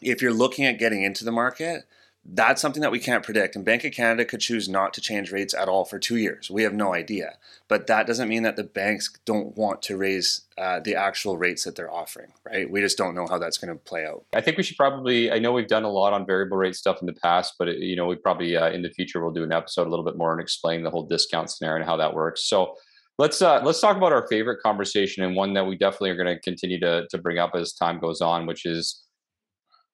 if 0.00 0.22
you're 0.22 0.32
looking 0.32 0.64
at 0.64 0.78
getting 0.78 1.02
into 1.02 1.24
the 1.24 1.32
market, 1.32 1.84
that's 2.28 2.60
something 2.60 2.80
that 2.82 2.90
we 2.90 2.98
can't 2.98 3.24
predict. 3.24 3.56
And 3.56 3.64
Bank 3.64 3.84
of 3.84 3.92
Canada 3.92 4.24
could 4.24 4.40
choose 4.40 4.68
not 4.68 4.92
to 4.94 5.00
change 5.00 5.30
rates 5.30 5.54
at 5.54 5.68
all 5.68 5.84
for 5.84 5.98
two 5.98 6.16
years. 6.16 6.50
We 6.50 6.62
have 6.62 6.72
no 6.72 6.92
idea. 6.94 7.36
But 7.68 7.86
that 7.86 8.06
doesn't 8.06 8.28
mean 8.28 8.42
that 8.42 8.56
the 8.56 8.64
banks 8.64 9.16
don't 9.24 9.56
want 9.56 9.82
to 9.82 9.96
raise 9.96 10.42
uh, 10.58 10.80
the 10.80 10.96
actual 10.96 11.36
rates 11.36 11.64
that 11.64 11.76
they're 11.76 11.92
offering, 11.92 12.32
right? 12.44 12.70
We 12.70 12.80
just 12.80 12.98
don't 12.98 13.14
know 13.14 13.26
how 13.26 13.38
that's 13.38 13.58
going 13.58 13.72
to 13.72 13.82
play 13.82 14.06
out. 14.06 14.24
I 14.34 14.40
think 14.40 14.56
we 14.56 14.62
should 14.62 14.76
probably, 14.76 15.30
I 15.30 15.38
know 15.38 15.52
we've 15.52 15.68
done 15.68 15.84
a 15.84 15.90
lot 15.90 16.12
on 16.12 16.26
variable 16.26 16.56
rate 16.56 16.74
stuff 16.74 16.98
in 17.00 17.06
the 17.06 17.12
past, 17.12 17.54
but, 17.58 17.68
it, 17.68 17.78
you 17.78 17.96
know, 17.96 18.06
we 18.06 18.16
probably 18.16 18.56
uh, 18.56 18.70
in 18.70 18.82
the 18.82 18.90
future 18.90 19.22
we'll 19.22 19.32
do 19.32 19.44
an 19.44 19.52
episode 19.52 19.86
a 19.86 19.90
little 19.90 20.04
bit 20.04 20.16
more 20.16 20.32
and 20.32 20.40
explain 20.40 20.82
the 20.82 20.90
whole 20.90 21.06
discount 21.06 21.50
scenario 21.50 21.76
and 21.76 21.84
how 21.84 21.96
that 21.96 22.14
works. 22.14 22.48
So, 22.48 22.74
let's 23.18 23.40
uh, 23.40 23.60
let's 23.64 23.80
talk 23.80 23.96
about 23.96 24.12
our 24.12 24.26
favorite 24.28 24.62
conversation 24.62 25.24
and 25.24 25.34
one 25.34 25.54
that 25.54 25.64
we 25.64 25.76
definitely 25.76 26.10
are 26.10 26.16
going 26.16 26.34
to 26.34 26.40
continue 26.40 26.78
to 26.80 27.06
to 27.10 27.18
bring 27.18 27.38
up 27.38 27.52
as 27.54 27.72
time 27.72 27.98
goes 27.98 28.20
on, 28.20 28.46
which 28.46 28.66
is 28.66 29.05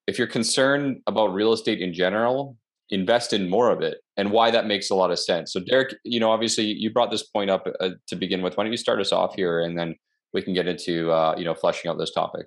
if 0.06 0.18
you're 0.18 0.26
concerned 0.26 1.00
about 1.06 1.32
real 1.32 1.52
estate 1.52 1.80
in 1.80 1.92
general, 1.92 2.56
invest 2.90 3.32
in 3.32 3.48
more 3.48 3.70
of 3.70 3.80
it 3.80 3.98
and 4.16 4.30
why 4.30 4.50
that 4.50 4.66
makes 4.66 4.90
a 4.90 4.94
lot 4.94 5.10
of 5.10 5.18
sense. 5.18 5.52
So 5.52 5.60
Derek, 5.60 5.94
you 6.04 6.20
know, 6.20 6.30
obviously 6.30 6.64
you 6.64 6.92
brought 6.92 7.10
this 7.10 7.22
point 7.22 7.50
up 7.50 7.66
uh, 7.80 7.90
to 8.08 8.16
begin 8.16 8.42
with. 8.42 8.56
Why 8.56 8.64
don't 8.64 8.72
you 8.72 8.76
start 8.76 9.00
us 9.00 9.12
off 9.12 9.34
here 9.34 9.60
and 9.60 9.78
then 9.78 9.96
we 10.32 10.42
can 10.42 10.54
get 10.54 10.66
into 10.66 11.10
uh, 11.10 11.34
you 11.36 11.44
know 11.44 11.54
fleshing 11.54 11.90
out 11.90 11.98
this 11.98 12.12
topic. 12.12 12.46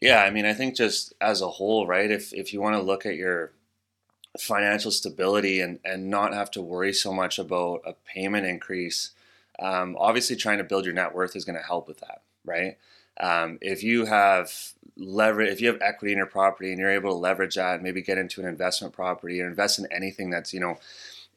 Yeah, 0.00 0.22
I 0.22 0.30
mean, 0.30 0.46
I 0.46 0.54
think 0.54 0.76
just 0.76 1.12
as 1.20 1.42
a 1.42 1.48
whole, 1.48 1.86
right? 1.86 2.10
If 2.10 2.32
if 2.32 2.52
you 2.52 2.60
want 2.60 2.76
to 2.76 2.82
look 2.82 3.04
at 3.04 3.16
your 3.16 3.52
financial 4.38 4.90
stability 4.90 5.60
and 5.60 5.78
and 5.84 6.08
not 6.08 6.32
have 6.32 6.50
to 6.52 6.62
worry 6.62 6.92
so 6.92 7.12
much 7.12 7.38
about 7.38 7.82
a 7.84 7.92
payment 7.92 8.46
increase, 8.46 9.10
um, 9.58 9.96
obviously 9.98 10.36
trying 10.36 10.58
to 10.58 10.64
build 10.64 10.84
your 10.84 10.94
net 10.94 11.14
worth 11.14 11.36
is 11.36 11.44
going 11.44 11.58
to 11.58 11.66
help 11.66 11.88
with 11.88 12.00
that, 12.00 12.22
right? 12.44 12.76
Um, 13.20 13.58
if 13.60 13.82
you 13.82 14.06
have 14.06 14.52
leverage, 15.00 15.50
if 15.50 15.60
you 15.60 15.68
have 15.68 15.80
equity 15.80 16.12
in 16.12 16.18
your 16.18 16.26
property 16.26 16.70
and 16.70 16.78
you're 16.78 16.90
able 16.90 17.10
to 17.10 17.16
leverage 17.16 17.56
that, 17.56 17.74
and 17.74 17.82
maybe 17.82 18.02
get 18.02 18.18
into 18.18 18.40
an 18.40 18.46
investment 18.46 18.92
property 18.92 19.40
or 19.40 19.48
invest 19.48 19.78
in 19.78 19.86
anything 19.90 20.30
that's 20.30 20.52
you 20.52 20.60
know 20.60 20.78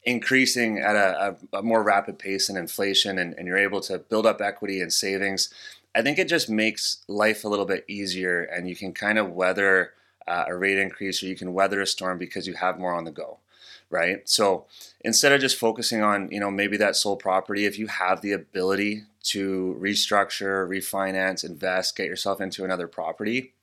increasing 0.03 0.79
at 0.79 0.95
a, 0.95 1.37
a, 1.53 1.59
a 1.59 1.63
more 1.63 1.81
rapid 1.81 2.19
pace 2.19 2.47
than 2.47 2.57
inflation, 2.57 3.17
and, 3.17 3.33
and 3.35 3.47
you're 3.47 3.57
able 3.57 3.81
to 3.81 3.97
build 3.97 4.25
up 4.25 4.41
equity 4.41 4.81
and 4.81 4.91
savings, 4.91 5.53
I 5.95 6.01
think 6.01 6.19
it 6.19 6.27
just 6.27 6.49
makes 6.49 7.03
life 7.07 7.43
a 7.45 7.47
little 7.47 7.65
bit 7.65 7.85
easier, 7.87 8.43
and 8.43 8.67
you 8.67 8.75
can 8.75 8.93
kind 8.93 9.17
of 9.17 9.31
weather 9.31 9.93
uh, 10.27 10.45
a 10.47 10.55
rate 10.55 10.77
increase, 10.77 11.23
or 11.23 11.27
you 11.27 11.35
can 11.35 11.53
weather 11.53 11.81
a 11.81 11.87
storm 11.87 12.17
because 12.17 12.47
you 12.47 12.55
have 12.55 12.77
more 12.77 12.93
on 12.93 13.05
the 13.05 13.11
go 13.11 13.39
right? 13.89 14.27
So 14.27 14.65
instead 15.01 15.31
of 15.31 15.41
just 15.41 15.57
focusing 15.57 16.01
on, 16.01 16.29
you 16.31 16.39
know, 16.39 16.51
maybe 16.51 16.77
that 16.77 16.95
sole 16.95 17.15
property, 17.15 17.65
if 17.65 17.77
you 17.77 17.87
have 17.87 18.21
the 18.21 18.31
ability 18.31 19.03
to 19.23 19.77
restructure, 19.79 20.67
refinance, 20.67 21.43
invest, 21.43 21.95
get 21.95 22.07
yourself 22.07 22.41
into 22.41 22.63
another 22.63 22.87
property, 22.87 23.53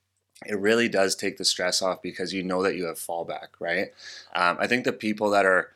it 0.47 0.59
really 0.59 0.89
does 0.89 1.15
take 1.15 1.37
the 1.37 1.45
stress 1.45 1.83
off 1.83 2.01
because 2.03 2.33
you 2.33 2.43
know 2.43 2.63
that 2.63 2.77
you 2.77 2.87
have 2.87 2.97
fallback, 2.97 3.49
right? 3.59 3.93
Um, 4.35 4.57
I 4.59 4.67
think 4.67 4.85
the 4.85 4.93
people 4.93 5.31
that 5.31 5.45
are 5.45 5.71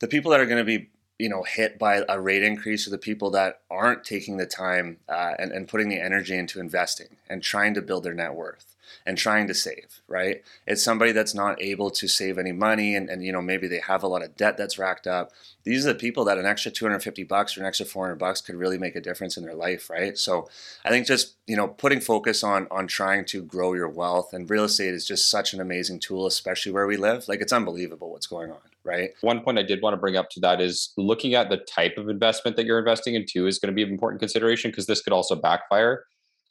the 0.00 0.08
people 0.08 0.30
that 0.30 0.40
are 0.40 0.46
going 0.46 0.58
to 0.58 0.64
be 0.64 0.90
you 1.18 1.28
know 1.28 1.42
hit 1.42 1.78
by 1.78 2.04
a 2.08 2.20
rate 2.20 2.42
increase 2.42 2.86
are 2.86 2.90
the 2.90 2.98
people 2.98 3.30
that 3.30 3.60
aren't 3.70 4.04
taking 4.04 4.36
the 4.36 4.46
time 4.46 4.98
uh, 5.08 5.34
and, 5.38 5.52
and 5.52 5.68
putting 5.68 5.88
the 5.88 6.00
energy 6.00 6.36
into 6.36 6.60
investing 6.60 7.16
and 7.28 7.42
trying 7.42 7.74
to 7.74 7.82
build 7.82 8.04
their 8.04 8.14
net 8.14 8.34
worth 8.34 8.76
and 9.06 9.16
trying 9.16 9.46
to 9.46 9.54
save, 9.54 10.00
right? 10.08 10.42
It's 10.66 10.82
somebody 10.82 11.12
that's 11.12 11.34
not 11.34 11.60
able 11.60 11.90
to 11.90 12.08
save 12.08 12.38
any 12.38 12.52
money 12.52 12.94
and, 12.94 13.08
and 13.08 13.24
you 13.24 13.32
know 13.32 13.42
maybe 13.42 13.68
they 13.68 13.80
have 13.80 14.02
a 14.02 14.08
lot 14.08 14.22
of 14.22 14.36
debt 14.36 14.56
that's 14.56 14.78
racked 14.78 15.06
up. 15.06 15.32
These 15.64 15.86
are 15.86 15.92
the 15.92 15.98
people 15.98 16.24
that 16.24 16.38
an 16.38 16.46
extra 16.46 16.70
250 16.70 17.24
bucks 17.24 17.56
or 17.56 17.60
an 17.60 17.66
extra 17.66 17.84
400 17.84 18.16
bucks 18.16 18.40
could 18.40 18.54
really 18.54 18.78
make 18.78 18.96
a 18.96 19.00
difference 19.00 19.36
in 19.36 19.44
their 19.44 19.54
life, 19.54 19.90
right? 19.90 20.16
So 20.16 20.48
I 20.84 20.88
think 20.88 21.06
just, 21.06 21.36
you 21.46 21.56
know, 21.56 21.68
putting 21.68 22.00
focus 22.00 22.42
on 22.42 22.66
on 22.70 22.86
trying 22.86 23.24
to 23.26 23.42
grow 23.42 23.74
your 23.74 23.88
wealth 23.88 24.32
and 24.32 24.48
real 24.48 24.64
estate 24.64 24.94
is 24.94 25.06
just 25.06 25.30
such 25.30 25.52
an 25.52 25.60
amazing 25.60 26.00
tool 26.00 26.26
especially 26.26 26.72
where 26.72 26.86
we 26.86 26.96
live. 26.96 27.28
Like 27.28 27.40
it's 27.40 27.52
unbelievable 27.52 28.10
what's 28.10 28.26
going 28.26 28.50
on, 28.50 28.58
right? 28.84 29.10
One 29.20 29.40
point 29.40 29.58
I 29.58 29.62
did 29.62 29.82
want 29.82 29.94
to 29.94 29.98
bring 29.98 30.16
up 30.16 30.30
to 30.30 30.40
that 30.40 30.60
is 30.60 30.92
looking 30.96 31.34
at 31.34 31.50
the 31.50 31.58
type 31.58 31.98
of 31.98 32.08
investment 32.08 32.56
that 32.56 32.66
you're 32.66 32.78
investing 32.78 33.14
into 33.14 33.46
is 33.46 33.58
going 33.58 33.72
to 33.72 33.74
be 33.74 33.82
an 33.82 33.90
important 33.90 34.20
consideration 34.20 34.70
because 34.70 34.86
this 34.86 35.02
could 35.02 35.12
also 35.12 35.34
backfire 35.34 36.04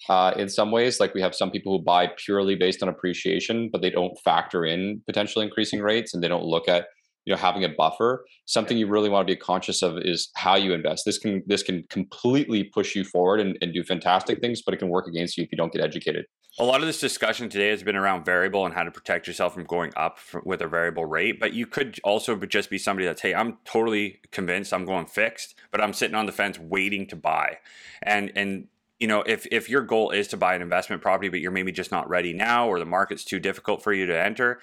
uh, 0.10 0.34
in 0.38 0.50
some 0.50 0.72
ways. 0.72 1.00
Like 1.00 1.14
we 1.14 1.22
have 1.22 1.36
some 1.36 1.52
people 1.52 1.78
who 1.78 1.84
buy 1.84 2.12
purely 2.18 2.56
based 2.56 2.82
on 2.84 2.90
appreciation, 2.90 3.70
but 3.72 3.82
they 3.82 3.90
don't 3.90 4.18
factor 4.20 4.66
in 4.66 5.02
potentially 5.06 5.46
increasing 5.46 5.82
rates 5.82 6.14
and 6.14 6.24
they 6.24 6.28
don't 6.28 6.46
look 6.46 6.68
at 6.68 6.88
you 7.26 7.34
know 7.34 7.38
having 7.38 7.66
a 7.66 7.70
buffer 7.70 8.26
something 8.46 8.78
you 8.78 8.88
really 8.88 9.10
want 9.10 9.28
to 9.28 9.34
be 9.34 9.38
conscious 9.38 9.82
of 9.82 9.98
is 9.98 10.30
how 10.36 10.56
you 10.56 10.74
invest 10.74 11.04
this 11.06 11.20
can 11.20 11.44
this 11.46 11.62
can 11.62 11.84
completely 11.90 12.64
push 12.64 12.96
you 12.96 13.04
forward 13.04 13.42
and, 13.42 13.58
and 13.62 13.74
do 13.74 13.84
fantastic 13.84 14.40
things 14.40 14.62
but 14.62 14.74
it 14.74 14.78
can 14.78 14.88
work 14.88 15.08
against 15.08 15.38
you 15.38 15.44
if 15.44 15.52
you 15.52 15.58
don't 15.58 15.74
get 15.74 15.84
educated 15.84 16.26
a 16.60 16.64
lot 16.64 16.82
of 16.82 16.88
this 16.88 17.00
discussion 17.00 17.50
today 17.50 17.70
has 17.70 17.84
been 17.84 17.96
around 17.96 18.26
variable 18.26 18.66
and 18.66 18.74
how 18.74 18.82
to 18.82 18.90
protect 18.90 19.28
yourself 19.28 19.54
from 19.54 19.66
going 19.66 19.94
up 19.96 20.18
with 20.44 20.62
a 20.62 20.68
variable 20.68 21.06
rate. 21.06 21.40
But 21.40 21.54
you 21.54 21.68
could 21.68 22.00
also 22.04 22.36
just 22.36 22.72
be 22.72 22.80
somebody 22.80 23.06
that's, 23.06 23.22
hey, 23.22 23.36
I'm 23.36 23.60
totally 23.64 24.22
convinced 24.32 24.74
I'm 24.74 24.86
going 24.86 25.06
fixed, 25.06 25.54
but 25.70 25.82
I'm 25.82 25.94
sitting 25.94 26.16
on 26.16 26.26
the 26.26 26.32
fence 26.32 26.58
waiting 26.58 27.06
to 27.08 27.16
buy. 27.16 27.60
And 28.02 28.32
and 28.36 28.68
you 29.00 29.08
know, 29.08 29.22
if 29.22 29.46
if 29.52 29.70
your 29.70 29.82
goal 29.82 30.12
is 30.12 30.28
to 30.30 30.38
buy 30.38 30.56
an 30.56 30.62
investment 30.62 31.02
property, 31.02 31.30
but 31.30 31.40
you're 31.40 31.52
maybe 31.52 31.72
just 31.72 31.92
not 31.92 32.10
ready 32.10 32.34
now, 32.34 32.68
or 32.68 32.80
the 32.80 32.86
market's 32.86 33.24
too 33.24 33.40
difficult 33.40 33.84
for 33.84 33.94
you 33.94 34.06
to 34.08 34.20
enter, 34.20 34.60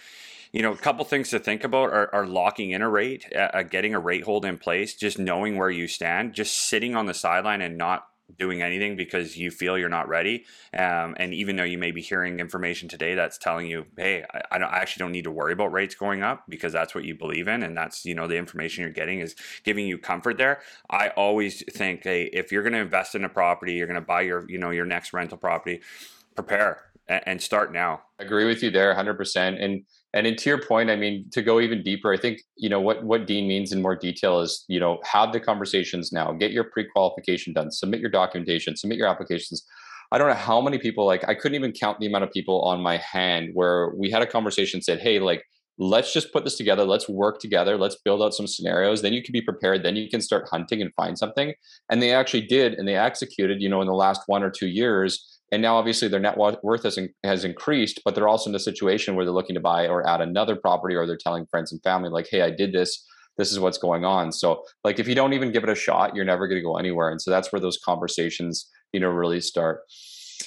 you 0.53 0.63
know, 0.63 0.73
a 0.73 0.77
couple 0.77 1.05
things 1.05 1.31
to 1.31 1.39
think 1.39 1.65
about 1.65 1.91
are, 1.91 2.15
are 2.15 2.27
locking 2.27 2.71
in 2.71 2.83
a 2.83 2.89
rate, 2.89 3.27
uh, 3.35 3.63
getting 3.63 3.95
a 3.95 4.01
rate 4.01 4.25
hold 4.25 4.45
in 4.45 4.59
place, 4.59 4.95
just 4.95 5.19
knowing 5.19 5.57
where 5.57 5.71
you 5.71 5.89
stand, 5.89 6.33
just 6.33 6.57
sitting 6.57 6.95
on 6.95 7.07
the 7.07 7.15
sideline 7.15 7.61
and 7.61 7.77
not 7.77 8.07
doing 8.39 8.63
anything 8.63 8.97
because 8.97 9.37
you 9.37 9.51
feel 9.51 9.79
you're 9.79 9.89
not 9.89 10.09
ready. 10.09 10.45
Um, 10.77 11.15
and 11.19 11.35
even 11.35 11.57
though 11.57 11.65
you 11.65 11.79
may 11.79 11.91
be 11.91 12.01
hearing 12.01 12.41
information 12.41 12.89
today 12.89 13.15
that's 13.15 13.39
telling 13.39 13.67
you, 13.67 13.87
hey, 13.97 14.25
I, 14.33 14.43
I, 14.53 14.59
I, 14.59 14.79
actually 14.79 15.05
don't 15.05 15.13
need 15.13 15.25
to 15.25 15.31
worry 15.31 15.53
about 15.53 15.73
rates 15.73 15.95
going 15.95 16.23
up 16.23 16.45
because 16.49 16.73
that's 16.73 16.95
what 16.95 17.05
you 17.05 17.15
believe 17.15 17.49
in, 17.49 17.63
and 17.63 17.77
that's 17.77 18.05
you 18.05 18.15
know 18.15 18.27
the 18.27 18.37
information 18.37 18.83
you're 18.83 18.93
getting 18.93 19.21
is 19.21 19.37
giving 19.65 19.87
you 19.87 19.99
comfort 19.99 20.39
there. 20.39 20.61
I 20.91 21.09
always 21.09 21.63
think, 21.73 22.05
hey, 22.05 22.25
if 22.33 22.51
you're 22.51 22.63
going 22.63 22.73
to 22.73 22.81
invest 22.81 23.15
in 23.15 23.25
a 23.25 23.29
property, 23.29 23.75
you're 23.75 23.87
going 23.87 24.01
to 24.01 24.07
buy 24.07 24.23
your 24.23 24.45
you 24.49 24.59
know 24.59 24.71
your 24.71 24.87
next 24.87 25.13
rental 25.13 25.39
property, 25.39 25.81
prepare 26.35 26.83
and 27.09 27.41
start 27.41 27.73
now. 27.73 28.03
I 28.19 28.25
agree 28.25 28.47
with 28.47 28.63
you 28.63 28.71
there 28.71 28.95
100%. 28.95 29.63
And 29.63 29.85
And 30.15 30.39
to 30.39 30.49
your 30.49 30.63
point, 30.63 30.91
I 30.91 30.97
mean, 30.97 31.29
to 31.33 31.43
go 31.43 31.61
even 31.61 31.83
deeper, 31.83 32.15
I 32.15 32.17
think 32.17 32.41
you 32.57 32.69
know 32.69 32.81
what 32.81 33.05
what 33.05 33.27
Dean 33.27 33.49
means 33.49 33.73
in 33.73 33.83
more 33.83 33.97
detail 33.97 34.41
is 34.41 34.65
you 34.69 34.79
know 34.79 35.01
have 35.05 35.33
the 35.33 35.41
conversations 35.41 36.13
now, 36.13 36.33
get 36.33 36.53
your 36.53 36.65
pre-qualification 36.65 37.53
done, 37.53 37.73
submit 37.73 38.01
your 38.01 38.11
documentation, 38.11 38.77
submit 38.77 38.97
your 38.97 39.09
applications. 39.09 39.67
I 40.13 40.19
don't 40.19 40.29
know 40.29 40.35
how 40.35 40.61
many 40.61 40.79
people 40.79 41.05
like 41.05 41.29
I 41.29 41.35
couldn't 41.35 41.57
even 41.57 41.73
count 41.73 41.99
the 41.99 42.07
amount 42.07 42.23
of 42.23 42.31
people 42.31 42.63
on 42.63 42.81
my 42.81 42.99
hand 42.99 43.51
where 43.55 43.93
we 43.99 44.09
had 44.09 44.23
a 44.23 44.27
conversation 44.27 44.81
said, 44.81 45.01
hey, 45.01 45.19
like 45.19 45.43
let's 45.79 46.13
just 46.13 46.33
put 46.33 46.45
this 46.45 46.57
together, 46.57 46.85
let's 46.85 47.09
work 47.09 47.41
together, 47.41 47.77
let's 47.77 47.97
build 47.97 48.23
out 48.23 48.35
some 48.35 48.47
scenarios. 48.47 49.03
Then 49.03 49.13
you 49.13 49.23
can 49.23 49.33
be 49.33 49.43
prepared. 49.43 49.83
Then 49.83 49.97
you 49.97 50.09
can 50.09 50.21
start 50.21 50.49
hunting 50.49 50.81
and 50.81 50.95
find 50.95 51.19
something. 51.19 51.55
And 51.91 52.01
they 52.01 52.13
actually 52.13 52.43
did, 52.47 52.75
and 52.75 52.87
they 52.87 52.95
executed. 52.95 53.61
You 53.61 53.69
know, 53.69 53.81
in 53.81 53.89
the 53.89 53.95
last 53.95 54.23
one 54.27 54.45
or 54.45 54.51
two 54.51 54.69
years 54.69 55.34
and 55.53 55.63
now 55.63 55.77
obviously 55.77 56.09
their 56.09 56.21
net 56.21 56.37
worth 56.39 56.83
has, 56.83 56.99
has 57.23 57.45
increased 57.45 58.01
but 58.05 58.15
they're 58.15 58.29
also 58.29 58.51
in 58.51 58.57
a 58.57 58.61
situation 58.61 59.15
where 59.15 59.25
they're 59.25 59.35
looking 59.35 59.55
to 59.55 59.61
buy 59.61 59.87
or 59.87 60.07
add 60.09 60.21
another 60.21 60.57
property 60.57 60.95
or 60.95 61.07
they're 61.07 61.17
telling 61.17 61.47
friends 61.47 61.73
and 61.73 61.83
family 61.83 62.11
like 62.11 62.29
hey 62.31 62.43
i 62.43 62.51
did 62.51 62.73
this. 62.73 63.05
This 63.37 63.51
is 63.51 63.59
what's 63.59 63.79
going 63.79 64.05
on. 64.05 64.31
So 64.31 64.63
like 64.85 65.01
if 65.01 65.09
you 65.09 65.17
don't 65.17 65.33
even 65.33 65.51
give 65.51 65.65
it 65.65 65.69
a 65.69 65.75
shot 65.75 66.15
you're 66.15 66.25
never 66.25 66.47
going 66.47 66.61
to 66.61 66.65
go 66.65 66.77
anywhere. 66.77 67.11
And 67.11 67.21
so 67.21 67.33
that's 67.33 67.51
where 67.53 67.61
those 67.61 67.79
conversations 67.85 68.71
you 68.93 69.01
know 69.01 69.09
really 69.09 69.41
start. 69.41 69.81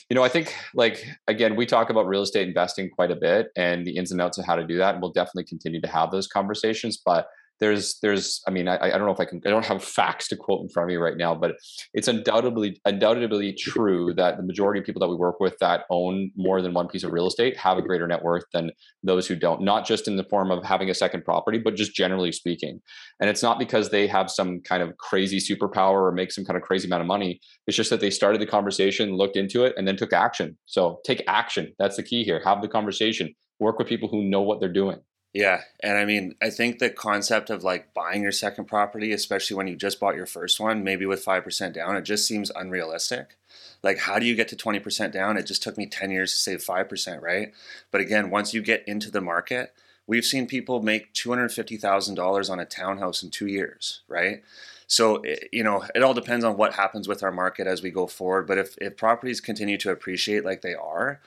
You 0.09 0.15
know 0.15 0.23
i 0.23 0.29
think 0.29 0.53
like 0.73 1.05
again 1.27 1.55
we 1.55 1.65
talk 1.65 1.89
about 1.89 2.07
real 2.07 2.21
estate 2.21 2.47
investing 2.47 2.89
quite 2.89 3.11
a 3.11 3.15
bit 3.15 3.47
and 3.55 3.85
the 3.85 3.97
ins 3.97 4.11
and 4.11 4.21
outs 4.21 4.37
of 4.37 4.45
how 4.45 4.55
to 4.55 4.65
do 4.65 4.77
that 4.77 4.93
and 4.93 5.01
we'll 5.01 5.11
definitely 5.11 5.45
continue 5.45 5.81
to 5.81 5.87
have 5.87 6.11
those 6.11 6.27
conversations 6.27 6.97
but 6.97 7.27
there's 7.59 7.99
there's 8.01 8.41
i 8.47 8.51
mean 8.51 8.67
I, 8.67 8.77
I 8.77 8.89
don't 8.91 9.05
know 9.05 9.11
if 9.11 9.19
i 9.19 9.25
can 9.25 9.41
i 9.45 9.49
don't 9.49 9.65
have 9.65 9.83
facts 9.83 10.27
to 10.29 10.35
quote 10.35 10.61
in 10.61 10.69
front 10.69 10.85
of 10.85 10.87
me 10.89 10.97
right 10.97 11.17
now 11.17 11.35
but 11.35 11.55
it's 11.93 12.07
undoubtedly 12.07 12.79
undoubtedly 12.85 13.53
true 13.53 14.13
that 14.15 14.37
the 14.37 14.43
majority 14.43 14.79
of 14.79 14.85
people 14.85 14.99
that 15.01 15.09
we 15.09 15.15
work 15.15 15.39
with 15.39 15.57
that 15.59 15.83
own 15.89 16.31
more 16.35 16.61
than 16.61 16.73
one 16.73 16.87
piece 16.87 17.03
of 17.03 17.11
real 17.11 17.27
estate 17.27 17.57
have 17.57 17.77
a 17.77 17.81
greater 17.81 18.07
net 18.07 18.23
worth 18.23 18.45
than 18.53 18.71
those 19.03 19.27
who 19.27 19.35
don't 19.35 19.61
not 19.61 19.85
just 19.85 20.07
in 20.07 20.15
the 20.17 20.23
form 20.25 20.51
of 20.51 20.63
having 20.63 20.89
a 20.89 20.93
second 20.93 21.23
property 21.23 21.57
but 21.57 21.75
just 21.75 21.93
generally 21.93 22.31
speaking. 22.31 22.81
And 23.19 23.29
it's 23.29 23.43
not 23.43 23.59
because 23.59 23.89
they 23.89 24.07
have 24.07 24.29
some 24.29 24.61
kind 24.61 24.83
of 24.83 24.95
crazy 24.97 25.39
superpower 25.39 26.01
or 26.01 26.11
make 26.11 26.31
some 26.31 26.45
kind 26.45 26.57
of 26.57 26.63
crazy 26.63 26.87
amount 26.87 27.01
of 27.01 27.07
money. 27.07 27.39
It's 27.65 27.75
just 27.75 27.89
that 27.89 27.99
they 27.99 28.09
started 28.09 28.39
the 28.39 28.45
conversation 28.45 29.15
looked 29.15 29.35
into 29.35 29.65
it 29.65 29.73
and 29.77 29.87
then 29.87 29.97
took 29.97 30.13
action. 30.13 30.57
So 30.65 30.99
take 31.05 31.23
action. 31.27 31.73
That's 31.79 31.97
the 31.97 32.03
key 32.03 32.23
here. 32.23 32.41
Have 32.45 32.61
the 32.61 32.67
conversation. 32.67 33.33
Work 33.59 33.79
with 33.79 33.87
people 33.87 34.07
who 34.09 34.23
know 34.23 34.41
what 34.41 34.59
they're 34.59 34.71
doing 34.71 34.99
yeah, 35.33 35.61
and 35.81 35.97
I 35.97 36.05
mean, 36.05 36.35
I 36.41 36.49
think 36.49 36.79
the 36.79 36.89
concept 36.89 37.49
of 37.49 37.63
like 37.63 37.93
buying 37.93 38.23
your 38.23 38.31
second 38.31 38.65
property, 38.65 39.11
especially 39.11 39.55
when 39.57 39.67
you 39.67 39.75
just 39.75 39.99
bought 39.99 40.15
your 40.15 40.25
first 40.25 40.59
one, 40.59 40.83
maybe 40.83 41.05
with 41.05 41.23
5% 41.23 41.73
down, 41.73 41.95
it 41.95 42.03
just 42.03 42.27
seems 42.27 42.49
unrealistic. 42.55 43.37
Like, 43.83 43.99
how 43.99 44.19
do 44.19 44.25
you 44.25 44.35
get 44.35 44.47
to 44.49 44.55
20% 44.55 45.11
down? 45.11 45.37
It 45.37 45.45
just 45.45 45.61
took 45.61 45.77
me 45.77 45.85
10 45.85 46.11
years 46.11 46.31
to 46.31 46.37
save 46.37 46.63
5%, 46.63 47.21
right? 47.21 47.53
But 47.91 48.01
again, 48.01 48.29
once 48.29 48.53
you 48.53 48.61
get 48.61 48.87
into 48.87 49.11
the 49.11 49.21
market, 49.21 49.73
we've 50.07 50.25
seen 50.25 50.47
people 50.47 50.81
make 50.81 51.13
$250,000 51.13 52.49
on 52.49 52.59
a 52.59 52.65
townhouse 52.65 53.21
in 53.21 53.29
two 53.29 53.47
years, 53.47 54.01
right? 54.07 54.41
So, 54.87 55.17
eh, 55.17 55.35
you 55.51 55.63
know, 55.63 55.85
it 55.93 56.01
all 56.01 56.13
depends 56.13 56.45
on 56.45 56.57
what 56.57 56.73
happens 56.73 57.07
with 57.07 57.21
our 57.21 57.31
market 57.31 57.67
as 57.67 57.83
we 57.83 57.91
go 57.91 58.07
forward. 58.07 58.47
But 58.47 58.57
if, 58.57 58.77
if 58.79 58.97
properties 58.97 59.41
continue 59.41 59.77
to 59.79 59.91
appreciate 59.91 60.45
like 60.45 60.61
they 60.61 60.73
are, 60.73 61.19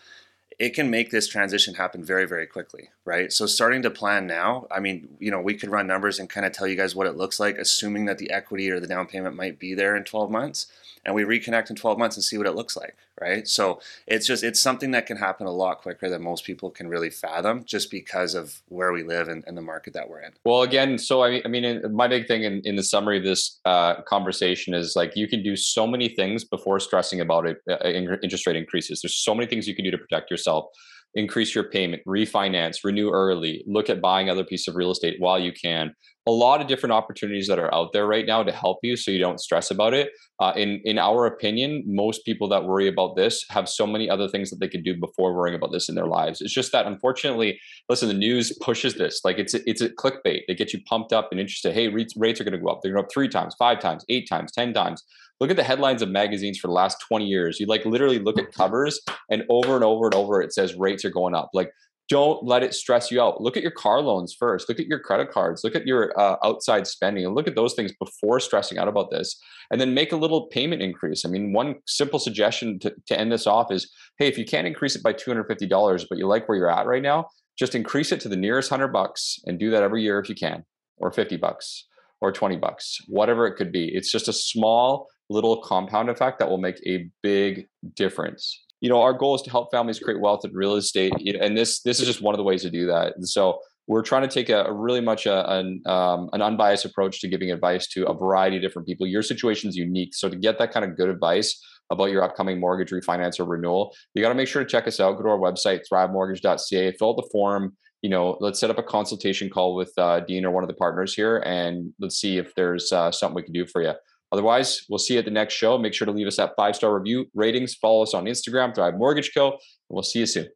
it 0.60 0.74
can 0.74 0.90
make 0.90 1.10
this 1.10 1.26
transition 1.26 1.74
happen 1.74 2.04
very 2.04 2.26
very 2.26 2.46
quickly 2.46 2.90
right? 3.06 3.32
So 3.32 3.46
starting 3.46 3.82
to 3.82 3.90
plan 3.90 4.26
now 4.26 4.66
i 4.70 4.78
mean 4.78 5.08
you 5.18 5.30
know 5.30 5.40
we 5.40 5.54
could 5.54 5.70
run 5.70 5.86
numbers 5.86 6.18
and 6.18 6.28
kind 6.28 6.46
of 6.46 6.52
tell 6.52 6.68
you 6.68 6.76
guys 6.76 6.94
what 6.94 7.06
it 7.06 7.16
looks 7.16 7.40
like 7.40 7.56
assuming 7.56 8.04
that 8.04 8.18
the 8.18 8.30
equity 8.30 8.70
or 8.70 8.78
the 8.78 8.86
down 8.86 9.06
payment 9.06 9.34
might 9.34 9.58
be 9.58 9.74
there 9.74 9.96
in 9.96 10.04
12 10.04 10.30
months 10.30 10.66
and 11.04 11.14
we 11.14 11.22
reconnect 11.22 11.70
in 11.70 11.76
12 11.76 11.98
months 11.98 12.16
and 12.16 12.24
see 12.24 12.38
what 12.38 12.46
it 12.46 12.54
looks 12.54 12.76
like 12.76 12.96
right? 13.20 13.46
So 13.46 13.80
it's 14.06 14.26
just 14.26 14.42
it's 14.42 14.58
something 14.58 14.90
that 14.92 15.06
can 15.06 15.16
happen 15.16 15.46
a 15.46 15.52
lot 15.52 15.82
quicker 15.82 16.08
than 16.08 16.22
most 16.22 16.44
people 16.44 16.70
can 16.70 16.88
really 16.88 17.10
fathom 17.10 17.64
just 17.64 17.90
because 17.90 18.34
of 18.34 18.62
where 18.68 18.92
we 18.92 19.02
live 19.02 19.28
and, 19.28 19.44
and 19.46 19.56
the 19.56 19.62
market 19.62 19.92
that 19.92 20.08
we're 20.08 20.20
in. 20.20 20.32
Well 20.44 20.62
again 20.62 20.98
so 20.98 21.22
i 21.22 21.30
mean, 21.30 21.42
I 21.44 21.48
mean 21.48 21.94
my 21.94 22.08
big 22.08 22.26
thing 22.26 22.44
in, 22.44 22.62
in 22.64 22.76
the 22.76 22.82
summary 22.82 23.18
of 23.18 23.24
this 23.24 23.60
uh, 23.64 24.02
conversation 24.02 24.74
is 24.74 24.96
like 24.96 25.16
you 25.16 25.28
can 25.28 25.42
do 25.42 25.56
so 25.56 25.86
many 25.86 26.08
things 26.08 26.44
before 26.44 26.80
stressing 26.80 27.20
about 27.20 27.46
it 27.46 27.58
uh, 27.68 27.76
interest 28.22 28.46
rate 28.46 28.56
increases. 28.56 29.02
There's 29.02 29.16
so 29.16 29.34
many 29.34 29.46
things 29.46 29.68
you 29.68 29.74
can 29.74 29.84
do 29.84 29.90
to 29.90 29.98
protect 29.98 30.30
yourself 30.30 30.66
increase 31.14 31.54
your 31.54 31.64
payment, 31.64 32.02
refinance, 32.06 32.84
renew 32.84 33.10
early, 33.10 33.64
look 33.66 33.90
at 33.90 34.00
buying 34.00 34.30
other 34.30 34.44
piece 34.44 34.68
of 34.68 34.76
real 34.76 34.90
estate 34.90 35.16
while 35.18 35.38
you 35.38 35.52
can. 35.52 35.94
A 36.26 36.30
lot 36.30 36.60
of 36.60 36.68
different 36.68 36.92
opportunities 36.92 37.48
that 37.48 37.58
are 37.58 37.72
out 37.74 37.92
there 37.92 38.06
right 38.06 38.26
now 38.26 38.42
to 38.42 38.52
help 38.52 38.78
you, 38.82 38.94
so 38.94 39.10
you 39.10 39.18
don't 39.18 39.40
stress 39.40 39.70
about 39.70 39.94
it. 39.94 40.10
Uh, 40.38 40.52
in 40.54 40.80
in 40.84 40.98
our 40.98 41.26
opinion, 41.26 41.82
most 41.86 42.24
people 42.24 42.46
that 42.48 42.64
worry 42.64 42.86
about 42.88 43.16
this 43.16 43.44
have 43.48 43.68
so 43.68 43.86
many 43.86 44.08
other 44.08 44.28
things 44.28 44.50
that 44.50 44.60
they 44.60 44.68
could 44.68 44.84
do 44.84 44.94
before 44.94 45.34
worrying 45.34 45.56
about 45.56 45.72
this 45.72 45.88
in 45.88 45.94
their 45.94 46.06
lives. 46.06 46.40
It's 46.40 46.52
just 46.52 46.72
that 46.72 46.86
unfortunately, 46.86 47.58
listen, 47.88 48.08
the 48.08 48.14
news 48.14 48.56
pushes 48.60 48.94
this 48.94 49.22
like 49.24 49.38
it's 49.38 49.54
it's 49.54 49.80
a 49.80 49.88
clickbait. 49.88 50.42
They 50.46 50.54
get 50.54 50.72
you 50.72 50.80
pumped 50.82 51.12
up 51.12 51.28
and 51.30 51.40
interested. 51.40 51.72
Hey, 51.72 51.88
rates, 51.88 52.14
are 52.16 52.44
going 52.44 52.52
to 52.52 52.58
go 52.58 52.68
up. 52.68 52.80
They're 52.82 52.92
going 52.92 53.04
up 53.04 53.10
three 53.12 53.28
times, 53.28 53.54
five 53.58 53.80
times, 53.80 54.04
eight 54.08 54.28
times, 54.28 54.52
ten 54.52 54.74
times 54.74 55.02
look 55.40 55.50
at 55.50 55.56
the 55.56 55.64
headlines 55.64 56.02
of 56.02 56.08
magazines 56.08 56.58
for 56.58 56.68
the 56.68 56.74
last 56.74 56.98
20 57.08 57.26
years. 57.26 57.58
You 57.58 57.66
like 57.66 57.84
literally 57.84 58.18
look 58.18 58.38
at 58.38 58.52
covers 58.52 59.00
and 59.30 59.44
over 59.48 59.74
and 59.74 59.84
over 59.84 60.06
and 60.06 60.14
over 60.14 60.42
it 60.42 60.52
says 60.52 60.74
rates 60.74 61.04
are 61.04 61.10
going 61.10 61.34
up. 61.34 61.50
Like 61.54 61.72
don't 62.10 62.44
let 62.44 62.64
it 62.64 62.74
stress 62.74 63.12
you 63.12 63.22
out. 63.22 63.40
Look 63.40 63.56
at 63.56 63.62
your 63.62 63.70
car 63.70 64.00
loans 64.00 64.34
first. 64.36 64.68
Look 64.68 64.80
at 64.80 64.86
your 64.86 64.98
credit 64.98 65.30
cards. 65.30 65.62
Look 65.62 65.76
at 65.76 65.86
your 65.86 66.12
uh, 66.18 66.36
outside 66.44 66.88
spending 66.88 67.24
and 67.24 67.36
look 67.36 67.46
at 67.46 67.54
those 67.54 67.74
things 67.74 67.92
before 68.00 68.40
stressing 68.40 68.78
out 68.78 68.88
about 68.88 69.12
this. 69.12 69.40
And 69.70 69.80
then 69.80 69.94
make 69.94 70.10
a 70.10 70.16
little 70.16 70.48
payment 70.48 70.82
increase. 70.82 71.24
I 71.24 71.28
mean, 71.28 71.52
one 71.52 71.76
simple 71.86 72.18
suggestion 72.18 72.80
to, 72.80 72.92
to 73.06 73.18
end 73.18 73.30
this 73.30 73.46
off 73.46 73.70
is 73.70 73.92
hey, 74.18 74.26
if 74.26 74.36
you 74.36 74.44
can't 74.44 74.66
increase 74.66 74.96
it 74.96 75.04
by 75.04 75.12
$250, 75.12 76.06
but 76.08 76.18
you 76.18 76.26
like 76.26 76.48
where 76.48 76.58
you're 76.58 76.70
at 76.70 76.86
right 76.86 77.00
now, 77.00 77.28
just 77.56 77.76
increase 77.76 78.10
it 78.10 78.18
to 78.20 78.28
the 78.28 78.36
nearest 78.36 78.70
hundred 78.70 78.88
bucks 78.88 79.38
and 79.46 79.60
do 79.60 79.70
that 79.70 79.84
every 79.84 80.02
year 80.02 80.18
if 80.18 80.28
you 80.28 80.34
can, 80.34 80.64
or 80.96 81.12
50 81.12 81.36
bucks 81.36 81.86
or 82.20 82.32
20 82.32 82.56
bucks, 82.56 82.98
whatever 83.06 83.46
it 83.46 83.54
could 83.54 83.70
be. 83.70 83.88
It's 83.94 84.10
just 84.10 84.26
a 84.26 84.32
small 84.32 85.06
little 85.30 85.62
compound 85.62 86.10
effect 86.10 86.38
that 86.40 86.50
will 86.50 86.58
make 86.58 86.80
a 86.86 87.08
big 87.22 87.68
difference. 87.94 88.64
You 88.80 88.90
know, 88.90 89.00
our 89.00 89.12
goal 89.12 89.34
is 89.34 89.42
to 89.42 89.50
help 89.50 89.70
families 89.70 89.98
create 89.98 90.20
wealth 90.20 90.44
in 90.44 90.52
real 90.52 90.74
estate, 90.74 91.12
and 91.40 91.56
this 91.56 91.80
this 91.82 92.00
is 92.00 92.06
just 92.06 92.20
one 92.20 92.34
of 92.34 92.38
the 92.38 92.44
ways 92.44 92.62
to 92.62 92.70
do 92.70 92.86
that. 92.86 93.14
And 93.16 93.28
so 93.28 93.60
we're 93.86 94.02
trying 94.02 94.22
to 94.22 94.28
take 94.28 94.48
a, 94.48 94.64
a 94.64 94.72
really 94.72 95.00
much 95.00 95.26
a, 95.26 95.50
an, 95.50 95.82
um, 95.86 96.30
an 96.32 96.40
unbiased 96.42 96.84
approach 96.84 97.20
to 97.20 97.28
giving 97.28 97.50
advice 97.50 97.88
to 97.88 98.06
a 98.06 98.14
variety 98.14 98.56
of 98.56 98.62
different 98.62 98.86
people. 98.86 99.06
Your 99.06 99.22
situation 99.22 99.68
is 99.68 99.76
unique, 99.76 100.14
so 100.14 100.28
to 100.28 100.36
get 100.36 100.58
that 100.58 100.72
kind 100.72 100.84
of 100.84 100.96
good 100.96 101.08
advice 101.08 101.60
about 101.90 102.12
your 102.12 102.22
upcoming 102.22 102.60
mortgage 102.60 102.90
refinance 102.90 103.40
or 103.40 103.44
renewal, 103.46 103.92
you 104.14 104.22
got 104.22 104.28
to 104.28 104.34
make 104.36 104.46
sure 104.46 104.62
to 104.62 104.68
check 104.68 104.86
us 104.86 105.00
out. 105.00 105.16
Go 105.16 105.24
to 105.24 105.28
our 105.30 105.38
website, 105.38 105.80
thrivemortgage.ca, 105.92 106.92
fill 106.92 107.10
out 107.10 107.16
the 107.16 107.28
form. 107.32 107.76
You 108.02 108.10
know, 108.10 108.38
let's 108.40 108.60
set 108.60 108.70
up 108.70 108.78
a 108.78 108.82
consultation 108.82 109.50
call 109.50 109.74
with 109.74 109.92
uh, 109.98 110.20
Dean 110.20 110.44
or 110.44 110.52
one 110.52 110.62
of 110.62 110.68
the 110.68 110.74
partners 110.74 111.12
here, 111.12 111.38
and 111.38 111.92
let's 111.98 112.16
see 112.16 112.38
if 112.38 112.54
there's 112.54 112.92
uh, 112.92 113.10
something 113.10 113.34
we 113.34 113.42
can 113.42 113.52
do 113.52 113.66
for 113.66 113.82
you. 113.82 113.92
Otherwise, 114.32 114.86
we'll 114.88 114.98
see 114.98 115.14
you 115.14 115.18
at 115.18 115.24
the 115.24 115.30
next 115.30 115.54
show. 115.54 115.76
Make 115.76 115.94
sure 115.94 116.06
to 116.06 116.12
leave 116.12 116.26
us 116.26 116.36
that 116.36 116.52
five 116.56 116.76
star 116.76 116.96
review 116.96 117.28
ratings. 117.34 117.74
Follow 117.74 118.02
us 118.02 118.14
on 118.14 118.26
Instagram, 118.26 118.74
Thrive 118.74 118.96
Mortgage 118.96 119.32
Co. 119.34 119.50
And 119.50 119.58
we'll 119.88 120.02
see 120.02 120.20
you 120.20 120.26
soon. 120.26 120.50